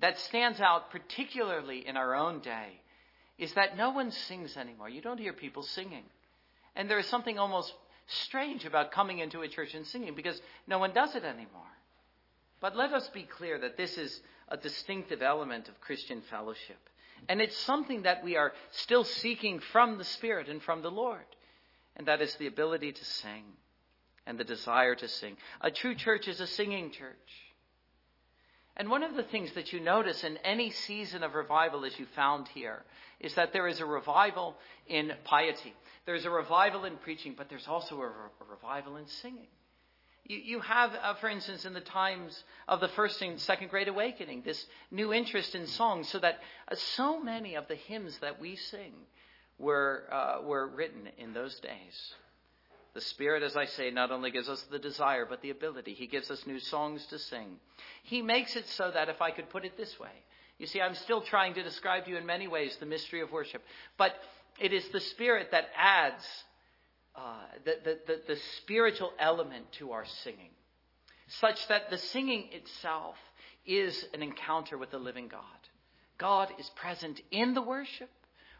that 0.00 0.18
stands 0.18 0.60
out 0.60 0.90
particularly 0.90 1.86
in 1.86 1.96
our 1.96 2.16
own 2.16 2.40
day 2.40 2.80
is 3.38 3.54
that 3.54 3.76
no 3.76 3.90
one 3.90 4.10
sings 4.10 4.56
anymore. 4.56 4.88
You 4.88 5.00
don't 5.00 5.20
hear 5.20 5.32
people 5.32 5.62
singing. 5.62 6.02
And 6.78 6.88
there 6.88 6.98
is 6.98 7.06
something 7.06 7.38
almost 7.38 7.74
strange 8.06 8.64
about 8.64 8.92
coming 8.92 9.18
into 9.18 9.42
a 9.42 9.48
church 9.48 9.74
and 9.74 9.84
singing 9.86 10.14
because 10.14 10.40
no 10.66 10.78
one 10.78 10.94
does 10.94 11.14
it 11.16 11.24
anymore. 11.24 11.74
But 12.60 12.76
let 12.76 12.92
us 12.92 13.08
be 13.08 13.24
clear 13.24 13.58
that 13.58 13.76
this 13.76 13.98
is 13.98 14.20
a 14.48 14.56
distinctive 14.56 15.20
element 15.20 15.68
of 15.68 15.80
Christian 15.80 16.22
fellowship. 16.30 16.78
And 17.28 17.40
it's 17.40 17.56
something 17.58 18.02
that 18.02 18.22
we 18.22 18.36
are 18.36 18.52
still 18.70 19.02
seeking 19.04 19.58
from 19.58 19.98
the 19.98 20.04
Spirit 20.04 20.48
and 20.48 20.62
from 20.62 20.82
the 20.82 20.90
Lord. 20.90 21.26
And 21.96 22.06
that 22.06 22.22
is 22.22 22.34
the 22.36 22.46
ability 22.46 22.92
to 22.92 23.04
sing 23.04 23.42
and 24.24 24.38
the 24.38 24.44
desire 24.44 24.94
to 24.94 25.08
sing. 25.08 25.36
A 25.60 25.72
true 25.72 25.96
church 25.96 26.28
is 26.28 26.38
a 26.38 26.46
singing 26.46 26.92
church. 26.92 27.16
And 28.76 28.88
one 28.88 29.02
of 29.02 29.16
the 29.16 29.24
things 29.24 29.50
that 29.54 29.72
you 29.72 29.80
notice 29.80 30.22
in 30.22 30.36
any 30.38 30.70
season 30.70 31.24
of 31.24 31.34
revival, 31.34 31.84
as 31.84 31.98
you 31.98 32.06
found 32.14 32.46
here, 32.54 32.84
is 33.18 33.34
that 33.34 33.52
there 33.52 33.66
is 33.66 33.80
a 33.80 33.84
revival 33.84 34.54
in 34.86 35.12
piety. 35.24 35.74
There's 36.08 36.24
a 36.24 36.30
revival 36.30 36.86
in 36.86 36.96
preaching, 36.96 37.34
but 37.36 37.50
there's 37.50 37.68
also 37.68 37.96
a, 37.96 38.06
re- 38.06 38.14
a 38.40 38.50
revival 38.50 38.96
in 38.96 39.06
singing. 39.08 39.48
You, 40.24 40.38
you 40.38 40.60
have, 40.60 40.94
uh, 40.94 41.12
for 41.16 41.28
instance, 41.28 41.66
in 41.66 41.74
the 41.74 41.82
times 41.82 42.44
of 42.66 42.80
the 42.80 42.88
first 42.88 43.20
and 43.20 43.38
second 43.38 43.68
Great 43.68 43.88
Awakening, 43.88 44.40
this 44.40 44.64
new 44.90 45.12
interest 45.12 45.54
in 45.54 45.66
song, 45.66 46.04
so 46.04 46.18
that 46.20 46.38
uh, 46.72 46.76
so 46.76 47.22
many 47.22 47.56
of 47.56 47.68
the 47.68 47.74
hymns 47.74 48.16
that 48.20 48.40
we 48.40 48.56
sing 48.56 48.94
were, 49.58 50.04
uh, 50.10 50.38
were 50.46 50.66
written 50.68 51.10
in 51.18 51.34
those 51.34 51.60
days. 51.60 52.14
The 52.94 53.02
Spirit, 53.02 53.42
as 53.42 53.54
I 53.54 53.66
say, 53.66 53.90
not 53.90 54.10
only 54.10 54.30
gives 54.30 54.48
us 54.48 54.62
the 54.70 54.78
desire, 54.78 55.26
but 55.28 55.42
the 55.42 55.50
ability. 55.50 55.92
He 55.92 56.06
gives 56.06 56.30
us 56.30 56.46
new 56.46 56.58
songs 56.58 57.04
to 57.08 57.18
sing. 57.18 57.58
He 58.04 58.22
makes 58.22 58.56
it 58.56 58.66
so 58.66 58.90
that, 58.90 59.10
if 59.10 59.20
I 59.20 59.30
could 59.30 59.50
put 59.50 59.66
it 59.66 59.76
this 59.76 60.00
way, 60.00 60.24
you 60.58 60.66
see, 60.66 60.80
I'm 60.80 60.94
still 60.94 61.20
trying 61.20 61.52
to 61.54 61.62
describe 61.62 62.06
to 62.06 62.10
you 62.10 62.16
in 62.16 62.24
many 62.24 62.48
ways 62.48 62.74
the 62.80 62.86
mystery 62.86 63.20
of 63.20 63.30
worship, 63.30 63.62
but 63.98 64.14
it 64.60 64.72
is 64.72 64.88
the 64.88 65.00
Spirit 65.00 65.48
that 65.52 65.68
adds 65.76 66.24
uh, 67.14 67.42
the, 67.64 67.76
the, 67.84 67.98
the, 68.06 68.20
the 68.34 68.40
spiritual 68.62 69.12
element 69.18 69.70
to 69.72 69.92
our 69.92 70.04
singing, 70.22 70.50
such 71.40 71.66
that 71.68 71.90
the 71.90 71.98
singing 71.98 72.48
itself 72.52 73.16
is 73.66 74.04
an 74.14 74.22
encounter 74.22 74.78
with 74.78 74.90
the 74.90 74.98
living 74.98 75.28
God. 75.28 75.42
God 76.16 76.48
is 76.58 76.70
present 76.70 77.20
in 77.30 77.54
the 77.54 77.62
worship. 77.62 78.10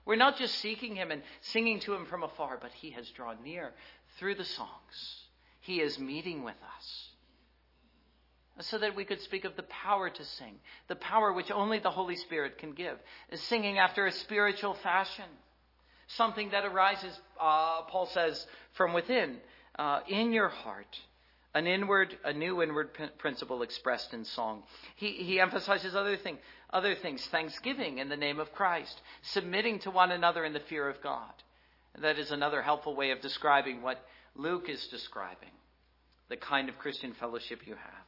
We're 0.05 0.17
not 0.17 0.39
just 0.39 0.55
seeking 0.57 0.97
Him 0.97 1.11
and 1.11 1.23
singing 1.41 1.81
to 1.81 1.95
Him 1.95 2.07
from 2.07 2.23
afar, 2.23 2.59
but 2.61 2.73
He 2.73 2.91
has 2.91 3.09
drawn 3.11 3.43
near 3.45 3.73
through 4.19 4.37
the 4.37 4.45
songs. 4.45 5.25
He 5.61 5.81
is 5.81 5.99
meeting 5.99 6.45
with 6.45 6.57
us. 6.77 7.09
So 8.61 8.79
that 8.79 8.97
we 8.97 9.05
could 9.05 9.21
speak 9.21 9.45
of 9.45 9.55
the 9.55 9.63
power 9.65 10.11
to 10.11 10.25
sing, 10.25 10.55
the 10.89 10.97
power 10.97 11.33
which 11.33 11.51
only 11.53 11.79
the 11.79 11.91
Holy 11.91 12.17
Spirit 12.17 12.59
can 12.59 12.73
give, 12.73 12.99
is 13.31 13.41
singing 13.43 13.79
after 13.79 14.07
a 14.07 14.13
spiritual 14.13 14.75
fashion, 14.75 15.27
something 16.17 16.51
that 16.51 16.65
arises, 16.65 17.19
uh, 17.41 17.83
Paul 17.83 18.07
says, 18.07 18.47
from 18.77 18.93
within, 18.93 19.39
uh, 19.79 20.01
in 20.09 20.33
your 20.33 20.49
heart, 20.49 20.97
an 21.55 21.67
inward, 21.67 22.17
a 22.25 22.33
new 22.33 22.63
inward 22.63 22.91
principle 23.19 23.63
expressed 23.63 24.13
in 24.13 24.25
song. 24.25 24.63
He, 24.97 25.13
he 25.13 25.41
emphasizes 25.41 25.95
other 25.95 26.17
thing, 26.17 26.39
other 26.71 26.95
things, 26.95 27.27
thanksgiving 27.31 27.99
in 27.99 28.09
the 28.09 28.17
name 28.17 28.39
of 28.39 28.53
Christ, 28.53 29.01
submitting 29.23 29.81
to 29.81 29.91
one 29.91 30.11
another 30.11 30.45
in 30.45 30.53
the 30.53 30.61
fear 30.61 30.89
of 30.89 31.03
God. 31.03 31.33
That 32.01 32.19
is 32.19 32.31
another 32.31 32.63
helpful 32.63 32.95
way 32.95 33.11
of 33.11 33.21
describing 33.21 33.83
what 33.83 33.99
Luke 34.37 34.69
is 34.69 34.87
describing 34.89 35.51
the 36.29 36.37
kind 36.37 36.69
of 36.69 36.79
Christian 36.79 37.15
fellowship 37.15 37.67
you 37.67 37.75
have. 37.75 38.07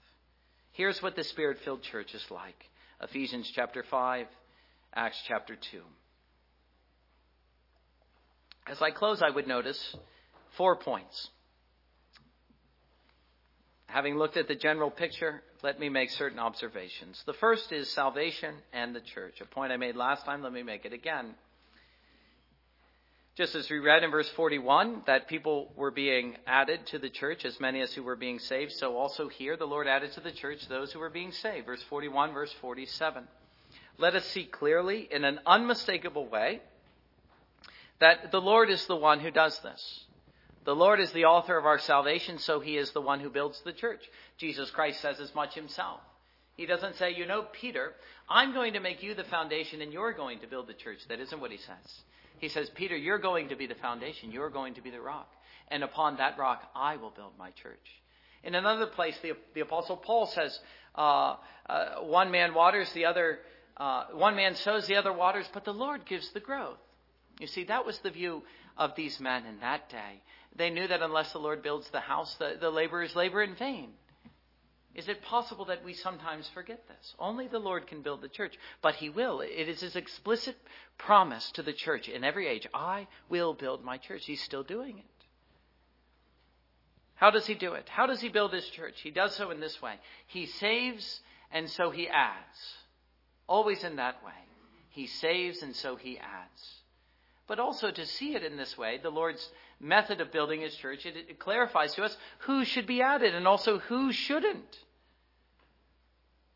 Here's 0.72 1.02
what 1.02 1.16
the 1.16 1.24
spirit 1.24 1.58
filled 1.64 1.82
church 1.82 2.14
is 2.14 2.24
like 2.30 2.68
Ephesians 3.02 3.50
chapter 3.54 3.82
5, 3.82 4.26
Acts 4.94 5.22
chapter 5.26 5.56
2. 5.56 5.80
As 8.70 8.80
I 8.80 8.92
close, 8.92 9.20
I 9.20 9.30
would 9.30 9.48
notice 9.48 9.96
four 10.56 10.76
points. 10.76 11.30
Having 13.87 14.16
looked 14.16 14.37
at 14.37 14.46
the 14.46 14.54
general 14.54 14.92
picture, 14.92 15.42
let 15.64 15.80
me 15.80 15.88
make 15.88 16.09
certain 16.11 16.38
observations. 16.38 17.20
The 17.26 17.33
first 17.33 17.72
is 17.72 17.90
salvation 17.90 18.54
and 18.72 18.94
the 18.94 19.00
church. 19.00 19.40
A 19.40 19.44
point 19.44 19.72
I 19.72 19.76
made 19.76 19.96
last 19.96 20.24
time, 20.24 20.44
let 20.44 20.52
me 20.52 20.62
make 20.62 20.85
it 20.85 20.92
again. 20.92 21.35
Just 23.37 23.56
as 23.56 23.68
we 23.68 23.80
read 23.80 24.04
in 24.04 24.12
verse 24.12 24.28
41 24.37 25.02
that 25.09 25.26
people 25.26 25.72
were 25.74 25.90
being 25.90 26.37
added 26.46 26.87
to 26.88 27.00
the 27.00 27.11
church, 27.11 27.44
as 27.44 27.59
many 27.59 27.80
as 27.80 27.92
who 27.92 28.04
were 28.04 28.14
being 28.14 28.38
saved, 28.38 28.70
so 28.70 28.96
also 28.96 29.26
here 29.26 29.56
the 29.56 29.66
Lord 29.66 29.88
added 29.88 30.12
to 30.12 30.20
the 30.20 30.30
church 30.30 30.68
those 30.68 30.92
who 30.92 31.00
were 31.00 31.11
being 31.11 31.33
saved. 31.33 31.66
Verse 31.66 31.83
41, 31.88 32.33
verse 32.33 32.54
47. 32.61 33.24
Let 33.98 34.14
us 34.14 34.26
see 34.26 34.44
clearly, 34.44 35.09
in 35.11 35.24
an 35.24 35.40
unmistakable 35.44 36.28
way, 36.28 36.61
that 38.00 38.32
the 38.32 38.40
Lord 38.40 38.70
is 38.70 38.86
the 38.86 38.96
one 38.96 39.20
who 39.20 39.30
does 39.30 39.58
this. 39.60 40.04
The 40.64 40.74
Lord 40.74 41.00
is 41.00 41.12
the 41.12 41.24
author 41.24 41.56
of 41.56 41.64
our 41.64 41.78
salvation, 41.78 42.38
so 42.38 42.60
he 42.60 42.76
is 42.76 42.90
the 42.92 43.00
one 43.00 43.20
who 43.20 43.30
builds 43.30 43.60
the 43.62 43.72
church. 43.72 44.02
Jesus 44.36 44.70
Christ 44.70 45.00
says 45.00 45.20
as 45.20 45.34
much 45.34 45.54
himself. 45.54 46.00
He 46.56 46.66
doesn't 46.66 46.96
say, 46.96 47.14
you 47.14 47.24
know, 47.24 47.46
Peter, 47.52 47.94
I'm 48.28 48.52
going 48.52 48.74
to 48.74 48.80
make 48.80 49.02
you 49.02 49.14
the 49.14 49.24
foundation 49.24 49.80
and 49.80 49.92
you're 49.92 50.12
going 50.12 50.40
to 50.40 50.46
build 50.46 50.66
the 50.66 50.74
church. 50.74 50.98
That 51.08 51.20
isn't 51.20 51.40
what 51.40 51.50
he 51.50 51.56
says. 51.56 52.02
He 52.38 52.48
says, 52.48 52.70
Peter, 52.74 52.96
you're 52.96 53.18
going 53.18 53.48
to 53.48 53.56
be 53.56 53.66
the 53.66 53.74
foundation. 53.76 54.30
You're 54.30 54.50
going 54.50 54.74
to 54.74 54.82
be 54.82 54.90
the 54.90 55.00
rock. 55.00 55.28
And 55.68 55.82
upon 55.82 56.16
that 56.18 56.38
rock, 56.38 56.62
I 56.74 56.96
will 56.96 57.10
build 57.10 57.32
my 57.38 57.50
church. 57.52 57.78
In 58.42 58.54
another 58.54 58.86
place, 58.86 59.16
the, 59.22 59.32
the 59.54 59.60
Apostle 59.60 59.96
Paul 59.96 60.26
says, 60.26 60.58
uh, 60.94 61.36
uh, 61.68 62.00
one 62.02 62.30
man 62.30 62.52
waters, 62.52 62.90
the 62.92 63.06
other, 63.06 63.38
uh, 63.76 64.06
one 64.12 64.36
man 64.36 64.54
sows, 64.54 64.86
the 64.86 64.96
other 64.96 65.12
waters, 65.12 65.48
but 65.52 65.64
the 65.64 65.72
Lord 65.72 66.06
gives 66.06 66.30
the 66.32 66.40
growth. 66.40 66.78
You 67.40 67.46
see, 67.46 67.64
that 67.64 67.87
was 67.87 67.98
the 67.98 68.11
view 68.11 68.42
of 68.76 68.94
these 68.94 69.18
men 69.18 69.46
in 69.46 69.61
that 69.61 69.88
day. 69.88 70.22
They 70.55 70.68
knew 70.68 70.87
that 70.87 71.03
unless 71.03 71.33
the 71.33 71.38
Lord 71.38 71.62
builds 71.62 71.88
the 71.88 72.00
house, 72.00 72.35
the, 72.35 72.57
the 72.61 72.70
laborers 72.70 73.16
labor 73.16 73.42
in 73.42 73.55
vain. 73.55 73.92
Is 74.94 75.09
it 75.09 75.22
possible 75.22 75.64
that 75.66 75.85
we 75.85 75.94
sometimes 75.94 76.48
forget 76.48 76.87
this? 76.87 77.14
Only 77.18 77.46
the 77.46 77.59
Lord 77.59 77.87
can 77.87 78.03
build 78.03 78.20
the 78.20 78.29
church, 78.29 78.57
but 78.83 78.96
He 78.96 79.09
will. 79.09 79.40
It 79.40 79.68
is 79.68 79.81
His 79.81 79.96
explicit 79.96 80.57
promise 80.98 81.50
to 81.53 81.62
the 81.62 81.72
church 81.72 82.09
in 82.09 82.24
every 82.24 82.46
age 82.46 82.66
I 82.74 83.07
will 83.31 83.55
build 83.55 83.83
my 83.83 83.96
church. 83.96 84.26
He's 84.26 84.42
still 84.42 84.64
doing 84.64 84.98
it. 84.98 85.05
How 87.14 87.31
does 87.31 87.46
He 87.46 87.55
do 87.55 87.72
it? 87.74 87.88
How 87.88 88.07
does 88.07 88.20
He 88.20 88.29
build 88.29 88.53
His 88.53 88.68
church? 88.68 89.00
He 89.00 89.11
does 89.11 89.35
so 89.37 89.50
in 89.50 89.61
this 89.61 89.81
way 89.81 89.94
He 90.26 90.44
saves, 90.44 91.20
and 91.50 91.70
so 91.70 91.90
He 91.90 92.09
adds. 92.09 92.59
Always 93.46 93.83
in 93.85 93.96
that 93.96 94.22
way. 94.24 94.33
He 94.90 95.07
saves, 95.07 95.62
and 95.62 95.74
so 95.74 95.96
He 95.96 96.18
adds. 96.18 96.80
But 97.50 97.58
also 97.58 97.90
to 97.90 98.07
see 98.07 98.36
it 98.36 98.44
in 98.44 98.57
this 98.57 98.78
way, 98.78 98.98
the 98.98 99.11
Lord's 99.11 99.44
method 99.80 100.20
of 100.20 100.30
building 100.30 100.61
his 100.61 100.76
church, 100.76 101.05
it, 101.05 101.16
it 101.16 101.40
clarifies 101.40 101.92
to 101.94 102.05
us 102.05 102.16
who 102.46 102.64
should 102.64 102.86
be 102.86 103.03
added 103.03 103.34
and 103.34 103.48
also 103.48 103.80
who 103.80 104.12
shouldn't. 104.12 104.78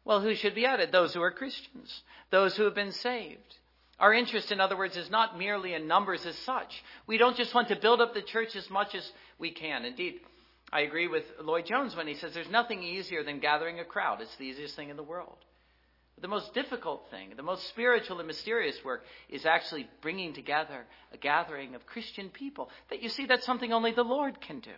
Well, 0.05 0.21
who 0.21 0.37
should 0.37 0.55
be 0.55 0.67
added? 0.67 0.93
Those 0.93 1.13
who 1.13 1.21
are 1.21 1.33
Christians, 1.33 2.05
those 2.31 2.57
who 2.57 2.63
have 2.63 2.77
been 2.77 2.93
saved. 2.93 3.57
Our 3.99 4.15
interest, 4.15 4.53
in 4.53 4.61
other 4.61 4.77
words, 4.77 4.97
is 4.97 5.11
not 5.11 5.37
merely 5.37 5.75
in 5.75 5.89
numbers 5.89 6.25
as 6.27 6.39
such. 6.39 6.85
We 7.09 7.19
don't 7.19 7.37
just 7.37 7.57
want 7.57 7.67
to 7.69 7.77
build 7.77 8.01
up 8.01 8.15
the 8.15 8.23
church 8.23 8.55
as 8.55 8.71
much 8.71 8.95
as 8.95 9.11
we 9.37 9.51
can. 9.51 9.85
Indeed, 9.85 10.21
I 10.73 10.83
agree 10.83 11.09
with 11.09 11.25
Lloyd 11.43 11.67
Jones 11.67 11.97
when 11.97 12.07
he 12.07 12.15
says 12.15 12.35
there's 12.35 12.49
nothing 12.49 12.85
easier 12.85 13.25
than 13.25 13.41
gathering 13.41 13.81
a 13.81 13.85
crowd. 13.85 14.21
It's 14.21 14.37
the 14.37 14.45
easiest 14.45 14.77
thing 14.77 14.91
in 14.91 14.97
the 14.97 15.03
world. 15.03 15.39
The 16.21 16.29
most 16.29 16.55
difficult 16.55 17.07
thing, 17.11 17.33
the 17.37 17.43
most 17.43 17.69
spiritual 17.69 18.19
and 18.19 18.27
mysterious 18.27 18.77
work 18.85 19.05
is 19.29 19.45
actually 19.45 19.89
bringing 20.01 20.33
together 20.33 20.87
a 21.13 21.17
gathering 21.17 21.75
of 21.75 21.87
Christian 21.87 22.31
people. 22.31 22.71
That 22.91 23.03
you 23.03 23.09
see, 23.09 23.27
that's 23.27 23.45
something 23.45 23.73
only 23.73 23.93
the 23.93 24.05
Lord 24.05 24.41
can 24.41 24.61
do. 24.61 24.71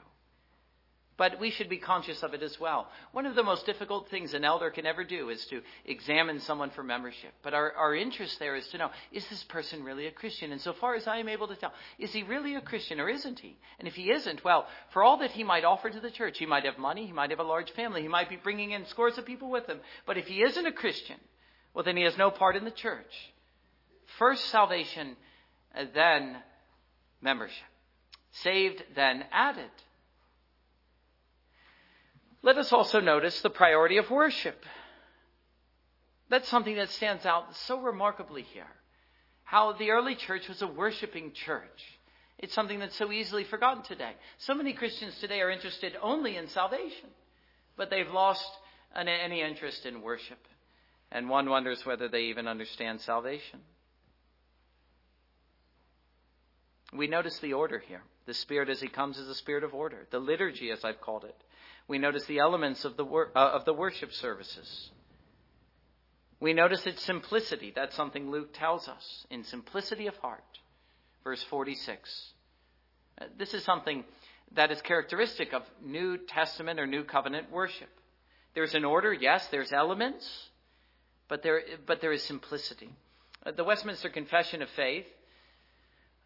But 1.19 1.41
we 1.41 1.51
should 1.51 1.71
be 1.71 1.79
conscious 1.79 2.23
of 2.23 2.35
it 2.35 2.43
as 2.43 2.61
well. 2.61 2.89
One 3.13 3.25
of 3.25 3.35
the 3.35 3.43
most 3.43 3.65
difficult 3.65 4.11
things 4.11 4.35
an 4.35 4.45
elder 4.45 4.71
can 4.71 4.85
ever 4.85 5.03
do 5.03 5.31
is 5.31 5.45
to 5.47 5.63
examine 5.87 6.41
someone 6.41 6.69
for 6.71 6.83
membership. 6.83 7.33
But 7.43 7.55
our, 7.55 7.73
our 7.73 7.95
interest 7.95 8.39
there 8.39 8.55
is 8.55 8.69
to 8.69 8.79
know, 8.79 8.91
is 9.13 9.27
this 9.29 9.43
person 9.45 9.83
really 9.83 10.07
a 10.07 10.11
Christian? 10.11 10.53
And 10.53 10.61
so 10.61 10.75
far 10.75 10.95
as 10.95 11.07
I 11.07 11.17
am 11.19 11.29
able 11.29 11.49
to 11.49 11.57
tell, 11.57 11.73
is 11.99 12.13
he 12.13 12.23
really 12.23 12.55
a 12.55 12.61
Christian 12.61 13.01
or 13.01 13.09
isn't 13.09 13.39
he? 13.39 13.57
And 13.79 13.89
if 13.89 13.95
he 13.95 14.11
isn't, 14.11 14.45
well, 14.45 14.67
for 14.93 15.03
all 15.03 15.17
that 15.19 15.31
he 15.31 15.43
might 15.43 15.65
offer 15.65 15.89
to 15.89 16.01
the 16.01 16.11
church, 16.11 16.39
he 16.39 16.45
might 16.45 16.67
have 16.67 16.77
money, 16.77 17.07
he 17.07 17.13
might 17.13 17.31
have 17.31 17.41
a 17.41 17.45
large 17.45 17.71
family, 17.71 18.03
he 18.03 18.09
might 18.09 18.29
be 18.29 18.37
bringing 18.37 18.73
in 18.73 18.85
scores 18.87 19.17
of 19.17 19.25
people 19.25 19.51
with 19.51 19.67
him. 19.67 19.81
But 20.07 20.19
if 20.19 20.27
he 20.27 20.43
isn't 20.43 20.67
a 20.67 20.73
Christian, 20.73 21.17
well, 21.73 21.85
then 21.85 21.97
he 21.97 22.05
has 22.05 22.19
no 22.19 22.31
part 22.31 22.57
in 22.57 22.65
the 22.65 22.71
church. 22.71 23.33
First 24.19 24.47
salvation, 24.51 25.17
uh, 25.75 25.85
then 25.95 26.37
membership. 27.23 27.57
Saved, 28.33 28.83
then 28.95 29.25
added. 29.33 29.71
Let 32.47 32.59
us 32.59 32.73
also 32.73 33.01
notice 33.01 33.41
the 33.41 33.51
priority 33.51 33.97
of 33.97 34.09
worship. 34.09 34.65
That's 36.29 36.49
something 36.49 36.77
that 36.77 36.91
stands 36.91 37.27
out 37.27 37.57
so 37.57 37.81
remarkably 37.81 38.43
here. 38.43 38.69
How 39.43 39.73
the 39.73 39.91
early 39.91 40.15
church 40.15 40.47
was 40.47 40.63
a 40.63 40.69
worshiping 40.69 41.33
church. 41.33 41.83
It's 42.39 42.55
something 42.55 42.79
that's 42.79 42.95
so 42.95 43.11
easily 43.11 43.43
forgotten 43.43 43.83
today. 43.83 44.13
So 44.39 44.55
many 44.55 44.75
Christians 44.75 45.19
today 45.19 45.41
are 45.41 45.51
interested 45.51 45.95
only 46.01 46.37
in 46.37 46.47
salvation, 46.47 47.09
but 47.77 47.91
they've 47.91 48.13
lost 48.13 48.49
any 48.95 49.43
interest 49.43 49.85
in 49.85 50.01
worship. 50.01 50.39
And 51.11 51.29
one 51.29 51.51
wonders 51.51 51.85
whether 51.85 52.07
they 52.07 52.27
even 52.27 52.47
understand 52.47 53.01
salvation. 53.01 53.59
We 56.93 57.09
notice 57.09 57.41
the 57.41 57.55
order 57.55 57.81
here. 57.81 58.03
The 58.27 58.35
Spirit 58.35 58.69
as 58.69 58.81
He 58.81 58.87
comes 58.87 59.19
is 59.19 59.29
a 59.29 59.35
spirit 59.35 59.65
of 59.65 59.75
order. 59.75 60.07
The 60.13 60.21
liturgy, 60.21 60.71
as 60.71 60.85
I've 60.85 61.01
called 61.01 61.25
it, 61.25 61.35
we 61.89 61.99
notice 61.99 62.25
the 62.27 62.39
elements 62.39 62.85
of 62.85 62.97
the, 62.97 63.05
wor- 63.05 63.31
uh, 63.35 63.51
of 63.51 63.65
the 63.65 63.73
worship 63.73 64.13
services. 64.13 64.91
We 66.41 66.53
notice 66.53 66.87
its 66.87 67.03
simplicity. 67.03 67.73
That's 67.75 67.97
something 67.97 68.31
Luke 68.31 68.53
tells 68.53 68.89
us 68.89 69.27
in 69.31 69.45
simplicity 69.45 70.07
of 70.07 70.17
heart. 70.17 70.43
Verse 71.25 71.43
46. 71.45 72.33
Uh, 73.21 73.25
this 73.39 73.55
is 73.55 73.65
something 73.65 74.05
that 74.55 74.71
is 74.71 74.81
characteristic 74.83 75.53
of 75.53 75.63
New 75.83 76.19
Testament 76.19 76.79
or 76.79 76.87
New 76.87 77.05
Covenant 77.05 77.51
worship. 77.51 77.89
There's 78.55 78.75
an 78.75 78.85
order, 78.85 79.13
yes, 79.13 79.47
there's 79.51 79.73
elements, 79.73 80.27
but 81.29 81.43
there, 81.43 81.63
but 81.87 82.01
there 82.01 82.13
is 82.13 82.23
simplicity. 82.23 82.91
Uh, 83.45 83.53
the 83.53 83.65
Westminster 83.65 84.09
Confession 84.09 84.63
of 84.63 84.69
Faith 84.71 85.07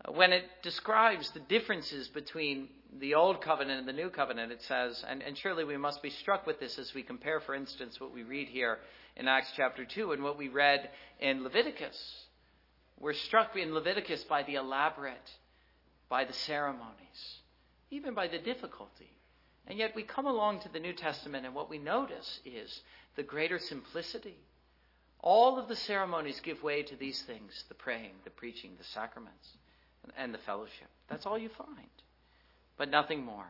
when 0.08 0.32
it 0.32 0.44
describes 0.62 1.30
the 1.30 1.40
differences 1.40 2.08
between 2.08 2.68
the 2.98 3.14
Old 3.14 3.42
Covenant 3.42 3.80
and 3.80 3.88
the 3.88 3.92
New 3.92 4.08
Covenant, 4.08 4.50
it 4.50 4.62
says, 4.62 5.04
and, 5.06 5.22
and, 5.22 5.36
surely 5.36 5.64
we 5.64 5.76
must 5.76 6.02
be 6.02 6.10
struck 6.10 6.46
with 6.46 6.58
this 6.58 6.78
as 6.78 6.94
we 6.94 7.02
compare, 7.02 7.40
for 7.40 7.54
instance, 7.54 8.00
what 8.00 8.12
we 8.12 8.22
read 8.22 8.48
here 8.48 8.78
in 9.16 9.28
Acts 9.28 9.52
chapter 9.56 9.84
2 9.84 10.12
and 10.12 10.22
what 10.22 10.38
we 10.38 10.48
read 10.48 10.88
in 11.20 11.44
Leviticus. 11.44 12.24
We're 12.98 13.12
struck 13.12 13.56
in 13.56 13.74
Leviticus 13.74 14.24
by 14.24 14.42
the 14.42 14.54
elaborate, 14.54 15.30
by 16.08 16.24
the 16.24 16.32
ceremonies, 16.32 17.38
even 17.90 18.14
by 18.14 18.26
the 18.26 18.38
difficulty. 18.38 19.10
And 19.66 19.78
yet 19.78 19.94
we 19.94 20.02
come 20.02 20.26
along 20.26 20.60
to 20.60 20.72
the 20.72 20.80
New 20.80 20.94
Testament, 20.94 21.46
and 21.46 21.54
what 21.54 21.70
we 21.70 21.78
notice 21.78 22.40
is 22.44 22.82
the 23.16 23.22
greater 23.22 23.58
simplicity. 23.58 24.38
All 25.20 25.58
of 25.58 25.68
the 25.68 25.76
ceremonies 25.76 26.40
give 26.40 26.62
way 26.62 26.82
to 26.82 26.96
these 26.96 27.22
things 27.22 27.64
the 27.68 27.74
praying, 27.74 28.14
the 28.24 28.30
preaching, 28.30 28.72
the 28.78 28.84
sacraments 28.84 29.48
and 30.16 30.34
the 30.34 30.38
fellowship. 30.38 30.88
That's 31.08 31.26
all 31.26 31.38
you 31.38 31.48
find, 31.48 31.88
but 32.76 32.90
nothing 32.90 33.24
more. 33.24 33.46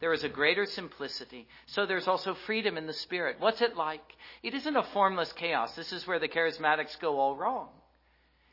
There 0.00 0.12
is 0.12 0.24
a 0.24 0.28
greater 0.28 0.66
simplicity. 0.66 1.46
So 1.66 1.86
there's 1.86 2.08
also 2.08 2.34
freedom 2.34 2.76
in 2.76 2.88
the 2.88 2.92
Spirit. 2.92 3.36
What's 3.38 3.62
it 3.62 3.76
like? 3.76 4.02
It 4.42 4.52
isn't 4.52 4.76
a 4.76 4.82
formless 4.82 5.32
chaos. 5.32 5.76
This 5.76 5.92
is 5.92 6.06
where 6.08 6.18
the 6.18 6.28
charismatics 6.28 6.98
go 6.98 7.20
all 7.20 7.36
wrong. 7.36 7.68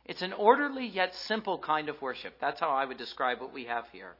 It's 0.05 0.21
an 0.21 0.33
orderly 0.33 0.85
yet 0.85 1.15
simple 1.15 1.57
kind 1.57 1.89
of 1.89 1.99
worship. 2.03 2.35
That's 2.39 2.59
how 2.59 2.69
I 2.69 2.85
would 2.85 2.97
describe 2.97 3.41
what 3.41 3.51
we 3.51 3.65
have 3.65 3.85
here. 3.91 4.15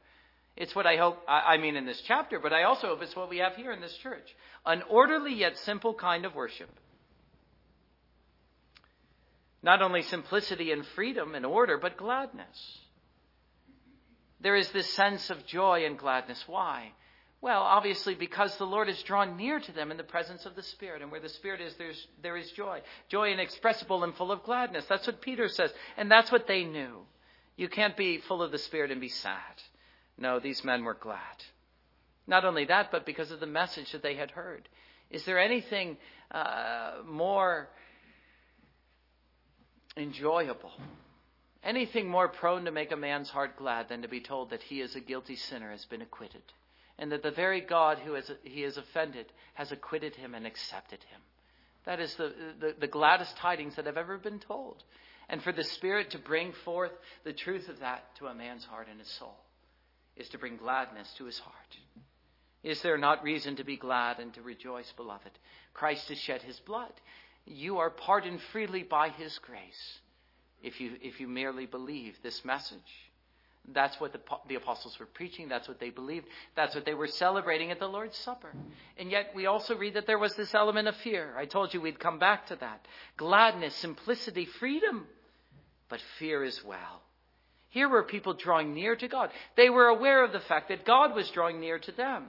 It's 0.56 0.74
what 0.74 0.86
I 0.86 0.96
hope, 0.96 1.18
I 1.28 1.56
mean 1.58 1.76
in 1.76 1.86
this 1.86 2.02
chapter, 2.02 2.40
but 2.40 2.52
I 2.52 2.64
also 2.64 2.88
hope 2.88 3.02
it's 3.02 3.14
what 3.14 3.30
we 3.30 3.38
have 3.38 3.54
here 3.54 3.70
in 3.70 3.80
this 3.80 3.96
church. 3.98 4.34
An 4.66 4.82
orderly 4.90 5.32
yet 5.32 5.56
simple 5.56 5.94
kind 5.94 6.24
of 6.24 6.34
worship. 6.34 6.70
Not 9.62 9.82
only 9.82 10.02
simplicity 10.02 10.72
and 10.72 10.84
freedom 10.84 11.36
and 11.36 11.46
order, 11.46 11.78
but 11.78 11.96
gladness 11.96 12.80
there 14.40 14.56
is 14.56 14.70
this 14.70 14.92
sense 14.94 15.30
of 15.30 15.46
joy 15.46 15.84
and 15.84 15.98
gladness. 15.98 16.42
Why? 16.46 16.92
Well, 17.42 17.62
obviously, 17.62 18.14
because 18.14 18.56
the 18.56 18.66
Lord 18.66 18.88
is 18.88 19.02
drawn 19.02 19.36
near 19.36 19.60
to 19.60 19.72
them 19.72 19.90
in 19.90 19.96
the 19.96 20.02
presence 20.02 20.44
of 20.44 20.56
the 20.56 20.62
Spirit. 20.62 21.00
And 21.00 21.10
where 21.10 21.20
the 21.20 21.28
Spirit 21.28 21.60
is, 21.60 21.74
there's, 21.76 22.06
there 22.22 22.36
is 22.36 22.50
joy. 22.52 22.80
Joy 23.08 23.32
inexpressible 23.32 24.04
and 24.04 24.14
full 24.14 24.30
of 24.30 24.42
gladness. 24.42 24.84
That's 24.88 25.06
what 25.06 25.22
Peter 25.22 25.48
says. 25.48 25.72
And 25.96 26.10
that's 26.10 26.30
what 26.30 26.46
they 26.46 26.64
knew. 26.64 27.00
You 27.56 27.68
can't 27.68 27.96
be 27.96 28.18
full 28.18 28.42
of 28.42 28.52
the 28.52 28.58
Spirit 28.58 28.90
and 28.90 29.00
be 29.00 29.08
sad. 29.08 29.62
No, 30.18 30.38
these 30.38 30.64
men 30.64 30.84
were 30.84 30.94
glad. 30.94 31.18
Not 32.26 32.44
only 32.44 32.66
that, 32.66 32.90
but 32.90 33.06
because 33.06 33.30
of 33.30 33.40
the 33.40 33.46
message 33.46 33.92
that 33.92 34.02
they 34.02 34.16
had 34.16 34.30
heard. 34.30 34.68
Is 35.10 35.24
there 35.24 35.38
anything 35.38 35.96
uh, 36.30 36.96
more 37.06 37.70
enjoyable 39.96 40.72
Anything 41.62 42.08
more 42.08 42.28
prone 42.28 42.64
to 42.64 42.70
make 42.70 42.90
a 42.90 42.96
man's 42.96 43.28
heart 43.28 43.56
glad 43.56 43.88
than 43.88 44.02
to 44.02 44.08
be 44.08 44.20
told 44.20 44.50
that 44.50 44.62
he 44.62 44.80
is 44.80 44.96
a 44.96 45.00
guilty 45.00 45.36
sinner 45.36 45.70
has 45.70 45.84
been 45.84 46.00
acquitted, 46.00 46.42
and 46.98 47.12
that 47.12 47.22
the 47.22 47.30
very 47.30 47.60
God 47.60 47.98
who 47.98 48.14
has, 48.14 48.30
he 48.44 48.62
has 48.62 48.78
offended 48.78 49.26
has 49.54 49.70
acquitted 49.70 50.16
him 50.16 50.34
and 50.34 50.46
accepted 50.46 51.02
him. 51.04 51.20
That 51.84 52.00
is 52.00 52.14
the, 52.14 52.32
the, 52.58 52.74
the 52.78 52.86
gladdest 52.86 53.36
tidings 53.36 53.76
that 53.76 53.86
have 53.86 53.98
ever 53.98 54.16
been 54.16 54.38
told. 54.38 54.82
And 55.28 55.42
for 55.42 55.52
the 55.52 55.64
Spirit 55.64 56.10
to 56.10 56.18
bring 56.18 56.52
forth 56.64 56.92
the 57.24 57.32
truth 57.32 57.68
of 57.68 57.80
that 57.80 58.04
to 58.16 58.26
a 58.26 58.34
man's 58.34 58.64
heart 58.64 58.88
and 58.90 58.98
his 58.98 59.08
soul 59.08 59.36
is 60.16 60.28
to 60.30 60.38
bring 60.38 60.56
gladness 60.56 61.12
to 61.18 61.24
his 61.24 61.38
heart. 61.38 61.76
Is 62.62 62.82
there 62.82 62.98
not 62.98 63.22
reason 63.22 63.56
to 63.56 63.64
be 63.64 63.76
glad 63.76 64.18
and 64.18 64.34
to 64.34 64.42
rejoice, 64.42 64.92
beloved? 64.96 65.30
Christ 65.72 66.08
has 66.08 66.18
shed 66.18 66.42
his 66.42 66.58
blood. 66.60 66.92
You 67.46 67.78
are 67.78 67.90
pardoned 67.90 68.40
freely 68.52 68.82
by 68.82 69.10
his 69.10 69.38
grace 69.38 70.00
if 70.62 70.80
you, 70.80 70.92
if 71.02 71.20
you 71.20 71.28
merely 71.28 71.66
believe 71.66 72.16
this 72.22 72.44
message. 72.44 72.78
That's 73.72 74.00
what 74.00 74.12
the, 74.12 74.20
the, 74.48 74.54
apostles 74.56 74.98
were 74.98 75.06
preaching. 75.06 75.48
That's 75.48 75.68
what 75.68 75.78
they 75.78 75.90
believed. 75.90 76.26
That's 76.56 76.74
what 76.74 76.84
they 76.84 76.94
were 76.94 77.06
celebrating 77.06 77.70
at 77.70 77.78
the 77.78 77.86
Lord's 77.86 78.16
Supper. 78.16 78.52
And 78.98 79.10
yet 79.10 79.32
we 79.34 79.46
also 79.46 79.76
read 79.76 79.94
that 79.94 80.06
there 80.06 80.18
was 80.18 80.34
this 80.34 80.54
element 80.54 80.88
of 80.88 80.96
fear. 80.96 81.34
I 81.36 81.44
told 81.44 81.72
you 81.72 81.80
we'd 81.80 82.00
come 82.00 82.18
back 82.18 82.46
to 82.46 82.56
that. 82.56 82.86
Gladness, 83.16 83.74
simplicity, 83.76 84.46
freedom, 84.46 85.06
but 85.88 86.00
fear 86.18 86.42
as 86.42 86.64
well. 86.64 87.02
Here 87.68 87.88
were 87.88 88.02
people 88.02 88.34
drawing 88.34 88.74
near 88.74 88.96
to 88.96 89.08
God. 89.08 89.30
They 89.56 89.70
were 89.70 89.86
aware 89.86 90.24
of 90.24 90.32
the 90.32 90.40
fact 90.40 90.68
that 90.68 90.84
God 90.84 91.14
was 91.14 91.30
drawing 91.30 91.60
near 91.60 91.78
to 91.78 91.92
them. 91.92 92.26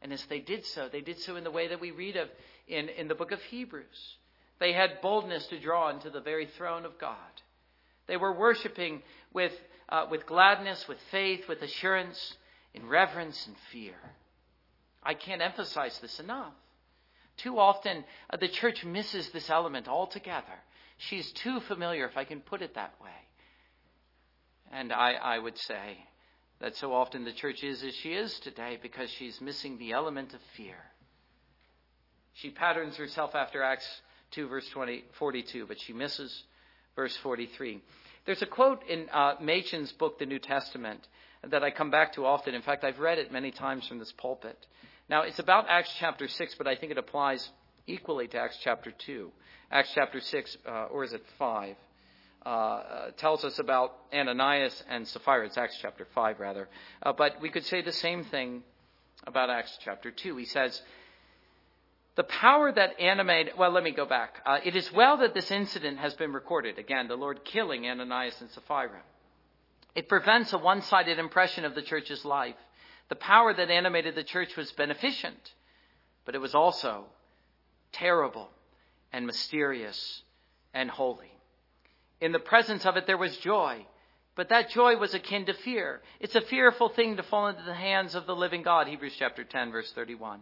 And 0.00 0.12
as 0.12 0.24
they 0.26 0.38
did 0.38 0.66
so, 0.66 0.88
they 0.92 1.00
did 1.00 1.18
so 1.18 1.36
in 1.36 1.44
the 1.44 1.50
way 1.50 1.68
that 1.68 1.80
we 1.80 1.90
read 1.90 2.16
of 2.16 2.28
in, 2.68 2.88
in 2.90 3.08
the 3.08 3.14
book 3.14 3.32
of 3.32 3.42
Hebrews. 3.42 4.16
They 4.58 4.72
had 4.72 5.00
boldness 5.02 5.46
to 5.48 5.60
draw 5.60 5.90
into 5.90 6.10
the 6.10 6.20
very 6.20 6.46
throne 6.46 6.84
of 6.84 6.98
God. 6.98 7.16
They 8.06 8.16
were 8.16 8.38
worshiping 8.38 9.02
with, 9.32 9.52
uh, 9.88 10.06
with 10.10 10.26
gladness, 10.26 10.86
with 10.88 10.98
faith, 11.10 11.48
with 11.48 11.62
assurance, 11.62 12.36
in 12.72 12.86
reverence 12.86 13.46
and 13.46 13.56
fear. 13.72 13.96
I 15.02 15.14
can't 15.14 15.42
emphasize 15.42 15.98
this 16.00 16.20
enough. 16.20 16.54
Too 17.36 17.58
often, 17.58 18.04
uh, 18.30 18.36
the 18.36 18.48
church 18.48 18.84
misses 18.84 19.30
this 19.30 19.50
element 19.50 19.88
altogether. 19.88 20.62
She's 20.98 21.32
too 21.32 21.60
familiar, 21.60 22.06
if 22.06 22.16
I 22.16 22.24
can 22.24 22.40
put 22.40 22.62
it 22.62 22.74
that 22.74 22.94
way. 23.02 23.10
And 24.72 24.92
I, 24.92 25.12
I 25.14 25.38
would 25.38 25.58
say 25.58 25.98
that 26.60 26.76
so 26.76 26.92
often 26.92 27.24
the 27.24 27.32
church 27.32 27.62
is 27.62 27.82
as 27.82 27.94
she 27.96 28.12
is 28.12 28.38
today 28.40 28.78
because 28.80 29.10
she's 29.10 29.40
missing 29.40 29.78
the 29.78 29.92
element 29.92 30.34
of 30.34 30.40
fear. 30.56 30.78
She 32.34 32.50
patterns 32.50 32.96
herself 32.96 33.34
after 33.34 33.62
Acts 33.62 33.88
2, 34.34 34.48
verse 34.48 34.68
20, 34.72 35.04
42, 35.18 35.66
but 35.66 35.80
she 35.80 35.92
misses 35.92 36.44
verse 36.96 37.16
43. 37.22 37.80
There's 38.26 38.42
a 38.42 38.46
quote 38.46 38.82
in 38.88 39.08
uh, 39.12 39.34
Machen's 39.40 39.92
book, 39.92 40.18
The 40.18 40.26
New 40.26 40.38
Testament, 40.38 41.00
that 41.50 41.62
I 41.62 41.70
come 41.70 41.90
back 41.90 42.14
to 42.14 42.24
often. 42.24 42.54
In 42.54 42.62
fact, 42.62 42.84
I've 42.84 42.98
read 42.98 43.18
it 43.18 43.32
many 43.32 43.50
times 43.50 43.86
from 43.86 43.98
this 43.98 44.12
pulpit. 44.12 44.58
Now, 45.08 45.22
it's 45.22 45.38
about 45.38 45.66
Acts 45.68 45.94
chapter 45.98 46.26
6, 46.26 46.54
but 46.56 46.66
I 46.66 46.76
think 46.76 46.92
it 46.92 46.98
applies 46.98 47.46
equally 47.86 48.28
to 48.28 48.38
Acts 48.38 48.58
chapter 48.62 48.90
2. 48.90 49.30
Acts 49.70 49.90
chapter 49.94 50.20
6, 50.20 50.56
uh, 50.66 50.70
or 50.90 51.04
is 51.04 51.12
it 51.12 51.22
5? 51.38 51.76
Uh, 52.46 52.48
uh, 52.48 53.10
tells 53.16 53.44
us 53.44 53.58
about 53.58 53.92
Ananias 54.12 54.82
and 54.88 55.06
Sapphira. 55.08 55.46
It's 55.46 55.58
Acts 55.58 55.78
chapter 55.80 56.06
5, 56.14 56.40
rather. 56.40 56.68
Uh, 57.02 57.12
but 57.12 57.40
we 57.40 57.50
could 57.50 57.64
say 57.64 57.82
the 57.82 57.92
same 57.92 58.24
thing 58.24 58.62
about 59.26 59.50
Acts 59.50 59.78
chapter 59.82 60.10
2. 60.10 60.36
He 60.36 60.44
says, 60.44 60.80
The 62.16 62.24
power 62.24 62.70
that 62.70 63.00
animated, 63.00 63.54
well, 63.58 63.70
let 63.70 63.82
me 63.82 63.90
go 63.90 64.06
back. 64.06 64.40
Uh, 64.46 64.58
it 64.64 64.76
is 64.76 64.92
well 64.92 65.16
that 65.18 65.34
this 65.34 65.50
incident 65.50 65.98
has 65.98 66.14
been 66.14 66.32
recorded. 66.32 66.78
Again, 66.78 67.08
the 67.08 67.16
Lord 67.16 67.44
killing 67.44 67.86
Ananias 67.86 68.40
and 68.40 68.50
Sapphira. 68.50 69.02
It 69.94 70.08
prevents 70.08 70.52
a 70.52 70.58
one 70.58 70.82
sided 70.82 71.18
impression 71.18 71.64
of 71.64 71.74
the 71.74 71.82
church's 71.82 72.24
life. 72.24 72.56
The 73.08 73.16
power 73.16 73.52
that 73.52 73.70
animated 73.70 74.14
the 74.14 74.24
church 74.24 74.56
was 74.56 74.70
beneficent, 74.72 75.52
but 76.24 76.34
it 76.34 76.40
was 76.40 76.54
also 76.54 77.04
terrible 77.92 78.48
and 79.12 79.26
mysterious 79.26 80.22
and 80.72 80.90
holy. 80.90 81.30
In 82.20 82.32
the 82.32 82.38
presence 82.38 82.86
of 82.86 82.96
it, 82.96 83.06
there 83.06 83.18
was 83.18 83.36
joy, 83.38 83.86
but 84.36 84.48
that 84.48 84.70
joy 84.70 84.96
was 84.96 85.14
akin 85.14 85.46
to 85.46 85.52
fear. 85.52 86.00
It's 86.20 86.34
a 86.34 86.40
fearful 86.40 86.88
thing 86.88 87.16
to 87.16 87.22
fall 87.24 87.48
into 87.48 87.62
the 87.62 87.74
hands 87.74 88.14
of 88.14 88.26
the 88.26 88.34
living 88.34 88.62
God, 88.62 88.88
Hebrews 88.88 89.14
chapter 89.18 89.44
10, 89.44 89.72
verse 89.72 89.92
31. 89.92 90.40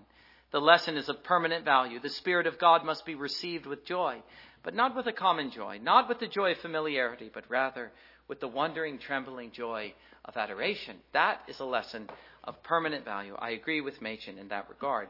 The 0.52 0.60
lesson 0.60 0.98
is 0.98 1.08
of 1.08 1.24
permanent 1.24 1.64
value. 1.64 1.98
The 1.98 2.10
Spirit 2.10 2.46
of 2.46 2.58
God 2.58 2.84
must 2.84 3.06
be 3.06 3.14
received 3.14 3.64
with 3.64 3.86
joy, 3.86 4.22
but 4.62 4.74
not 4.74 4.94
with 4.94 5.06
a 5.06 5.12
common 5.12 5.50
joy, 5.50 5.80
not 5.82 6.08
with 6.08 6.20
the 6.20 6.28
joy 6.28 6.52
of 6.52 6.58
familiarity, 6.58 7.30
but 7.32 7.44
rather 7.48 7.90
with 8.28 8.40
the 8.40 8.48
wondering, 8.48 8.98
trembling 8.98 9.50
joy 9.50 9.94
of 10.24 10.36
adoration. 10.36 10.96
That 11.12 11.40
is 11.48 11.58
a 11.60 11.64
lesson 11.64 12.08
of 12.44 12.62
permanent 12.62 13.04
value. 13.04 13.34
I 13.38 13.50
agree 13.50 13.80
with 13.80 14.02
Machen 14.02 14.38
in 14.38 14.48
that 14.48 14.68
regard. 14.68 15.08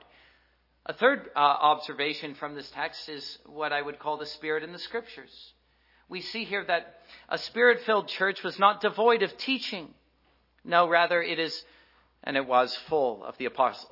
A 0.86 0.92
third 0.92 1.28
uh, 1.34 1.38
observation 1.38 2.34
from 2.34 2.54
this 2.54 2.70
text 2.70 3.08
is 3.08 3.38
what 3.46 3.72
I 3.72 3.82
would 3.82 3.98
call 3.98 4.18
the 4.18 4.26
Spirit 4.26 4.62
in 4.62 4.72
the 4.72 4.78
Scriptures. 4.78 5.52
We 6.08 6.20
see 6.20 6.44
here 6.44 6.64
that 6.64 7.00
a 7.28 7.38
Spirit 7.38 7.80
filled 7.80 8.08
church 8.08 8.42
was 8.42 8.58
not 8.58 8.80
devoid 8.80 9.22
of 9.22 9.36
teaching. 9.38 9.88
No, 10.64 10.88
rather, 10.88 11.20
it 11.20 11.38
is 11.38 11.64
and 12.24 12.36
it 12.36 12.46
was 12.46 12.74
full 12.88 13.24
of 13.24 13.36
the, 13.38 13.48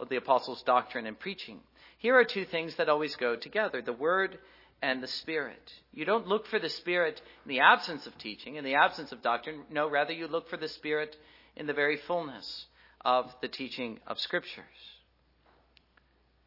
the 0.09 0.17
apostles' 0.17 0.63
doctrine 0.63 1.07
and 1.07 1.19
preaching. 1.19 1.61
Here 1.99 2.17
are 2.17 2.25
two 2.25 2.45
things 2.45 2.77
that 2.77 2.89
always 2.89 3.17
go 3.17 3.37
together 3.37 3.83
the 3.83 3.93
Word 3.93 4.39
and 4.83 5.03
the 5.03 5.09
Spirit. 5.09 5.73
You 5.93 6.05
don't 6.05 6.29
look 6.29 6.47
for 6.47 6.59
the 6.59 6.69
Spirit 6.69 7.21
in 7.45 7.49
the 7.49 7.61
absence 7.61 8.07
of 8.07 8.17
teaching, 8.19 8.57
in 8.57 8.65
the 8.65 8.77
absence 8.77 9.13
of 9.13 9.23
doctrine. 9.23 9.63
No, 9.71 9.89
rather, 9.89 10.13
you 10.13 10.27
look 10.27 10.49
for 10.49 10.57
the 10.57 10.69
Spirit 10.69 11.17
in 11.57 11.67
the 11.67 11.73
very 11.73 11.97
fullness 11.97 12.67
of 13.05 13.35
the 13.43 13.49
teaching 13.49 13.99
of 14.07 14.19
Scriptures. 14.19 14.65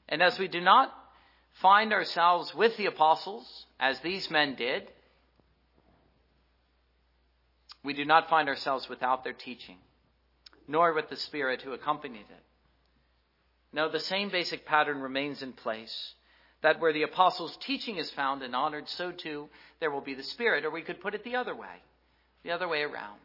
And 0.09 0.21
as 0.21 0.39
we 0.39 0.47
do 0.47 0.61
not 0.61 0.91
find 1.61 1.93
ourselves 1.93 2.55
with 2.55 2.75
the 2.77 2.87
apostles, 2.87 3.65
as 3.79 3.99
these 3.99 4.31
men 4.31 4.55
did, 4.55 4.87
we 7.83 7.93
do 7.93 8.05
not 8.05 8.29
find 8.29 8.47
ourselves 8.47 8.87
without 8.89 9.23
their 9.23 9.33
teaching 9.33 9.77
nor 10.67 10.93
with 10.93 11.09
the 11.09 11.15
Spirit 11.15 11.61
who 11.61 11.73
accompanied 11.73 12.19
it. 12.29 12.43
No, 13.71 13.89
the 13.89 13.99
same 13.99 14.29
basic 14.29 14.65
pattern 14.65 15.01
remains 15.01 15.41
in 15.41 15.53
place. 15.53 16.13
That 16.61 16.79
where 16.79 16.93
the 16.93 17.03
apostles' 17.03 17.57
teaching 17.57 17.97
is 17.97 18.09
found 18.11 18.41
and 18.43 18.55
honored, 18.55 18.87
so 18.87 19.11
too 19.11 19.49
there 19.79 19.91
will 19.91 20.01
be 20.01 20.13
the 20.13 20.23
Spirit. 20.23 20.63
Or 20.63 20.71
we 20.71 20.81
could 20.83 21.01
put 21.01 21.15
it 21.15 21.23
the 21.23 21.35
other 21.35 21.55
way, 21.55 21.81
the 22.43 22.51
other 22.51 22.67
way 22.67 22.83
around. 22.83 23.19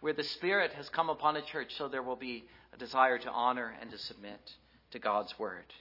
Where 0.00 0.12
the 0.12 0.22
Spirit 0.22 0.72
has 0.74 0.88
come 0.88 1.10
upon 1.10 1.36
a 1.36 1.42
church, 1.42 1.74
so 1.76 1.88
there 1.88 2.02
will 2.02 2.16
be 2.16 2.44
a 2.72 2.76
desire 2.76 3.18
to 3.18 3.30
honor 3.30 3.74
and 3.80 3.90
to 3.90 3.98
submit 3.98 4.40
to 4.92 4.98
God's 4.98 5.36
Word. 5.38 5.72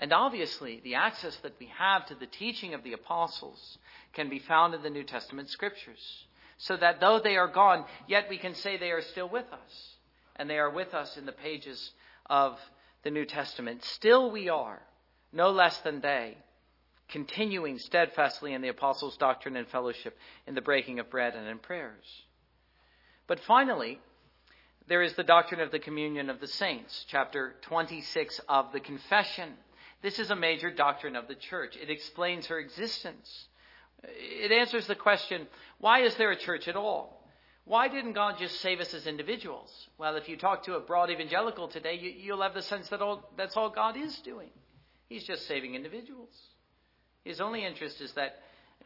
And 0.00 0.12
obviously, 0.12 0.80
the 0.82 0.94
access 0.94 1.36
that 1.42 1.58
we 1.60 1.66
have 1.76 2.06
to 2.06 2.14
the 2.14 2.26
teaching 2.26 2.74
of 2.74 2.82
the 2.82 2.92
apostles 2.92 3.78
can 4.12 4.28
be 4.28 4.38
found 4.38 4.74
in 4.74 4.82
the 4.82 4.90
New 4.90 5.04
Testament 5.04 5.50
scriptures 5.50 6.26
so 6.58 6.76
that 6.76 7.00
though 7.00 7.20
they 7.20 7.36
are 7.36 7.48
gone, 7.48 7.84
yet 8.06 8.28
we 8.28 8.36
can 8.36 8.54
say 8.54 8.76
they 8.76 8.90
are 8.90 9.02
still 9.02 9.28
with 9.28 9.46
us. 9.52 9.96
And 10.36 10.48
they 10.48 10.58
are 10.58 10.70
with 10.70 10.94
us 10.94 11.16
in 11.16 11.26
the 11.26 11.32
pages 11.32 11.92
of 12.26 12.58
the 13.02 13.10
New 13.10 13.24
Testament. 13.24 13.84
Still 13.84 14.30
we 14.30 14.48
are, 14.48 14.80
no 15.32 15.50
less 15.50 15.78
than 15.78 16.00
they, 16.00 16.36
continuing 17.08 17.78
steadfastly 17.78 18.52
in 18.52 18.60
the 18.60 18.68
apostles' 18.68 19.16
doctrine 19.16 19.56
and 19.56 19.66
fellowship, 19.68 20.16
in 20.46 20.54
the 20.54 20.60
breaking 20.60 20.98
of 20.98 21.10
bread 21.10 21.34
and 21.34 21.46
in 21.48 21.58
prayers. 21.58 22.04
But 23.26 23.40
finally, 23.40 24.00
there 24.88 25.02
is 25.02 25.14
the 25.14 25.24
doctrine 25.24 25.60
of 25.60 25.70
the 25.70 25.78
communion 25.78 26.30
of 26.30 26.40
the 26.40 26.46
saints, 26.46 27.04
chapter 27.08 27.54
26 27.62 28.40
of 28.48 28.72
the 28.72 28.80
confession. 28.80 29.50
This 30.02 30.18
is 30.18 30.30
a 30.30 30.36
major 30.36 30.70
doctrine 30.70 31.16
of 31.16 31.28
the 31.28 31.34
church. 31.34 31.76
It 31.76 31.90
explains 31.90 32.46
her 32.46 32.58
existence. 32.58 33.46
It 34.04 34.52
answers 34.52 34.86
the 34.86 34.94
question 34.94 35.46
why 35.78 36.02
is 36.02 36.14
there 36.16 36.30
a 36.30 36.38
church 36.38 36.68
at 36.68 36.76
all? 36.76 37.18
Why 37.64 37.88
didn't 37.88 38.14
God 38.14 38.36
just 38.38 38.60
save 38.60 38.80
us 38.80 38.94
as 38.94 39.06
individuals? 39.06 39.70
Well, 39.98 40.16
if 40.16 40.28
you 40.28 40.38
talk 40.38 40.64
to 40.64 40.76
a 40.76 40.80
broad 40.80 41.10
evangelical 41.10 41.68
today, 41.68 41.94
you, 41.94 42.32
will 42.32 42.42
have 42.42 42.54
the 42.54 42.62
sense 42.62 42.88
that 42.88 43.02
all, 43.02 43.30
that's 43.36 43.58
all 43.58 43.68
God 43.68 43.94
is 43.96 44.18
doing. 44.20 44.48
He's 45.08 45.24
just 45.24 45.46
saving 45.46 45.74
individuals. 45.74 46.34
His 47.24 47.42
only 47.42 47.66
interest 47.66 48.00
is 48.00 48.12
that 48.12 48.36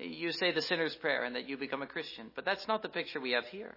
you 0.01 0.33
say 0.33 0.53
the 0.53 0.63
sinner's 0.63 0.97
prayer 0.97 1.23
and 1.23 1.37
that 1.37 1.49
you 1.49 1.57
become 1.57 1.83
a 1.83 1.87
Christian. 1.87 2.33
But 2.35 2.45
that's 2.45 2.67
not 2.67 2.83
the 2.83 2.89
picture 2.89 3.21
we 3.21 3.33
have 3.33 3.47
here. 3.47 3.77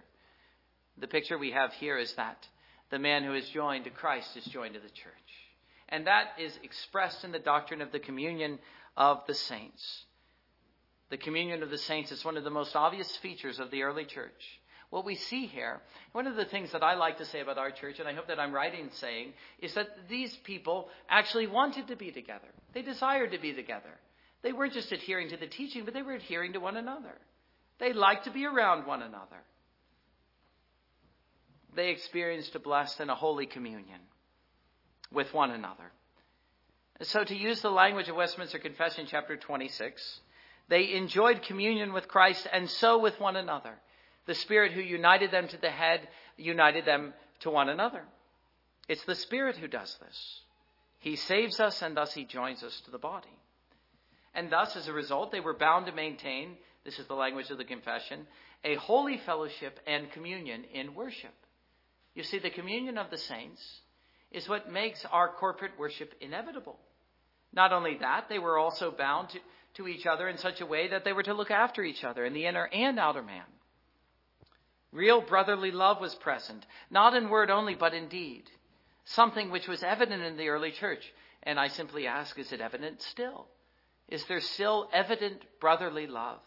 The 0.98 1.06
picture 1.06 1.38
we 1.38 1.52
have 1.52 1.72
here 1.74 1.98
is 1.98 2.12
that 2.14 2.44
the 2.90 2.98
man 2.98 3.22
who 3.22 3.34
is 3.34 3.48
joined 3.50 3.84
to 3.84 3.90
Christ 3.90 4.36
is 4.36 4.44
joined 4.46 4.74
to 4.74 4.80
the 4.80 4.88
church. 4.88 5.12
And 5.88 6.08
that 6.08 6.30
is 6.40 6.58
expressed 6.64 7.22
in 7.22 7.30
the 7.30 7.38
doctrine 7.38 7.80
of 7.80 7.92
the 7.92 8.00
communion 8.00 8.58
of 8.96 9.20
the 9.28 9.34
saints. 9.34 10.04
The 11.10 11.16
communion 11.16 11.62
of 11.62 11.70
the 11.70 11.78
saints 11.78 12.10
is 12.10 12.24
one 12.24 12.36
of 12.36 12.44
the 12.44 12.50
most 12.50 12.74
obvious 12.74 13.14
features 13.16 13.60
of 13.60 13.70
the 13.70 13.82
early 13.82 14.04
church. 14.04 14.60
What 14.90 15.04
we 15.04 15.16
see 15.16 15.46
here, 15.46 15.80
one 16.12 16.26
of 16.26 16.36
the 16.36 16.44
things 16.44 16.72
that 16.72 16.82
I 16.82 16.94
like 16.94 17.18
to 17.18 17.24
say 17.24 17.40
about 17.40 17.58
our 17.58 17.70
church, 17.70 17.98
and 17.98 18.08
I 18.08 18.14
hope 18.14 18.28
that 18.28 18.38
I'm 18.38 18.52
right 18.52 18.72
in 18.72 18.90
saying, 18.92 19.32
is 19.60 19.74
that 19.74 20.08
these 20.08 20.34
people 20.44 20.88
actually 21.08 21.46
wanted 21.46 21.88
to 21.88 21.96
be 21.96 22.12
together. 22.12 22.48
They 22.72 22.82
desired 22.82 23.32
to 23.32 23.38
be 23.38 23.52
together. 23.52 23.90
They 24.42 24.52
weren't 24.52 24.74
just 24.74 24.92
adhering 24.92 25.30
to 25.30 25.36
the 25.36 25.48
teaching, 25.48 25.84
but 25.84 25.94
they 25.94 26.02
were 26.02 26.12
adhering 26.12 26.52
to 26.52 26.60
one 26.60 26.76
another. 26.76 27.18
They 27.78 27.92
liked 27.92 28.24
to 28.24 28.30
be 28.30 28.46
around 28.46 28.86
one 28.86 29.02
another. 29.02 29.42
They 31.74 31.90
experienced 31.90 32.54
a 32.54 32.60
blessed 32.60 33.00
and 33.00 33.10
a 33.10 33.14
holy 33.14 33.46
communion 33.46 34.00
with 35.12 35.32
one 35.34 35.50
another. 35.50 35.92
So, 37.02 37.22
to 37.22 37.36
use 37.36 37.60
the 37.60 37.70
language 37.70 38.08
of 38.08 38.16
Westminster 38.16 38.58
Confession, 38.58 39.06
chapter 39.10 39.36
26, 39.36 40.20
they 40.68 40.94
enjoyed 40.94 41.42
communion 41.42 41.92
with 41.92 42.08
Christ 42.08 42.46
and 42.52 42.68
so 42.68 42.98
with 42.98 43.20
one 43.20 43.36
another. 43.36 43.74
The 44.26 44.34
Spirit 44.34 44.72
who 44.72 44.80
united 44.80 45.30
them 45.30 45.48
to 45.48 45.56
the 45.56 45.70
head 45.70 46.08
united 46.36 46.84
them 46.84 47.14
to 47.40 47.50
one 47.50 47.68
another. 47.68 48.02
It's 48.88 49.04
the 49.04 49.14
Spirit 49.14 49.56
who 49.56 49.68
does 49.68 49.96
this. 50.00 50.40
He 50.98 51.16
saves 51.16 51.60
us 51.60 51.82
and 51.82 51.96
thus 51.96 52.12
he 52.12 52.24
joins 52.24 52.62
us 52.62 52.80
to 52.84 52.90
the 52.90 52.98
body. 52.98 53.28
And 54.34 54.50
thus, 54.50 54.76
as 54.76 54.88
a 54.88 54.92
result, 54.92 55.32
they 55.32 55.40
were 55.40 55.54
bound 55.54 55.86
to 55.86 55.92
maintain, 55.92 56.56
this 56.84 56.98
is 56.98 57.06
the 57.06 57.14
language 57.14 57.50
of 57.50 57.58
the 57.58 57.64
confession, 57.64 58.26
a 58.64 58.74
holy 58.74 59.18
fellowship 59.18 59.78
and 59.86 60.10
communion 60.10 60.64
in 60.74 60.94
worship. 60.94 61.34
You 62.14 62.22
see, 62.22 62.38
the 62.38 62.50
communion 62.50 62.98
of 62.98 63.10
the 63.10 63.18
saints 63.18 63.62
is 64.30 64.48
what 64.48 64.70
makes 64.70 65.04
our 65.10 65.28
corporate 65.28 65.78
worship 65.78 66.12
inevitable. 66.20 66.78
Not 67.56 67.72
only 67.72 67.96
that, 68.00 68.28
they 68.28 68.38
were 68.38 68.58
also 68.58 68.90
bound 68.90 69.30
to, 69.30 69.38
to 69.76 69.88
each 69.88 70.06
other 70.06 70.28
in 70.28 70.36
such 70.36 70.60
a 70.60 70.66
way 70.66 70.88
that 70.88 71.04
they 71.04 71.14
were 71.14 71.22
to 71.22 71.34
look 71.34 71.50
after 71.50 71.82
each 71.82 72.04
other 72.04 72.24
in 72.24 72.34
the 72.34 72.44
inner 72.44 72.68
and 72.70 72.98
outer 72.98 73.22
man. 73.22 73.46
Real 74.92 75.22
brotherly 75.22 75.70
love 75.70 75.98
was 75.98 76.14
present, 76.16 76.64
not 76.90 77.14
in 77.14 77.30
word 77.30 77.50
only, 77.50 77.74
but 77.74 77.94
in 77.94 78.08
deed. 78.08 78.44
Something 79.06 79.50
which 79.50 79.66
was 79.66 79.82
evident 79.82 80.22
in 80.22 80.36
the 80.36 80.48
early 80.48 80.70
church. 80.70 81.02
And 81.42 81.58
I 81.58 81.68
simply 81.68 82.06
ask, 82.06 82.38
is 82.38 82.52
it 82.52 82.60
evident 82.60 83.00
still? 83.02 83.46
Is 84.08 84.24
there 84.26 84.40
still 84.40 84.88
evident 84.92 85.42
brotherly 85.60 86.06
love 86.06 86.40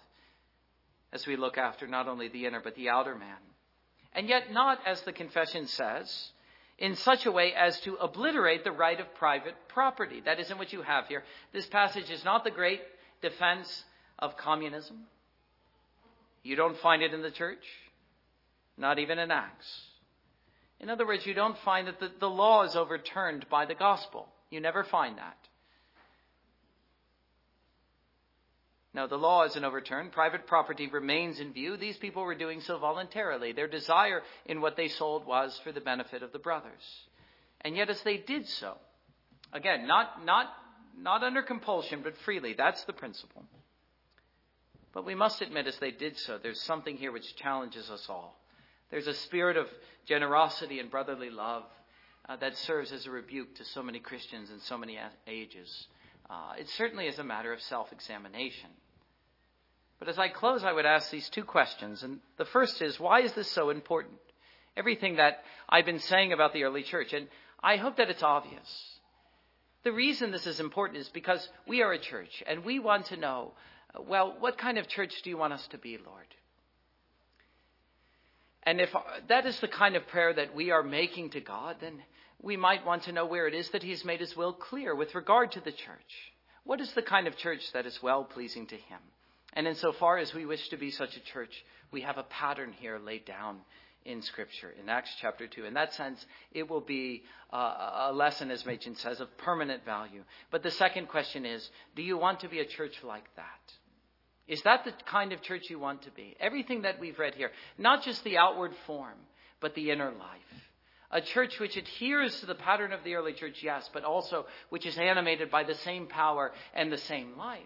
as 1.11 1.25
we 1.25 1.37
look 1.37 1.57
after 1.57 1.87
not 1.87 2.07
only 2.07 2.27
the 2.27 2.45
inner, 2.45 2.61
but 2.63 2.75
the 2.75 2.89
outer 2.89 3.15
man? 3.15 3.37
And 4.13 4.27
yet, 4.27 4.51
not, 4.51 4.79
as 4.85 5.01
the 5.01 5.13
confession 5.13 5.67
says, 5.67 6.31
in 6.79 6.95
such 6.95 7.25
a 7.25 7.31
way 7.31 7.53
as 7.53 7.79
to 7.81 7.95
obliterate 7.95 8.63
the 8.63 8.71
right 8.71 8.99
of 8.99 9.13
private 9.15 9.55
property. 9.67 10.21
That 10.23 10.39
isn't 10.39 10.57
what 10.57 10.73
you 10.73 10.81
have 10.81 11.07
here. 11.07 11.23
This 11.53 11.67
passage 11.67 12.09
is 12.09 12.23
not 12.23 12.43
the 12.43 12.51
great 12.51 12.81
defense 13.21 13.83
of 14.17 14.37
communism. 14.37 15.01
You 16.41 16.55
don't 16.55 16.77
find 16.77 17.03
it 17.03 17.13
in 17.13 17.21
the 17.21 17.31
church, 17.31 17.63
not 18.77 18.97
even 18.97 19.19
in 19.19 19.29
Acts. 19.29 19.69
In 20.79 20.89
other 20.89 21.05
words, 21.05 21.25
you 21.25 21.33
don't 21.33 21.57
find 21.65 21.87
that 21.87 21.99
the, 21.99 22.11
the 22.21 22.29
law 22.29 22.63
is 22.63 22.77
overturned 22.77 23.45
by 23.49 23.65
the 23.65 23.75
gospel. 23.75 24.29
You 24.49 24.61
never 24.61 24.85
find 24.85 25.17
that. 25.17 25.37
No, 28.93 29.05
the 29.07 29.17
law 29.17 29.43
isn't 29.43 29.63
overturned. 29.63 30.11
Private 30.11 30.47
property 30.47 30.87
remains 30.87 31.39
in 31.39 31.53
view. 31.53 31.77
These 31.77 31.97
people 31.97 32.23
were 32.23 32.35
doing 32.35 32.61
so 32.61 32.79
voluntarily. 32.79 33.51
Their 33.51 33.67
desire 33.67 34.23
in 34.45 34.61
what 34.61 34.75
they 34.75 34.87
sold 34.87 35.25
was 35.25 35.59
for 35.63 35.71
the 35.71 35.81
benefit 35.81 36.23
of 36.23 36.31
the 36.31 36.39
brothers. 36.39 36.81
And 37.61 37.75
yet, 37.75 37.89
as 37.89 38.01
they 38.01 38.17
did 38.17 38.47
so, 38.47 38.77
again, 39.53 39.85
not, 39.85 40.25
not 40.25 40.47
not 41.01 41.23
under 41.23 41.41
compulsion, 41.41 42.01
but 42.03 42.17
freely. 42.17 42.53
That's 42.53 42.83
the 42.83 42.93
principle. 42.93 43.43
But 44.93 45.05
we 45.05 45.15
must 45.15 45.41
admit, 45.41 45.67
as 45.67 45.77
they 45.77 45.91
did 45.91 46.17
so, 46.17 46.37
there's 46.37 46.61
something 46.61 46.97
here 46.97 47.11
which 47.11 47.35
challenges 47.35 47.89
us 47.89 48.07
all. 48.09 48.39
There's 48.89 49.07
a 49.07 49.13
spirit 49.13 49.55
of 49.55 49.67
generosity 50.05 50.79
and 50.79 50.89
brotherly 50.89 51.29
love 51.29 51.63
uh, 52.27 52.35
that 52.37 52.57
serves 52.57 52.91
as 52.91 53.05
a 53.05 53.11
rebuke 53.11 53.55
to 53.55 53.65
so 53.65 53.83
many 53.83 53.99
Christians 53.99 54.49
in 54.49 54.59
so 54.59 54.77
many 54.77 54.97
ages. 55.27 55.87
Uh, 56.29 56.53
it 56.59 56.67
certainly 56.69 57.07
is 57.07 57.19
a 57.19 57.23
matter 57.23 57.51
of 57.51 57.61
self 57.61 57.91
examination. 57.91 58.69
But 59.97 60.07
as 60.07 60.17
I 60.17 60.29
close, 60.29 60.63
I 60.63 60.71
would 60.71 60.85
ask 60.85 61.09
these 61.09 61.29
two 61.29 61.43
questions. 61.43 62.03
And 62.03 62.19
the 62.37 62.45
first 62.45 62.81
is 62.81 62.99
why 62.99 63.21
is 63.21 63.33
this 63.33 63.51
so 63.51 63.69
important? 63.69 64.17
Everything 64.77 65.15
that 65.17 65.43
I've 65.67 65.85
been 65.85 65.99
saying 65.99 66.31
about 66.31 66.53
the 66.53 66.63
early 66.63 66.83
church, 66.83 67.11
and 67.13 67.27
I 67.61 67.75
hope 67.75 67.97
that 67.97 68.09
it's 68.09 68.23
obvious. 68.23 68.99
The 69.83 69.91
reason 69.91 70.31
this 70.31 70.47
is 70.47 70.59
important 70.59 70.99
is 70.99 71.09
because 71.09 71.47
we 71.67 71.81
are 71.81 71.91
a 71.91 71.99
church 71.99 72.43
and 72.47 72.63
we 72.63 72.79
want 72.79 73.07
to 73.07 73.17
know 73.17 73.53
well, 74.07 74.35
what 74.39 74.57
kind 74.57 74.77
of 74.77 74.87
church 74.87 75.13
do 75.23 75.29
you 75.29 75.37
want 75.37 75.53
us 75.53 75.67
to 75.67 75.77
be, 75.77 75.97
Lord? 75.97 76.25
And 78.63 78.79
if 78.79 78.93
that 79.27 79.45
is 79.45 79.59
the 79.59 79.67
kind 79.67 79.95
of 79.95 80.07
prayer 80.07 80.33
that 80.33 80.53
we 80.53 80.71
are 80.71 80.83
making 80.83 81.31
to 81.31 81.41
God, 81.41 81.77
then 81.81 82.01
we 82.41 82.57
might 82.57 82.85
want 82.85 83.03
to 83.03 83.11
know 83.11 83.25
where 83.25 83.47
it 83.47 83.53
is 83.53 83.69
that 83.71 83.83
He's 83.83 84.05
made 84.05 84.19
His 84.19 84.35
will 84.35 84.53
clear 84.53 84.95
with 84.95 85.15
regard 85.15 85.51
to 85.53 85.61
the 85.61 85.71
church. 85.71 86.33
What 86.63 86.81
is 86.81 86.91
the 86.93 87.01
kind 87.01 87.27
of 87.27 87.37
church 87.37 87.61
that 87.73 87.85
is 87.85 87.99
well 88.01 88.23
pleasing 88.23 88.67
to 88.67 88.75
Him? 88.75 88.99
And 89.53 89.67
insofar 89.67 90.17
as 90.17 90.33
we 90.33 90.45
wish 90.45 90.69
to 90.69 90.77
be 90.77 90.91
such 90.91 91.15
a 91.17 91.23
church, 91.33 91.51
we 91.91 92.01
have 92.01 92.17
a 92.17 92.23
pattern 92.23 92.73
here 92.79 92.99
laid 92.99 93.25
down 93.25 93.59
in 94.05 94.21
Scripture 94.21 94.73
in 94.79 94.89
Acts 94.89 95.11
chapter 95.19 95.47
2. 95.47 95.65
In 95.65 95.73
that 95.73 95.93
sense, 95.93 96.23
it 96.51 96.69
will 96.69 96.81
be 96.81 97.23
uh, 97.51 98.09
a 98.09 98.13
lesson, 98.13 98.51
as 98.51 98.65
Machen 98.65 98.95
says, 98.95 99.19
of 99.19 99.35
permanent 99.37 99.83
value. 99.83 100.23
But 100.51 100.63
the 100.63 100.71
second 100.71 101.07
question 101.07 101.45
is 101.45 101.67
do 101.95 102.01
you 102.01 102.17
want 102.17 102.41
to 102.41 102.49
be 102.49 102.59
a 102.59 102.65
church 102.65 102.95
like 103.03 103.25
that? 103.35 103.43
Is 104.47 104.61
that 104.63 104.83
the 104.85 104.93
kind 105.05 105.31
of 105.31 105.41
church 105.41 105.69
you 105.69 105.77
want 105.77 106.03
to 106.03 106.11
be? 106.11 106.35
Everything 106.39 106.83
that 106.83 106.99
we've 106.99 107.19
read 107.19 107.35
here, 107.35 107.51
not 107.77 108.03
just 108.03 108.23
the 108.23 108.37
outward 108.37 108.71
form, 108.87 109.17
but 109.59 109.75
the 109.75 109.91
inner 109.91 110.11
life. 110.11 110.68
A 111.11 111.21
church 111.21 111.59
which 111.59 111.75
adheres 111.75 112.39
to 112.39 112.45
the 112.45 112.55
pattern 112.55 112.93
of 112.93 113.03
the 113.03 113.15
early 113.15 113.33
church, 113.33 113.57
yes, 113.63 113.89
but 113.93 114.03
also 114.03 114.45
which 114.69 114.85
is 114.85 114.97
animated 114.97 115.49
by 115.49 115.63
the 115.63 115.75
same 115.75 116.07
power 116.07 116.51
and 116.73 116.91
the 116.91 116.97
same 116.97 117.37
life. 117.37 117.59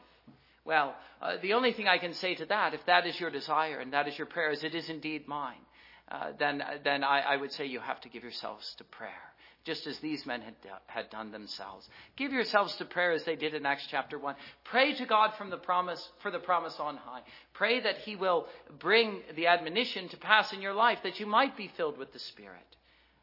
Well, 0.65 0.95
uh, 1.21 1.37
the 1.41 1.53
only 1.53 1.73
thing 1.73 1.87
I 1.87 1.97
can 1.97 2.13
say 2.13 2.35
to 2.35 2.45
that, 2.45 2.73
if 2.73 2.85
that 2.85 3.05
is 3.05 3.19
your 3.19 3.29
desire 3.29 3.79
and 3.79 3.91
that 3.91 4.07
is 4.07 4.17
your 4.17 4.27
prayer, 4.27 4.51
is 4.51 4.63
it 4.63 4.73
is 4.73 4.89
indeed 4.89 5.27
mine, 5.27 5.59
uh, 6.09 6.31
then, 6.39 6.63
then 6.85 7.03
I, 7.03 7.19
I 7.19 7.37
would 7.37 7.51
say 7.51 7.65
you 7.65 7.81
have 7.81 7.99
to 8.01 8.09
give 8.09 8.23
yourselves 8.23 8.73
to 8.77 8.85
prayer 8.85 9.33
just 9.65 9.87
as 9.87 9.97
these 9.99 10.25
men 10.25 10.41
had, 10.41 10.55
had 10.87 11.09
done 11.09 11.31
themselves. 11.31 11.87
Give 12.17 12.33
yourselves 12.33 12.75
to 12.77 12.85
prayer 12.85 13.13
as 13.13 13.23
they 13.23 13.35
did 13.35 13.53
in 13.53 13.65
Acts 13.65 13.87
chapter 13.89 14.19
1. 14.19 14.35
Pray 14.65 14.93
to 14.95 15.05
God 15.05 15.31
from 15.37 15.49
the 15.49 15.57
promise, 15.57 16.05
for 16.21 16.31
the 16.31 16.39
promise 16.39 16.75
on 16.79 16.97
high. 16.97 17.21
Pray 17.53 17.79
that 17.79 17.99
He 17.99 18.15
will 18.15 18.47
bring 18.79 19.21
the 19.35 19.47
admonition 19.47 20.09
to 20.09 20.17
pass 20.17 20.51
in 20.51 20.61
your 20.61 20.73
life, 20.73 20.99
that 21.03 21.19
you 21.19 21.25
might 21.25 21.55
be 21.55 21.71
filled 21.77 21.97
with 21.97 22.11
the 22.11 22.19
Spirit. 22.19 22.75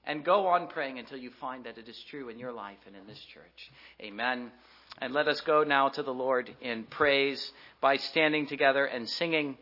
And 0.05 0.25
go 0.25 0.47
on 0.49 0.69
praying 0.69 0.99
until 0.99 1.19
you 1.19 1.31
find 1.41 1.65
that 1.65 1.79
it 1.79 1.89
is 1.89 1.99
true 2.11 2.29
in 2.29 2.39
your 2.39 2.53
life 2.53 2.79
and 2.87 2.97
in 2.97 3.07
this 3.07 3.21
church. 3.33 3.71
Amen. 4.01 4.51
And 4.99 5.13
let 5.13 5.29
us 5.29 5.41
go 5.43 5.63
now 5.63 5.89
to 5.91 6.03
the 6.03 6.13
Lord 6.13 6.51
in 6.61 6.85
praise 6.85 7.53
by 7.81 7.97
standing 7.97 8.47
together 8.47 8.85
and 8.85 9.09
singing 9.09 9.57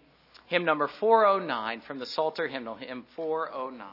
hymn 0.47 0.65
number 0.65 0.89
409 0.89 1.83
from 1.83 1.99
the 1.99 2.07
Psalter 2.07 2.49
hymnal, 2.49 2.77
hymn 2.77 3.05
409. 3.15 3.87